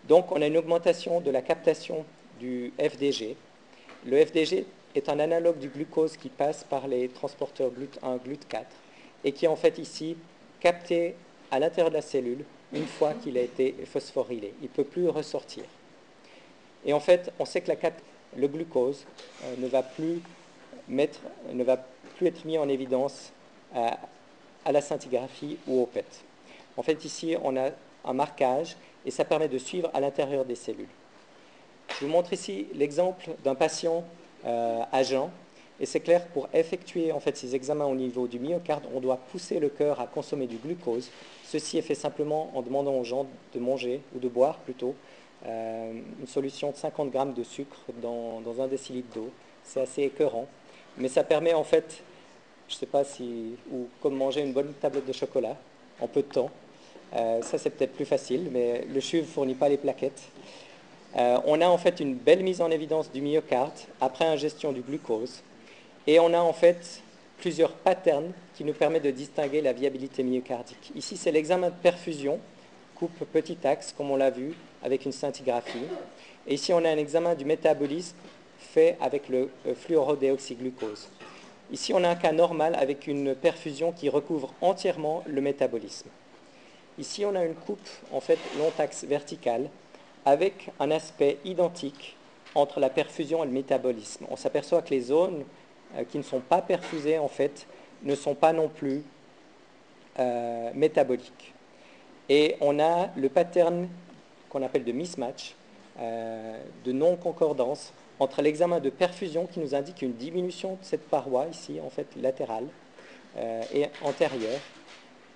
Donc 0.09 0.31
on 0.33 0.41
a 0.41 0.47
une 0.47 0.57
augmentation 0.57 1.21
de 1.21 1.31
la 1.31 1.43
captation 1.43 2.05
du 2.39 2.73
FDG. 2.79 3.37
Le 4.07 4.25
FDG 4.25 4.65
est 4.95 5.09
un 5.09 5.19
analogue 5.19 5.59
du 5.59 5.69
glucose 5.69 6.17
qui 6.17 6.29
passe 6.29 6.65
par 6.65 6.89
les 6.89 7.09
transporteurs 7.09 7.71
GLUT1, 7.71 8.19
GLUT4 8.27 8.65
et 9.25 9.33
qui 9.33 9.45
est 9.45 9.49
en 9.49 9.57
fait 9.57 9.79
ici 9.79 10.17
capté 10.61 11.15
à 11.51 11.59
l'intérieur 11.59 11.91
de 11.91 11.97
la 11.97 12.03
cellule 12.03 12.45
une 12.73 12.87
fois 12.87 13.15
qu'il 13.15 13.37
a 13.37 13.41
été 13.41 13.75
phosphorylé. 13.87 14.55
Il 14.61 14.65
ne 14.65 14.69
peut 14.69 14.85
plus 14.85 15.09
ressortir. 15.09 15.65
Et 16.85 16.93
en 16.93 17.01
fait, 17.01 17.33
on 17.39 17.45
sait 17.45 17.61
que 17.61 17.73
le 18.37 18.49
glucose 18.49 19.05
euh, 19.45 19.55
ne 19.59 19.67
va 19.67 19.83
plus 19.83 20.21
ne 20.89 21.65
va 21.65 21.77
plus 22.17 22.27
être 22.27 22.45
mis 22.45 22.59
en 22.59 22.69
évidence 22.69 23.33
à, 23.75 23.99
la 24.71 24.81
scintigraphie 24.81 25.57
ou 25.67 25.83
au 25.83 25.87
PET. 25.87 26.05
En 26.77 26.83
fait, 26.83 27.05
ici, 27.05 27.37
on 27.43 27.57
a 27.57 27.71
un 28.05 28.13
marquage 28.13 28.77
et 29.07 29.11
ça 29.11 29.25
permet 29.25 29.49
de 29.49 29.59
suivre 29.59 29.91
à 29.95 30.01
l'intérieur 30.01 30.45
des 30.45 30.55
cellules. 30.55 30.89
Je 31.89 32.05
vous 32.05 32.11
montre 32.11 32.33
ici 32.33 32.67
l'exemple 32.75 33.31
d'un 33.45 33.55
patient 33.55 34.05
euh, 34.45 34.83
agent. 34.93 35.31
Et 35.81 35.87
c'est 35.87 36.01
clair, 36.01 36.27
pour 36.29 36.49
effectuer 36.53 37.11
en 37.11 37.21
fait, 37.21 37.37
ces 37.37 37.55
examens 37.55 37.87
au 37.87 37.95
niveau 37.95 38.27
du 38.27 38.39
myocarde, 38.39 38.85
on 38.95 39.01
doit 39.01 39.17
pousser 39.17 39.59
le 39.61 39.71
cœur 39.71 40.01
à 40.01 40.07
consommer 40.07 40.47
du 40.47 40.57
glucose. 40.57 41.09
Ceci 41.45 41.79
est 41.79 41.83
fait 41.83 41.95
simplement 41.95 42.51
en 42.55 42.63
demandant 42.63 42.95
aux 42.95 43.05
gens 43.05 43.27
de 43.55 43.59
manger, 43.61 44.03
ou 44.15 44.19
de 44.19 44.29
boire 44.29 44.57
plutôt, 44.59 44.95
euh, 45.47 45.93
une 46.21 46.27
solution 46.27 46.71
de 46.71 46.77
50 46.77 47.11
grammes 47.11 47.33
de 47.33 47.43
sucre 47.43 47.79
dans, 48.03 48.41
dans 48.41 48.61
un 48.61 48.67
décilitre 48.67 49.15
d'eau. 49.15 49.31
C'est 49.65 49.81
assez 49.81 50.03
écœurant. 50.03 50.47
Mais 50.99 51.09
ça 51.09 51.25
permet 51.25 51.55
en 51.55 51.65
fait, 51.65 52.03
je 52.69 52.75
ne 52.75 52.79
sais 52.79 52.87
pas 52.87 53.05
si, 53.05 53.57
ou 53.73 53.87
comme 54.03 54.17
manger 54.17 54.43
une 54.43 54.53
bonne 54.53 54.73
tablette 54.75 55.07
de 55.07 55.13
chocolat 55.13 55.57
en 56.01 56.07
peu 56.07 56.21
de 56.21 56.29
temps. 56.29 56.51
Euh, 57.15 57.43
ça 57.43 57.59
c'est 57.59 57.71
peut-être 57.71 57.95
plus 57.95 58.05
facile, 58.05 58.49
mais 58.53 58.85
le 58.93 59.01
CHUV 59.01 59.23
ne 59.23 59.27
fournit 59.27 59.55
pas 59.55 59.69
les 59.69 59.77
plaquettes. 59.77 60.23
On 61.15 61.61
a 61.61 61.67
en 61.67 61.79
fait 61.79 62.01
une 62.01 62.15
belle 62.15 62.43
mise 62.43 62.61
en 62.61 62.71
évidence 62.71 63.11
du 63.11 63.21
myocarde 63.21 63.73
après 64.01 64.25
ingestion 64.25 64.73
du 64.73 64.81
glucose. 64.81 65.43
Et 66.07 66.19
on 66.21 66.33
a 66.33 66.41
en 66.41 66.53
fait 66.53 67.03
plusieurs 67.41 67.73
patterns 67.73 68.33
qui 68.55 68.65
nous 68.65 68.73
permettent 68.73 69.05
de 69.05 69.11
distinguer 69.11 69.61
la 69.61 69.73
viabilité 69.73 70.23
myocardique. 70.23 70.93
Ici, 70.95 71.17
c'est 71.17 71.33
l'examen 71.33 71.69
de 71.69 71.75
perfusion, 71.83 72.39
coupe 72.95 73.25
petit 73.33 73.59
axe, 73.65 73.95
comme 73.97 74.11
on 74.11 74.17
l'a 74.17 74.31
vu, 74.31 74.55
avec 74.83 75.05
une 75.05 75.13
scintigraphie. 75.13 75.87
Et 76.47 76.55
ici, 76.55 76.73
on 76.73 76.85
a 76.85 76.91
un 76.91 76.99
examen 76.99 77.35
du 77.35 77.45
métabolisme 77.45 78.17
fait 78.59 78.97
avec 79.01 79.29
le 79.29 79.49
euh, 79.67 79.75
fluorodéoxyglucose. 79.75 81.09
Ici, 81.73 81.95
on 81.95 82.05
a 82.05 82.09
un 82.09 82.17
cas 82.17 82.33
normal 82.33 82.77
avec 82.79 83.07
une 83.07 83.35
perfusion 83.35 83.93
qui 83.93 84.09
recouvre 84.09 84.53
entièrement 84.61 85.25
le 85.27 85.41
métabolisme. 85.41 86.09
Ici, 86.99 87.25
on 87.25 87.35
a 87.35 87.45
une 87.45 87.55
coupe, 87.55 87.89
en 88.13 88.21
fait, 88.21 88.39
long 88.59 88.73
axe 88.79 89.05
vertical, 89.05 89.71
avec 90.25 90.71
un 90.79 90.91
aspect 90.91 91.39
identique 91.45 92.17
entre 92.55 92.81
la 92.81 92.91
perfusion 92.91 93.43
et 93.43 93.47
le 93.47 93.53
métabolisme. 93.53 94.27
On 94.31 94.37
s'aperçoit 94.37 94.83
que 94.83 94.91
les 94.91 95.01
zones 95.01 95.45
euh, 95.97 96.05
qui 96.05 96.19
ne 96.19 96.23
sont 96.23 96.41
pas 96.41 96.63
perfusées, 96.63 97.19
en 97.19 97.29
fait, 97.29 97.67
ne 98.03 98.15
sont 98.15 98.35
pas 98.35 98.53
non 98.53 98.69
plus 98.69 99.03
euh, 100.19 100.71
métaboliques. 100.75 101.55
Et 102.29 102.57
on 102.61 102.79
a 102.79 103.11
le 103.17 103.29
pattern 103.29 103.89
qu'on 104.49 104.63
appelle 104.63 104.85
de 104.85 104.93
mismatch, 104.93 105.55
euh, 106.01 106.61
de 106.85 106.93
non-concordance 106.93 107.93
entre 108.19 108.43
l'examen 108.43 108.81
de 108.81 108.91
perfusion 108.91 109.47
qui 109.47 109.61
nous 109.61 109.75
indique 109.75 110.03
une 110.03 110.13
diminution 110.13 110.73
de 110.73 110.79
cette 110.83 111.09
paroi 111.09 111.47
ici, 111.51 111.81
en 111.85 111.89
fait 111.89 112.07
latérale 112.21 112.67
et 113.73 113.87
antérieure, 114.03 114.59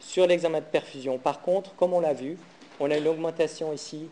sur 0.00 0.26
l'examen 0.26 0.58
de 0.58 0.64
perfusion. 0.64 1.16
Par 1.16 1.40
contre, 1.40 1.74
comme 1.76 1.94
on 1.94 2.00
l'a 2.00 2.12
vu, 2.12 2.36
on 2.80 2.90
a 2.90 2.96
une 2.98 3.06
augmentation 3.06 3.72
ici 3.72 4.08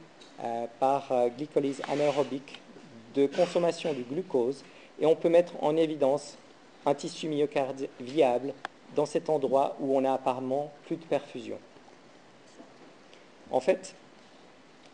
par 0.81 1.13
glycolyse 1.37 1.81
anaérobique 1.89 2.61
de 3.15 3.27
consommation 3.27 3.93
du 3.93 4.03
glucose 4.03 4.65
et 5.01 5.07
on 5.07 5.15
peut 5.15 5.29
mettre 5.29 5.53
en 5.63 5.77
évidence 5.77 6.37
un 6.87 6.95
tissu 6.95 7.29
myocardique 7.29 7.91
viable 8.01 8.55
dans 8.95 9.07
cet 9.07 9.31
endroit 9.31 9.77
où 9.81 9.97
on 9.97 10.05
a 10.05 10.13
apparemment 10.13 10.73
plus 10.87 10.97
de 10.97 11.05
perfusion. 11.05 11.59
En 13.51 13.61
fait, 13.61 13.95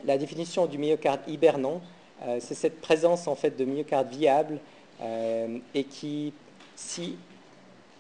la 0.05 0.19
définition 0.19 0.67
du 0.67 0.79
myocarde 0.79 1.21
hibernant, 1.27 1.81
euh, 2.23 2.39
c'est 2.41 2.55
cette 2.55 2.81
présence 2.81 3.29
en 3.29 3.35
fait 3.35 3.57
de 3.57 3.65
myocarde 3.65 4.09
viable 4.09 4.59
euh, 5.01 5.59
et 5.75 5.85
qui, 5.85 6.33
si 6.77 7.17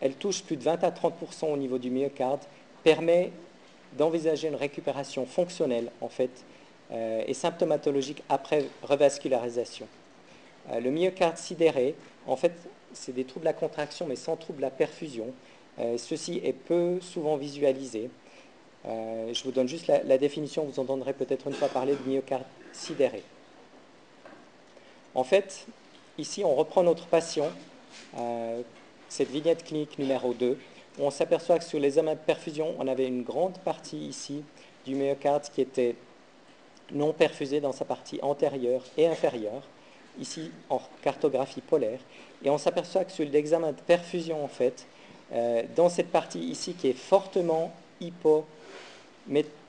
elle 0.00 0.14
touche 0.14 0.42
plus 0.42 0.56
de 0.56 0.62
20 0.62 0.84
à 0.84 0.90
30% 0.90 1.52
au 1.52 1.56
niveau 1.56 1.78
du 1.78 1.90
myocarde, 1.90 2.40
permet 2.84 3.32
d'envisager 3.96 4.48
une 4.48 4.54
récupération 4.54 5.26
fonctionnelle 5.26 5.90
en 6.00 6.08
fait 6.08 6.30
euh, 6.30 6.57
et 6.90 7.34
symptomatologique 7.34 8.22
après 8.28 8.64
revascularisation. 8.82 9.86
le 10.72 10.90
myocarde 10.90 11.36
sidéré, 11.36 11.94
en 12.26 12.36
fait, 12.36 12.52
c'est 12.92 13.12
des 13.12 13.24
troubles 13.24 13.44
de 13.44 13.50
la 13.50 13.54
contraction, 13.54 14.06
mais 14.06 14.16
sans 14.16 14.36
troubles 14.36 14.58
de 14.58 14.62
la 14.62 14.70
perfusion. 14.70 15.32
Euh, 15.78 15.96
ceci 15.96 16.40
est 16.44 16.52
peu 16.52 17.00
souvent 17.00 17.36
visualisé. 17.36 18.10
Euh, 18.86 19.32
je 19.32 19.44
vous 19.44 19.52
donne 19.52 19.68
juste 19.68 19.86
la, 19.86 20.18
définition, 20.18 20.64
vous 20.64 20.80
entendrez 20.80 21.12
peut-être 21.12 21.46
une 21.46 21.52
fois 21.52 21.68
parler 21.68 21.94
de 21.94 22.10
myocarde 22.10 22.44
sidéré. 22.72 23.22
En 25.14 25.24
fait, 25.24 25.66
ici, 26.16 26.44
on 26.44 26.54
reprend 26.54 26.82
notre 26.82 27.06
patient, 27.06 27.50
euh, 28.18 28.62
cette 29.08 29.30
vignette 29.30 29.64
clinique 29.64 29.98
numéro 29.98 30.32
2, 30.32 30.58
où 30.98 31.02
on 31.02 31.10
s'aperçoit 31.10 31.58
que 31.58 31.64
sur 31.64 31.78
les 31.78 31.88
examens 31.88 32.14
de 32.14 32.18
perfusion, 32.18 32.74
on 32.78 32.86
avait 32.88 33.06
une 33.06 33.22
grande 33.22 33.58
partie 33.58 33.98
ici 33.98 34.42
du 34.84 34.94
myocarde 34.94 35.44
qui 35.54 35.60
était 35.60 35.96
non 36.92 37.12
perfusée 37.12 37.60
dans 37.60 37.72
sa 37.72 37.84
partie 37.84 38.18
antérieure 38.22 38.82
et 38.96 39.06
inférieure, 39.06 39.62
ici 40.20 40.50
en 40.68 40.80
cartographie 41.02 41.60
polaire, 41.60 42.00
et 42.44 42.50
on 42.50 42.58
s'aperçoit 42.58 43.04
que 43.04 43.12
sur 43.12 43.28
l'examen 43.28 43.72
de 43.72 43.80
perfusion, 43.80 44.44
en 44.44 44.48
fait, 44.48 44.86
euh, 45.32 45.62
dans 45.76 45.88
cette 45.88 46.10
partie 46.10 46.40
ici 46.40 46.74
qui 46.74 46.88
est 46.88 46.96
fortement 46.96 47.72
hypo, 48.00 48.44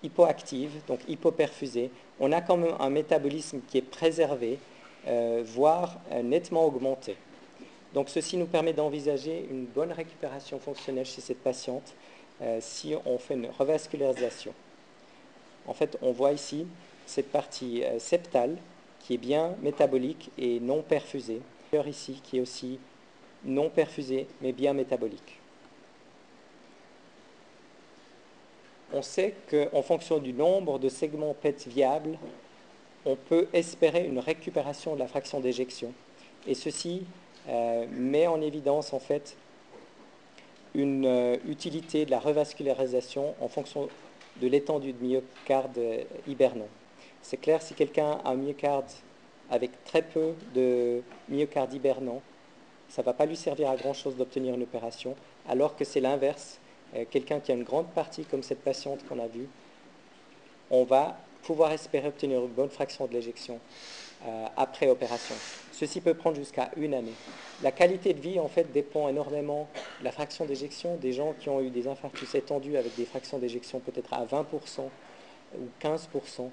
hypoactive, 0.04 0.72
donc 0.88 1.00
hypoperfusée, 1.08 1.92
on 2.20 2.32
a 2.32 2.42
quand 2.42 2.58
même 2.58 2.76
un 2.80 2.90
métabolisme 2.90 3.60
qui 3.68 3.78
est 3.78 3.82
préservé, 3.82 4.60
euh, 5.08 5.44
voire 5.46 5.98
euh, 6.12 6.22
nettement 6.22 6.66
augmenté. 6.66 7.16
Donc 7.94 8.10
ceci 8.10 8.38
nous 8.38 8.46
permet 8.46 8.74
d'envisager 8.74 9.48
une 9.50 9.66
bonne 9.66 9.92
récupération 9.92 10.60
fonctionnelle 10.60 11.06
chez 11.06 11.22
cette 11.22 11.42
patiente 11.42 11.94
si 12.62 12.96
on 13.06 13.18
fait 13.18 13.34
une 13.34 13.48
revascularisation. 13.48 14.54
En 15.68 15.74
fait, 15.74 15.98
on 16.02 16.14
voit 16.14 16.32
ici 16.32 16.66
cette 17.10 17.32
partie 17.32 17.84
septale 17.98 18.58
qui 19.00 19.16
est 19.16 19.18
bien 19.18 19.56
métabolique 19.62 20.32
et 20.38 20.60
non 20.60 20.82
perfusée 20.82 21.42
ici 21.88 22.22
qui 22.24 22.38
est 22.38 22.42
aussi 22.42 22.80
non 23.46 23.70
perfusé 23.70 24.28
mais 24.42 24.52
bien 24.52 24.74
métabolique. 24.74 25.40
On 28.92 29.02
sait 29.02 29.36
qu'en 29.50 29.84
fonction 29.84 30.18
du 30.18 30.34
nombre 30.34 30.80
de 30.80 30.90
segments 30.90 31.36
PET 31.36 31.68
viables, 31.68 32.18
on 33.06 33.16
peut 33.16 33.48
espérer 33.54 34.06
une 34.06 34.20
récupération 34.20 34.96
de 34.96 35.00
la 35.00 35.08
fraction 35.08 35.40
d'éjection. 35.40 35.94
Et 36.48 36.56
ceci 36.56 37.04
euh, 37.48 37.86
met 37.92 38.26
en 38.26 38.42
évidence 38.42 38.92
en 38.94 39.00
fait 39.00 39.38
une 40.74 41.06
euh, 41.06 41.38
utilité 41.48 42.06
de 42.06 42.12
la 42.12 42.20
revascularisation 42.20 43.36
en 43.40 43.48
fonction 43.48 43.90
de 44.42 44.48
l'étendue 44.48 44.94
de 44.94 45.06
myocarde 45.06 45.78
euh, 45.78 46.04
hibernant. 46.28 46.68
C'est 47.22 47.38
clair, 47.38 47.62
si 47.62 47.74
quelqu'un 47.74 48.20
a 48.24 48.32
un 48.32 48.36
myocarde 48.36 48.90
avec 49.52 49.84
très 49.84 50.02
peu 50.02 50.34
de 50.54 51.02
myocarde 51.28 51.74
hibernant, 51.74 52.22
ça 52.88 53.02
ne 53.02 53.06
va 53.06 53.14
pas 53.14 53.26
lui 53.26 53.36
servir 53.36 53.70
à 53.70 53.76
grand-chose 53.76 54.16
d'obtenir 54.16 54.56
une 54.56 54.64
opération, 54.64 55.16
alors 55.48 55.76
que 55.76 55.86
c'est 55.86 56.00
l'inverse. 56.00 56.60
Euh, 56.96 57.06
quelqu'un 57.10 57.40
qui 57.40 57.52
a 57.52 57.56
une 57.56 57.64
grande 57.64 57.90
partie, 57.92 58.26
comme 58.26 58.42
cette 58.42 58.64
patiente 58.64 59.08
qu'on 59.08 59.20
a 59.20 59.28
vue, 59.28 59.48
on 60.72 60.84
va 60.84 61.18
pouvoir 61.44 61.72
espérer 61.72 62.08
obtenir 62.08 62.40
une 62.42 62.48
bonne 62.48 62.70
fraction 62.70 63.06
de 63.06 63.14
l'éjection 63.14 63.60
euh, 64.26 64.46
après 64.58 64.90
opération. 64.90 65.36
Ceci 65.72 66.02
peut 66.02 66.14
prendre 66.14 66.36
jusqu'à 66.36 66.72
une 66.76 66.94
année. 66.94 67.14
La 67.64 67.72
qualité 67.72 68.14
de 68.14 68.20
vie, 68.20 68.40
en 68.40 68.50
fait, 68.50 68.72
dépend 68.72 69.08
énormément 69.08 69.68
de 70.00 70.06
la 70.06 70.12
fraction 70.12 70.46
d'éjection. 70.46 70.98
Des 70.98 71.14
gens 71.14 71.34
qui 71.40 71.50
ont 71.50 71.62
eu 71.62 71.70
des 71.70 71.88
infarctus 71.88 72.36
étendus 72.36 72.76
avec 72.76 72.96
des 72.96 73.06
fractions 73.06 73.38
d'éjection 73.38 73.80
peut-être 73.80 74.14
à 74.14 74.26
20% 74.26 74.44
ou 75.58 75.68
15%, 75.82 76.50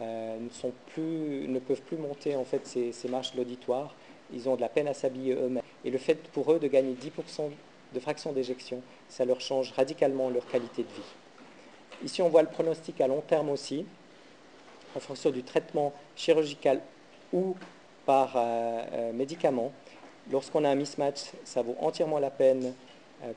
euh, 0.00 0.38
ne, 0.38 1.58
peuvent 1.58 1.82
plus 1.82 1.96
monter 1.96 2.34
en 2.34 2.44
fait 2.44 2.66
ces, 2.66 3.08
marches 3.08 3.32
de 3.32 3.38
l'auditoire. 3.38 3.94
Ils 4.32 4.48
ont 4.48 4.56
de 4.56 4.60
la 4.60 4.68
peine 4.68 4.88
à 4.88 4.94
s'habiller 4.94 5.34
eux-mêmes. 5.34 5.62
Et 5.84 5.90
le 5.90 5.98
fait 5.98 6.14
pour 6.28 6.52
eux 6.52 6.58
de 6.58 6.66
gagner 6.66 6.94
10% 6.94 7.50
de 7.92 8.00
fraction 8.00 8.32
d'éjection, 8.32 8.80
ça 9.08 9.24
leur 9.24 9.40
change 9.40 9.72
radicalement 9.72 10.30
leur 10.30 10.46
qualité 10.46 10.82
de 10.82 10.88
vie. 10.88 12.04
Ici, 12.04 12.22
on 12.22 12.30
voit 12.30 12.42
le 12.42 12.48
pronostic 12.48 13.00
à 13.00 13.06
long 13.06 13.20
terme 13.20 13.50
aussi, 13.50 13.84
en 14.96 15.00
fonction 15.00 15.30
du 15.30 15.42
traitement 15.42 15.92
chirurgical 16.16 16.80
ou 17.32 17.54
par 18.06 18.32
euh, 18.36 18.40
euh, 18.92 19.12
médicament. 19.12 19.72
Lorsqu'on 20.30 20.64
a 20.64 20.70
un 20.70 20.74
mismatch, 20.74 21.32
ça 21.44 21.62
vaut 21.62 21.76
entièrement 21.80 22.18
la 22.18 22.30
peine 22.30 22.72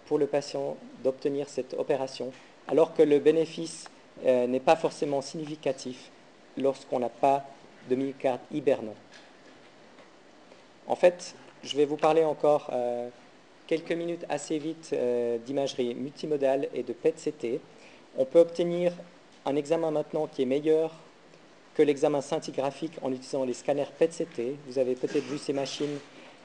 pour 0.06 0.18
le 0.18 0.26
patient 0.26 0.78
d'obtenir 1.04 1.48
cette 1.48 1.74
opération, 1.76 2.32
alors 2.68 2.94
que 2.96 3.04
le 3.04 3.20
bénéfice 3.20 3.86
n'est 4.24 4.60
pas 4.60 4.76
forcément 4.76 5.22
significatif 5.22 6.12
lorsqu'on 6.58 7.00
n'a 7.00 7.10
pas 7.10 7.46
de 7.90 7.96
myocarde 7.96 8.40
hibernant. 8.52 8.96
En 10.88 10.96
fait, 10.96 11.36
je 11.64 11.76
vais 11.76 11.86
vous 11.86 11.98
parler 11.98 12.24
encore 12.24 12.70
euh, 12.72 13.10
quelques 13.68 13.92
minutes 13.92 14.26
assez 14.30 14.60
vite 14.60 14.92
euh, 14.94 15.38
d'imagerie 15.40 15.96
multimodale 15.96 16.68
et 16.74 16.84
de 16.84 16.94
PET-CT. 16.94 17.60
On 18.18 18.26
peut 18.26 18.40
obtenir 18.40 18.94
un 19.46 19.56
examen 19.56 19.92
maintenant 19.92 20.28
qui 20.28 20.44
est 20.44 20.46
meilleur 20.46 20.94
que 21.76 21.84
l'examen 21.84 22.22
scintigraphique 22.22 22.94
en 23.02 23.12
utilisant 23.12 23.44
les 23.44 23.54
scanners 23.54 23.92
PET-CT. 23.98 24.58
Vous 24.68 24.80
avez 24.80 24.96
peut-être 24.96 25.26
vu 25.26 25.38
ces 25.38 25.54
machines 25.54 26.00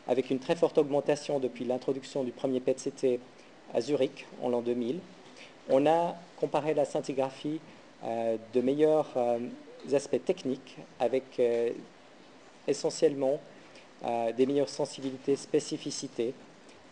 avec 0.08 0.30
une 0.30 0.38
très 0.38 0.56
forte 0.56 0.78
augmentation 0.78 1.38
depuis 1.38 1.64
l'introduction 1.64 2.24
du 2.24 2.32
premier 2.32 2.60
PET-CT 2.60 3.20
à 3.74 3.80
Zurich 3.80 4.26
en 4.42 4.48
l'an 4.48 4.60
2000. 4.60 4.98
On 5.68 5.86
a 5.86 6.16
comparé 6.38 6.74
la 6.74 6.84
scintigraphie 6.84 7.60
euh, 8.04 8.36
de 8.54 8.60
meilleurs 8.60 9.10
aspects 9.92 10.24
techniques 10.24 10.76
avec 10.98 11.24
euh, 11.38 11.70
essentiellement 12.66 13.40
euh, 14.04 14.32
des 14.32 14.46
meilleures 14.46 14.68
sensibilités, 14.68 15.36
spécificités. 15.36 16.34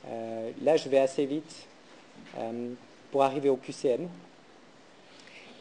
Euh, 0.07 0.51
là, 0.63 0.77
je 0.77 0.89
vais 0.89 0.99
assez 0.99 1.27
vite 1.27 1.67
pour 3.11 3.23
arriver 3.23 3.49
au 3.49 3.57
QCM. 3.57 4.09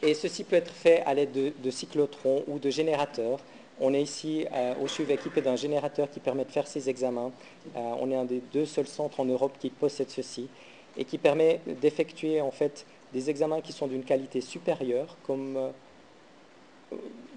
Et 0.01 0.13
ceci 0.13 0.43
peut 0.43 0.55
être 0.57 0.71
fait 0.71 1.01
à 1.05 1.13
l'aide 1.13 1.31
de, 1.31 1.71
cyclotrons 1.71 2.43
ou 2.47 2.59
de 2.59 2.69
générateurs. 2.69 3.39
On 3.79 3.93
est 3.93 4.01
ici 4.01 4.45
au 4.81 4.87
CHUV 4.87 5.13
équipé 5.13 5.41
d'un 5.41 5.55
générateur 5.55 6.09
qui 6.09 6.19
permet 6.19 6.45
de 6.45 6.51
faire 6.51 6.67
ces 6.67 6.89
examens. 6.89 7.31
on 7.75 8.11
est 8.11 8.15
un 8.15 8.25
des 8.25 8.41
deux 8.51 8.65
seuls 8.65 8.87
centres 8.87 9.19
en 9.19 9.25
Europe 9.25 9.53
qui 9.59 9.69
possède 9.69 10.09
ceci 10.09 10.49
et 10.97 11.05
qui 11.05 11.17
permet 11.17 11.61
d'effectuer 11.81 12.41
en 12.41 12.51
fait 12.51 12.85
des 13.13 13.29
examens 13.29 13.61
qui 13.61 13.71
sont 13.71 13.87
d'une 13.87 14.03
qualité 14.03 14.41
supérieure, 14.41 15.15
comme 15.25 15.71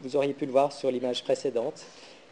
vous 0.02 0.16
auriez 0.16 0.32
pu 0.32 0.46
le 0.46 0.52
voir 0.52 0.72
sur 0.72 0.90
l'image 0.90 1.22
précédente, 1.24 1.84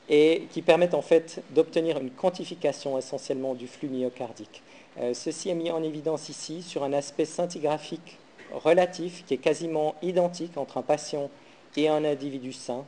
et 0.08 0.46
qui 0.50 0.62
permettent 0.62 0.94
en 0.94 1.02
fait 1.02 1.42
d'obtenir 1.50 1.98
une 1.98 2.10
quantification 2.10 2.96
essentiellement 2.96 3.54
du 3.54 3.66
flux 3.66 3.88
myocardique. 3.88 4.62
Euh, 5.00 5.12
ceci 5.14 5.50
est 5.50 5.54
mis 5.54 5.70
en 5.70 5.82
évidence 5.82 6.28
ici 6.28 6.62
sur 6.62 6.82
un 6.82 6.92
aspect 6.92 7.26
scintigraphique 7.26 8.18
relatif 8.52 9.24
qui 9.26 9.34
est 9.34 9.38
quasiment 9.38 9.94
identique 10.02 10.56
entre 10.56 10.78
un 10.78 10.82
patient 10.82 11.30
et 11.76 11.88
un 11.88 12.04
individu 12.04 12.52
sain. 12.52 12.84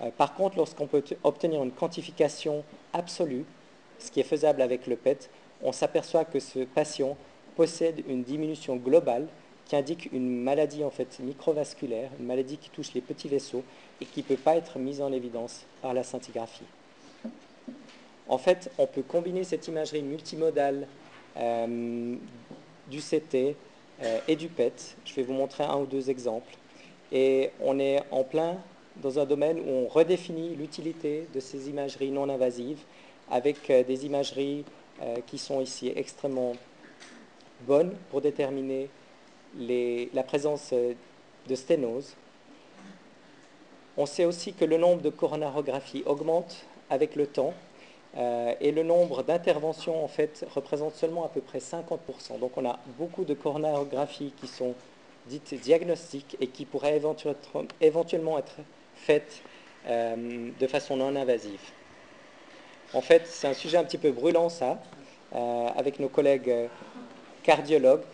Euh, 0.00 0.10
par 0.16 0.34
contre, 0.34 0.56
lorsqu'on 0.56 0.86
peut 0.86 1.04
obtenir 1.22 1.62
une 1.62 1.70
quantification 1.70 2.64
absolue, 2.92 3.44
ce 3.98 4.10
qui 4.10 4.20
est 4.20 4.24
faisable 4.24 4.62
avec 4.62 4.86
le 4.86 4.96
PET, 4.96 5.30
on 5.62 5.72
s'aperçoit 5.72 6.24
que 6.24 6.40
ce 6.40 6.60
patient 6.60 7.16
possède 7.56 8.02
une 8.08 8.22
diminution 8.22 8.76
globale 8.76 9.28
qui 9.66 9.76
indique 9.76 10.10
une 10.12 10.42
maladie 10.42 10.84
en 10.84 10.90
fait 10.90 11.18
microvasculaire, 11.20 12.10
une 12.20 12.26
maladie 12.26 12.58
qui 12.58 12.70
touche 12.70 12.92
les 12.94 13.00
petits 13.00 13.28
vaisseaux 13.28 13.64
et 14.00 14.04
qui 14.04 14.20
ne 14.20 14.24
peut 14.24 14.36
pas 14.36 14.56
être 14.56 14.78
mise 14.78 15.00
en 15.00 15.12
évidence 15.12 15.64
par 15.80 15.94
la 15.94 16.02
scintigraphie. 16.02 16.64
En 18.28 18.38
fait, 18.38 18.70
on 18.78 18.86
peut 18.86 19.02
combiner 19.02 19.44
cette 19.44 19.68
imagerie 19.68 20.02
multimodale 20.02 20.86
euh, 21.36 22.16
du 22.90 22.98
CT 22.98 23.56
euh, 24.02 24.18
et 24.28 24.36
du 24.36 24.48
PET. 24.48 24.96
Je 25.04 25.14
vais 25.14 25.22
vous 25.22 25.34
montrer 25.34 25.64
un 25.64 25.76
ou 25.76 25.86
deux 25.86 26.10
exemples. 26.10 26.56
Et 27.12 27.50
on 27.60 27.78
est 27.78 28.02
en 28.10 28.24
plein 28.24 28.56
dans 28.96 29.18
un 29.18 29.26
domaine 29.26 29.58
où 29.58 29.68
on 29.68 29.88
redéfinit 29.88 30.54
l'utilité 30.56 31.26
de 31.34 31.40
ces 31.40 31.68
imageries 31.68 32.10
non 32.10 32.28
invasives 32.28 32.80
avec 33.30 33.68
euh, 33.70 33.82
des 33.84 34.06
imageries 34.06 34.64
qui 35.26 35.38
sont 35.38 35.60
ici 35.60 35.92
extrêmement 35.96 36.52
bonnes 37.66 37.92
pour 38.10 38.20
déterminer 38.20 38.88
la 39.58 40.22
présence 40.22 40.72
de 40.72 41.54
sténose. 41.54 42.14
On 43.96 44.06
sait 44.06 44.24
aussi 44.24 44.52
que 44.52 44.64
le 44.64 44.76
nombre 44.76 45.02
de 45.02 45.10
coronarographies 45.10 46.02
augmente 46.06 46.64
avec 46.90 47.14
le 47.14 47.26
temps 47.26 47.54
euh, 48.16 48.54
et 48.60 48.70
le 48.70 48.82
nombre 48.82 49.22
d'interventions 49.22 50.04
en 50.04 50.08
fait 50.08 50.44
représente 50.54 50.94
seulement 50.94 51.24
à 51.24 51.28
peu 51.28 51.40
près 51.40 51.58
50%. 51.58 52.38
Donc 52.38 52.56
on 52.56 52.64
a 52.64 52.78
beaucoup 52.98 53.24
de 53.24 53.34
coronarographies 53.34 54.32
qui 54.40 54.46
sont 54.46 54.74
dites 55.26 55.54
diagnostiques 55.54 56.36
et 56.40 56.48
qui 56.48 56.64
pourraient 56.64 57.00
éventuellement 57.80 58.38
être 58.38 58.56
faites 58.94 59.42
euh, 59.86 60.50
de 60.58 60.66
façon 60.66 60.96
non 60.96 61.16
invasive. 61.16 61.60
En 62.92 63.00
fait, 63.00 63.26
c'est 63.26 63.48
un 63.48 63.54
sujet 63.54 63.76
un 63.76 63.84
petit 63.84 63.98
peu 63.98 64.12
brûlant 64.12 64.48
ça, 64.48 64.78
euh, 65.34 65.68
avec 65.76 65.98
nos 65.98 66.08
collègues 66.08 66.68
cardiologues. 67.42 68.04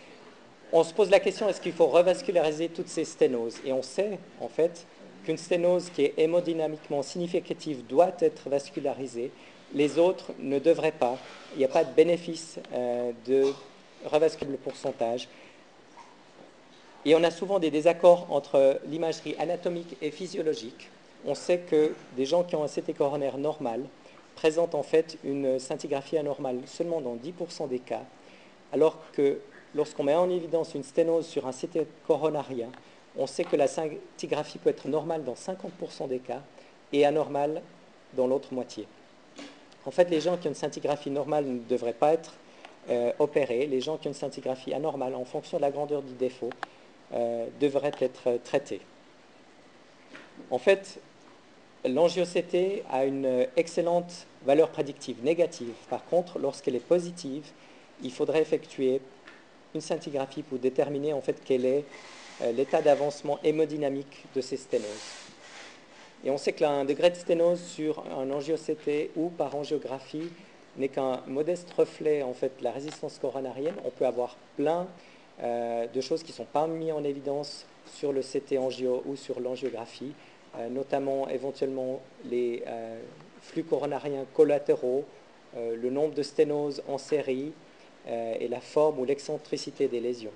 On 0.73 0.83
se 0.83 0.93
pose 0.93 1.09
la 1.09 1.19
question, 1.19 1.49
est-ce 1.49 1.59
qu'il 1.59 1.73
faut 1.73 1.87
revasculariser 1.87 2.69
toutes 2.69 2.87
ces 2.87 3.03
sténoses? 3.03 3.57
Et 3.65 3.73
on 3.73 3.81
sait 3.81 4.19
en 4.39 4.47
fait 4.47 4.85
qu'une 5.25 5.37
sténose 5.37 5.89
qui 5.89 6.03
est 6.03 6.13
hémodynamiquement 6.17 7.01
significative 7.01 7.85
doit 7.87 8.13
être 8.19 8.49
vascularisée 8.49 9.31
les 9.73 9.97
autres 9.97 10.31
ne 10.39 10.59
devraient 10.59 10.91
pas. 10.91 11.17
Il 11.55 11.59
n'y 11.59 11.65
a 11.65 11.69
pas 11.69 11.83
de 11.83 11.93
bénéfice 11.93 12.59
euh, 12.73 13.11
de 13.25 13.45
revasculer 14.05 14.51
le 14.51 14.57
pourcentage. 14.57 15.27
Et 17.05 17.15
on 17.15 17.23
a 17.23 17.31
souvent 17.31 17.59
des 17.59 17.71
désaccords 17.71 18.27
entre 18.29 18.79
l'imagerie 18.85 19.35
anatomique 19.39 19.97
et 20.01 20.11
physiologique. 20.11 20.89
On 21.25 21.35
sait 21.35 21.59
que 21.59 21.93
des 22.15 22.25
gens 22.25 22.43
qui 22.43 22.55
ont 22.55 22.63
un 22.63 22.67
CT 22.67 22.93
coronaire 22.93 23.37
normal 23.37 23.83
présentent 24.35 24.75
en 24.75 24.83
fait 24.83 25.17
une 25.23 25.59
scintigraphie 25.59 26.17
anormale 26.17 26.59
seulement 26.65 27.01
dans 27.01 27.15
10% 27.15 27.67
des 27.67 27.79
cas, 27.79 28.03
alors 28.71 28.97
que 29.13 29.39
lorsqu'on 29.75 30.03
met 30.03 30.15
en 30.15 30.29
évidence 30.29 30.75
une 30.75 30.83
sténose 30.83 31.27
sur 31.27 31.47
un 31.47 31.51
CT 31.51 31.85
coronarien, 32.07 32.69
on 33.17 33.27
sait 33.27 33.43
que 33.43 33.55
la 33.55 33.67
scintigraphie 33.67 34.57
peut 34.57 34.69
être 34.69 34.87
normale 34.87 35.23
dans 35.23 35.33
50% 35.33 36.07
des 36.07 36.19
cas 36.19 36.41
et 36.93 37.05
anormale 37.05 37.61
dans 38.13 38.27
l'autre 38.27 38.53
moitié. 38.53 38.87
En 39.85 39.91
fait, 39.91 40.09
les 40.09 40.21
gens 40.21 40.37
qui 40.37 40.47
ont 40.47 40.51
une 40.51 40.55
scintigraphie 40.55 41.09
normale 41.09 41.45
ne 41.45 41.59
devraient 41.59 41.93
pas 41.93 42.13
être 42.13 42.33
euh, 42.89 43.11
opérés. 43.19 43.65
Les 43.65 43.81
gens 43.81 43.97
qui 43.97 44.07
ont 44.07 44.11
une 44.11 44.15
scintigraphie 44.15 44.73
anormale, 44.73 45.15
en 45.15 45.25
fonction 45.25 45.57
de 45.57 45.61
la 45.61 45.71
grandeur 45.71 46.01
du 46.01 46.13
défaut, 46.13 46.51
euh, 47.13 47.47
devraient 47.59 47.91
être 47.99 48.41
traités. 48.43 48.81
En 50.49 50.59
fait, 50.59 50.99
l'angio-CT 51.83 52.83
a 52.91 53.05
une 53.05 53.47
excellente 53.57 54.27
valeur 54.45 54.69
prédictive 54.69 55.23
négative. 55.23 55.73
Par 55.89 56.05
contre, 56.05 56.39
lorsqu'elle 56.39 56.75
est 56.75 56.79
positive, 56.85 57.45
il 58.03 58.11
faudrait 58.11 58.41
effectuer 58.41 59.01
une 59.73 59.81
scintigraphie 59.81 60.43
pour 60.43 60.59
déterminer 60.59 61.13
en 61.13 61.21
fait 61.21 61.41
quel 61.43 61.65
est 61.65 61.85
euh, 62.41 62.51
l'état 62.51 62.81
d'avancement 62.81 63.39
hémodynamique 63.43 64.25
de 64.35 64.41
ces 64.41 64.57
sténoses. 64.57 64.87
Et 66.23 66.29
on 66.29 66.37
sait 66.37 66.53
qu'un 66.53 66.85
degré 66.85 67.09
de 67.09 67.15
sténose 67.15 67.61
sur 67.61 68.03
un 68.17 68.29
angio-CT 68.29 69.11
ou 69.15 69.29
par 69.29 69.55
angiographie 69.55 70.29
n'est 70.77 70.89
qu'un 70.89 71.21
modeste 71.27 71.71
reflet 71.73 72.21
en 72.21 72.33
fait, 72.33 72.51
de 72.59 72.63
la 72.63 72.71
résistance 72.71 73.17
coronarienne. 73.19 73.75
On 73.85 73.89
peut 73.89 74.05
avoir 74.05 74.35
plein 74.55 74.87
euh, 75.41 75.87
de 75.87 76.01
choses 76.01 76.23
qui 76.23 76.31
ne 76.31 76.37
sont 76.37 76.45
pas 76.45 76.67
mises 76.67 76.91
en 76.91 77.03
évidence 77.03 77.65
sur 77.87 78.13
le 78.13 78.21
CT 78.21 78.57
angio 78.57 79.03
ou 79.05 79.15
sur 79.15 79.39
l'angiographie, 79.39 80.13
euh, 80.57 80.69
notamment 80.69 81.27
éventuellement 81.29 82.01
les 82.25 82.63
flux 83.41 83.63
coronariens 83.63 84.25
collatéraux, 84.35 85.03
le 85.57 85.89
nombre 85.89 86.13
de 86.13 86.21
sténoses 86.21 86.83
en 86.87 86.99
série 86.99 87.51
et 88.07 88.47
la 88.47 88.59
forme 88.59 88.99
ou 88.99 89.05
l'excentricité 89.05 89.87
des 89.87 89.99
lésions. 89.99 90.31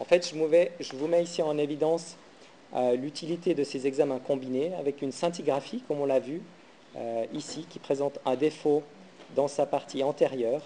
En 0.00 0.04
fait, 0.04 0.28
je, 0.28 0.96
vous 0.96 1.06
mets 1.06 1.22
ici 1.22 1.40
en 1.40 1.56
évidence 1.56 2.16
l'utilité 2.96 3.54
de 3.54 3.62
ces 3.62 3.86
examens 3.86 4.18
combinés 4.18 4.74
avec 4.74 5.02
une 5.02 5.12
scintigraphie, 5.12 5.84
comme 5.86 6.00
on 6.00 6.06
l'a 6.06 6.18
vu 6.18 6.42
euh, 6.96 7.26
ici, 7.32 7.66
qui 7.68 7.80
présente 7.80 8.20
un 8.24 8.36
défaut 8.36 8.82
dans 9.34 9.48
sa 9.48 9.66
partie 9.66 10.04
antérieure, 10.04 10.62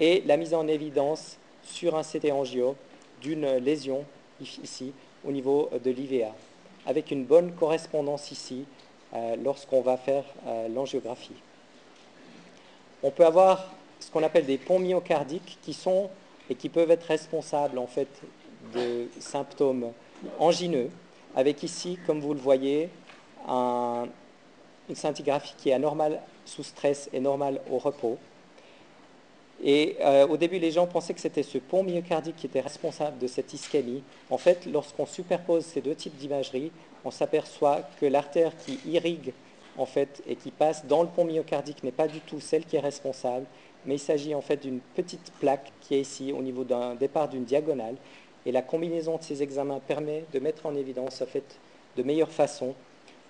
et 0.00 0.22
la 0.26 0.36
mise 0.36 0.54
en 0.54 0.66
évidence 0.66 1.38
sur 1.62 1.96
un 1.96 2.02
CT 2.02 2.32
angio 2.32 2.74
d'une 3.20 3.56
lésion 3.58 4.04
ici 4.40 4.92
au 5.24 5.30
niveau 5.30 5.70
de 5.84 5.90
l'IVA, 5.90 6.34
avec 6.86 7.10
une 7.12 7.24
bonne 7.24 7.52
correspondance 7.52 8.32
ici 8.32 8.64
euh, 9.14 9.36
lorsqu'on 9.36 9.80
va 9.80 9.96
faire 9.96 10.24
euh, 10.46 10.68
l'angiographie. 10.68 11.36
On 13.02 13.10
peut 13.10 13.26
avoir 13.26 13.72
ce 14.00 14.10
qu'on 14.10 14.22
appelle 14.22 14.46
des 14.46 14.58
ponts 14.58 14.78
myocardiques 14.78 15.58
qui 15.62 15.72
sont 15.72 16.10
et 16.50 16.54
qui 16.54 16.68
peuvent 16.68 16.90
être 16.90 17.04
responsables 17.04 17.78
en 17.78 17.86
fait 17.86 18.08
de 18.74 19.08
symptômes 19.18 19.92
angineux 20.38 20.90
avec 21.36 21.62
ici, 21.62 21.98
comme 22.06 22.20
vous 22.20 22.34
le 22.34 22.40
voyez, 22.40 22.88
une 23.46 24.08
scintigraphie 24.94 25.54
qui 25.56 25.70
est 25.70 25.74
anormale 25.74 26.20
sous 26.44 26.62
stress 26.62 27.08
et 27.12 27.20
normale 27.20 27.60
au 27.70 27.78
repos. 27.78 28.18
Et 29.62 29.96
euh, 30.00 30.26
au 30.26 30.36
début, 30.36 30.58
les 30.58 30.70
gens 30.70 30.86
pensaient 30.86 31.14
que 31.14 31.20
c'était 31.20 31.42
ce 31.42 31.58
pont 31.58 31.82
myocardique 31.82 32.36
qui 32.36 32.46
était 32.46 32.60
responsable 32.60 33.18
de 33.18 33.26
cette 33.26 33.52
ischémie. 33.52 34.04
En 34.30 34.38
fait, 34.38 34.66
lorsqu'on 34.66 35.06
superpose 35.06 35.64
ces 35.64 35.80
deux 35.80 35.96
types 35.96 36.16
d'imagerie, 36.16 36.70
on 37.04 37.10
s'aperçoit 37.10 37.82
que 38.00 38.06
l'artère 38.06 38.52
qui 38.56 38.78
irrigue 38.86 39.32
en 39.76 39.86
fait, 39.86 40.22
et 40.26 40.36
qui 40.36 40.50
passe 40.50 40.86
dans 40.86 41.02
le 41.02 41.08
pont 41.08 41.24
myocardique 41.24 41.82
n'est 41.84 41.92
pas 41.92 42.08
du 42.08 42.20
tout 42.20 42.40
celle 42.40 42.64
qui 42.64 42.76
est 42.76 42.80
responsable, 42.80 43.46
mais 43.88 43.94
il 43.94 44.00
s'agit 44.00 44.34
en 44.34 44.42
fait 44.42 44.58
d'une 44.58 44.80
petite 44.94 45.32
plaque 45.40 45.72
qui 45.80 45.94
est 45.94 46.00
ici 46.02 46.30
au 46.30 46.42
niveau 46.42 46.62
d'un 46.62 46.94
départ 46.94 47.26
d'une 47.26 47.44
diagonale 47.44 47.96
et 48.44 48.52
la 48.52 48.60
combinaison 48.60 49.16
de 49.16 49.22
ces 49.22 49.42
examens 49.42 49.80
permet 49.80 50.24
de 50.32 50.38
mettre 50.38 50.66
en 50.66 50.74
évidence, 50.74 51.22
en 51.22 51.26
fait, 51.26 51.58
de 51.96 52.02
meilleure 52.02 52.30
façon, 52.30 52.74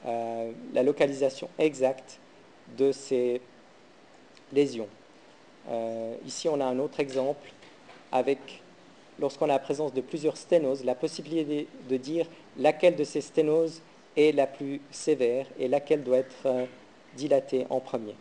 euh, 0.05 0.51
la 0.75 0.83
localisation 0.83 1.49
exacte 1.61 2.19
de 2.77 2.91
ces 2.91 3.41
lésions. 4.53 4.89
Euh, 5.71 6.15
ici, 6.27 6.49
on 6.49 6.61
a 6.61 6.65
un 6.65 6.81
autre 6.81 6.99
exemple 6.99 7.53
avec, 8.11 8.63
lorsqu'on 9.21 9.45
a 9.45 9.49
la 9.49 9.59
présence 9.61 9.95
de 9.95 10.01
plusieurs 10.01 10.37
sténoses, 10.37 10.85
la 10.85 10.97
possibilité 10.97 11.69
de 11.89 11.97
dire 11.97 12.27
laquelle 12.59 12.97
de 12.97 13.05
ces 13.05 13.21
sténoses 13.21 13.81
est 14.17 14.33
la 14.33 14.49
plus 14.49 14.81
sévère 14.91 15.47
et 15.59 15.69
laquelle 15.69 16.03
doit 16.03 16.19
être 16.19 16.47
euh, 16.47 16.67
dilatée 17.17 17.65
en 17.71 17.79
premier. 17.79 18.15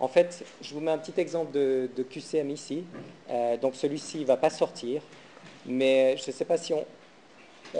En 0.00 0.06
fait, 0.06 0.44
je 0.62 0.74
vous 0.74 0.80
mets 0.80 0.92
un 0.92 0.98
petit 0.98 1.20
exemple 1.20 1.52
de, 1.52 1.88
QCM 2.08 2.50
ici. 2.50 2.84
Euh, 3.30 3.56
donc 3.56 3.74
celui-ci 3.74 4.20
ne 4.20 4.24
va 4.24 4.36
pas 4.36 4.50
sortir, 4.50 5.02
mais 5.66 6.16
je 6.16 6.26
ne 6.28 6.32
sais 6.32 6.44
pas 6.44 6.56
si 6.56 6.72
on, 6.72 6.84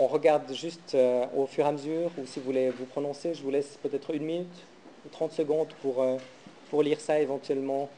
regarde 0.07 0.53
juste 0.53 0.95
euh, 0.95 1.25
au 1.35 1.47
fur 1.47 1.65
et 1.65 1.69
à 1.69 1.71
mesure, 1.71 2.11
ou 2.17 2.25
si 2.25 2.39
vous 2.39 2.45
voulez 2.45 2.69
vous 2.71 2.85
prononcer, 2.85 3.33
je 3.33 3.41
vous 3.41 3.49
laisse 3.49 3.77
peut-être 3.81 4.13
une 4.13 4.23
minute 4.23 4.65
ou 5.05 5.09
30 5.09 5.31
secondes 5.31 5.69
pour, 5.81 6.01
euh, 6.01 6.17
pour 6.69 6.83
lire 6.83 6.99
ça, 6.99 7.19
éventuellement 7.19 7.89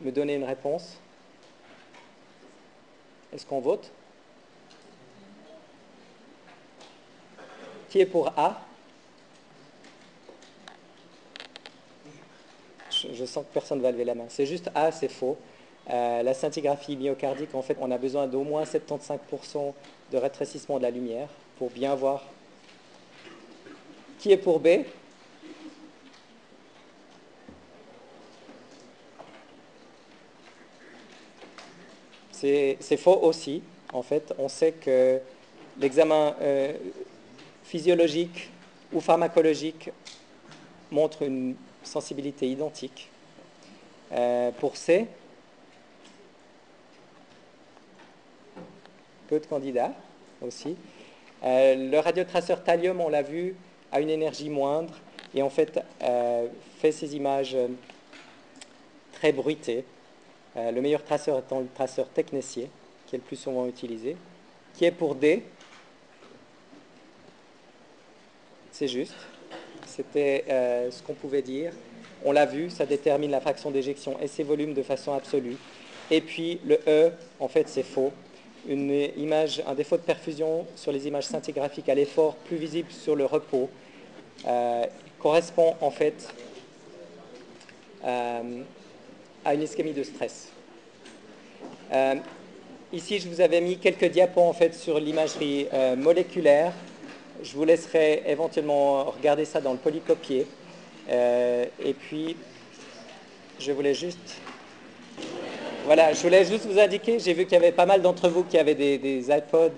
me 0.00 0.12
donner 0.12 0.36
une 0.36 0.44
réponse. 0.44 0.98
Est-ce 3.32 3.44
qu'on 3.44 3.60
vote? 3.60 3.90
Qui 7.90 8.00
est 8.00 8.06
pour 8.06 8.28
A? 8.38 8.65
Je, 13.12 13.24
sens 13.24 13.44
que 13.44 13.52
personne 13.52 13.78
ne 13.78 13.82
va 13.82 13.90
lever 13.90 14.04
la 14.04 14.14
main. 14.14 14.26
C'est 14.28 14.46
juste 14.46 14.70
A, 14.74 14.92
c'est 14.92 15.08
faux. 15.08 15.36
Euh, 15.90 16.22
la 16.22 16.34
scintigraphie 16.34 16.96
myocardique, 16.96 17.54
en 17.54 17.62
fait, 17.62 17.76
on 17.80 17.90
a 17.90 17.98
besoin 17.98 18.26
d'au 18.26 18.42
moins 18.42 18.64
75% 18.64 19.72
de 20.12 20.18
rétrécissement 20.18 20.78
de 20.78 20.82
la 20.82 20.90
lumière 20.90 21.28
pour 21.58 21.70
bien 21.70 21.94
voir 21.94 22.24
qui 24.18 24.32
est 24.32 24.36
pour 24.36 24.60
B. 24.60 24.68
C'est 32.32 32.96
faux 32.98 33.18
aussi. 33.22 33.62
En 33.92 34.02
fait, 34.02 34.34
on 34.38 34.48
sait 34.48 34.72
que 34.72 35.18
l'examen 35.80 36.34
euh, 36.40 36.72
physiologique 37.64 38.50
ou 38.92 39.00
pharmacologique 39.00 39.90
montre 40.90 41.22
une 41.22 41.56
sensibilité 41.86 42.48
identique. 42.48 43.08
Euh, 44.12 44.50
pour 44.52 44.76
C, 44.76 45.06
peu 49.28 49.40
de 49.40 49.46
candidats 49.46 49.92
aussi. 50.40 50.76
Euh, 51.42 51.90
le 51.90 51.98
radiotraceur 51.98 52.62
thallium, 52.62 53.00
on 53.00 53.08
l'a 53.08 53.22
vu, 53.22 53.56
a 53.90 54.00
une 54.00 54.10
énergie 54.10 54.48
moindre 54.48 54.94
et 55.34 55.42
en 55.42 55.50
fait 55.50 55.80
fait 56.78 56.92
ces 56.92 57.16
images 57.16 57.56
très 59.12 59.32
bruitées. 59.32 59.84
le 60.54 60.80
meilleur 60.80 61.02
traceur 61.02 61.38
étant 61.38 61.60
le 61.60 61.68
traceur 61.74 62.08
technécier, 62.08 62.70
qui 63.06 63.16
est 63.16 63.18
le 63.18 63.24
plus 63.24 63.36
souvent 63.36 63.66
utilisé, 63.66 64.16
qui 64.74 64.84
est 64.84 64.92
pour 64.92 65.14
D. 65.14 65.42
C'est 68.70 68.88
juste. 68.88 69.14
C'était 69.86 70.44
euh, 70.48 70.90
ce 70.90 71.02
qu'on 71.02 71.14
pouvait 71.14 71.42
dire. 71.42 71.72
On 72.24 72.32
l'a 72.32 72.46
vu, 72.46 72.70
ça 72.70 72.86
détermine 72.86 73.30
la 73.30 73.40
fraction 73.40 73.70
d'éjection 73.70 74.18
et 74.20 74.26
ses 74.26 74.42
volumes 74.42 74.74
de 74.74 74.82
façon 74.82 75.12
absolue. 75.12 75.56
Et 76.10 76.20
puis 76.20 76.60
le 76.64 76.78
E, 76.86 77.12
en 77.40 77.48
fait, 77.48 77.68
c'est 77.68 77.82
faux. 77.82 78.12
Une 78.68 78.90
image, 79.16 79.62
un 79.66 79.74
défaut 79.74 79.96
de 79.96 80.02
perfusion 80.02 80.66
sur 80.74 80.90
les 80.90 81.06
images 81.06 81.24
scintigraphiques 81.24 81.88
à 81.88 81.94
l'effort 81.94 82.34
plus 82.34 82.56
visible 82.56 82.90
sur 82.90 83.14
le 83.14 83.24
repos 83.24 83.70
euh, 84.46 84.84
correspond 85.20 85.76
en 85.80 85.90
fait 85.90 86.28
euh, 88.04 88.62
à 89.44 89.54
une 89.54 89.62
ischémie 89.62 89.92
de 89.92 90.02
stress. 90.02 90.48
Ici, 92.92 93.18
je 93.18 93.28
vous 93.28 93.40
avais 93.40 93.60
mis 93.60 93.78
quelques 93.78 94.06
diapos 94.06 94.42
en 94.42 94.52
fait 94.52 94.74
sur 94.74 94.98
l'imagerie 94.98 95.68
moléculaire. 95.96 96.72
Je 97.42 97.54
vous 97.54 97.64
laisserai 97.64 98.22
éventuellement 98.26 99.04
regarder 99.04 99.44
ça 99.44 99.60
dans 99.60 99.72
le 99.72 99.78
polycopier. 99.78 100.46
Euh, 101.08 101.64
et 101.84 101.94
puis, 101.94 102.36
je 103.58 103.72
voulais 103.72 103.94
juste... 103.94 104.40
Voilà, 105.84 106.12
je 106.12 106.20
voulais 106.20 106.44
juste 106.44 106.66
vous 106.66 106.78
indiquer, 106.78 107.18
j'ai 107.20 107.32
vu 107.32 107.44
qu'il 107.44 107.52
y 107.52 107.56
avait 107.56 107.70
pas 107.70 107.86
mal 107.86 108.02
d'entre 108.02 108.28
vous 108.28 108.42
qui 108.42 108.58
avaient 108.58 108.74
des, 108.74 109.24
iPods, 109.30 109.70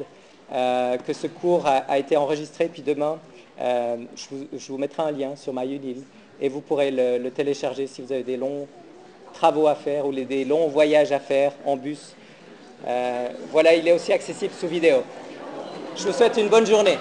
euh, 0.52 0.96
que 0.96 1.12
ce 1.12 1.26
cours 1.26 1.66
a, 1.66 1.98
été 1.98 2.16
enregistré, 2.16 2.68
puis 2.68 2.80
demain, 2.80 3.18
je 3.60 4.68
vous, 4.70 4.78
mettrai 4.78 5.02
un 5.02 5.10
lien 5.10 5.36
sur 5.36 5.52
MyUnil 5.52 6.02
et 6.40 6.48
vous 6.48 6.62
pourrez 6.62 6.90
le, 6.90 7.28
télécharger 7.28 7.86
si 7.86 8.00
vous 8.00 8.10
avez 8.10 8.22
des 8.22 8.38
longs 8.38 8.66
travaux 9.34 9.66
à 9.66 9.74
faire 9.74 10.06
ou 10.06 10.12
des 10.12 10.46
longs 10.46 10.68
voyages 10.68 11.12
à 11.12 11.20
faire 11.20 11.52
en 11.66 11.76
bus 11.76 12.14
euh, 12.86 13.28
voilà, 13.50 13.74
il 13.74 13.86
est 13.88 13.92
aussi 13.92 14.12
accessible 14.12 14.52
sous 14.58 14.68
vidéo. 14.68 15.02
Je 15.96 16.04
vous 16.04 16.12
souhaite 16.12 16.36
une 16.36 16.48
bonne 16.48 16.66
journée. 16.66 16.98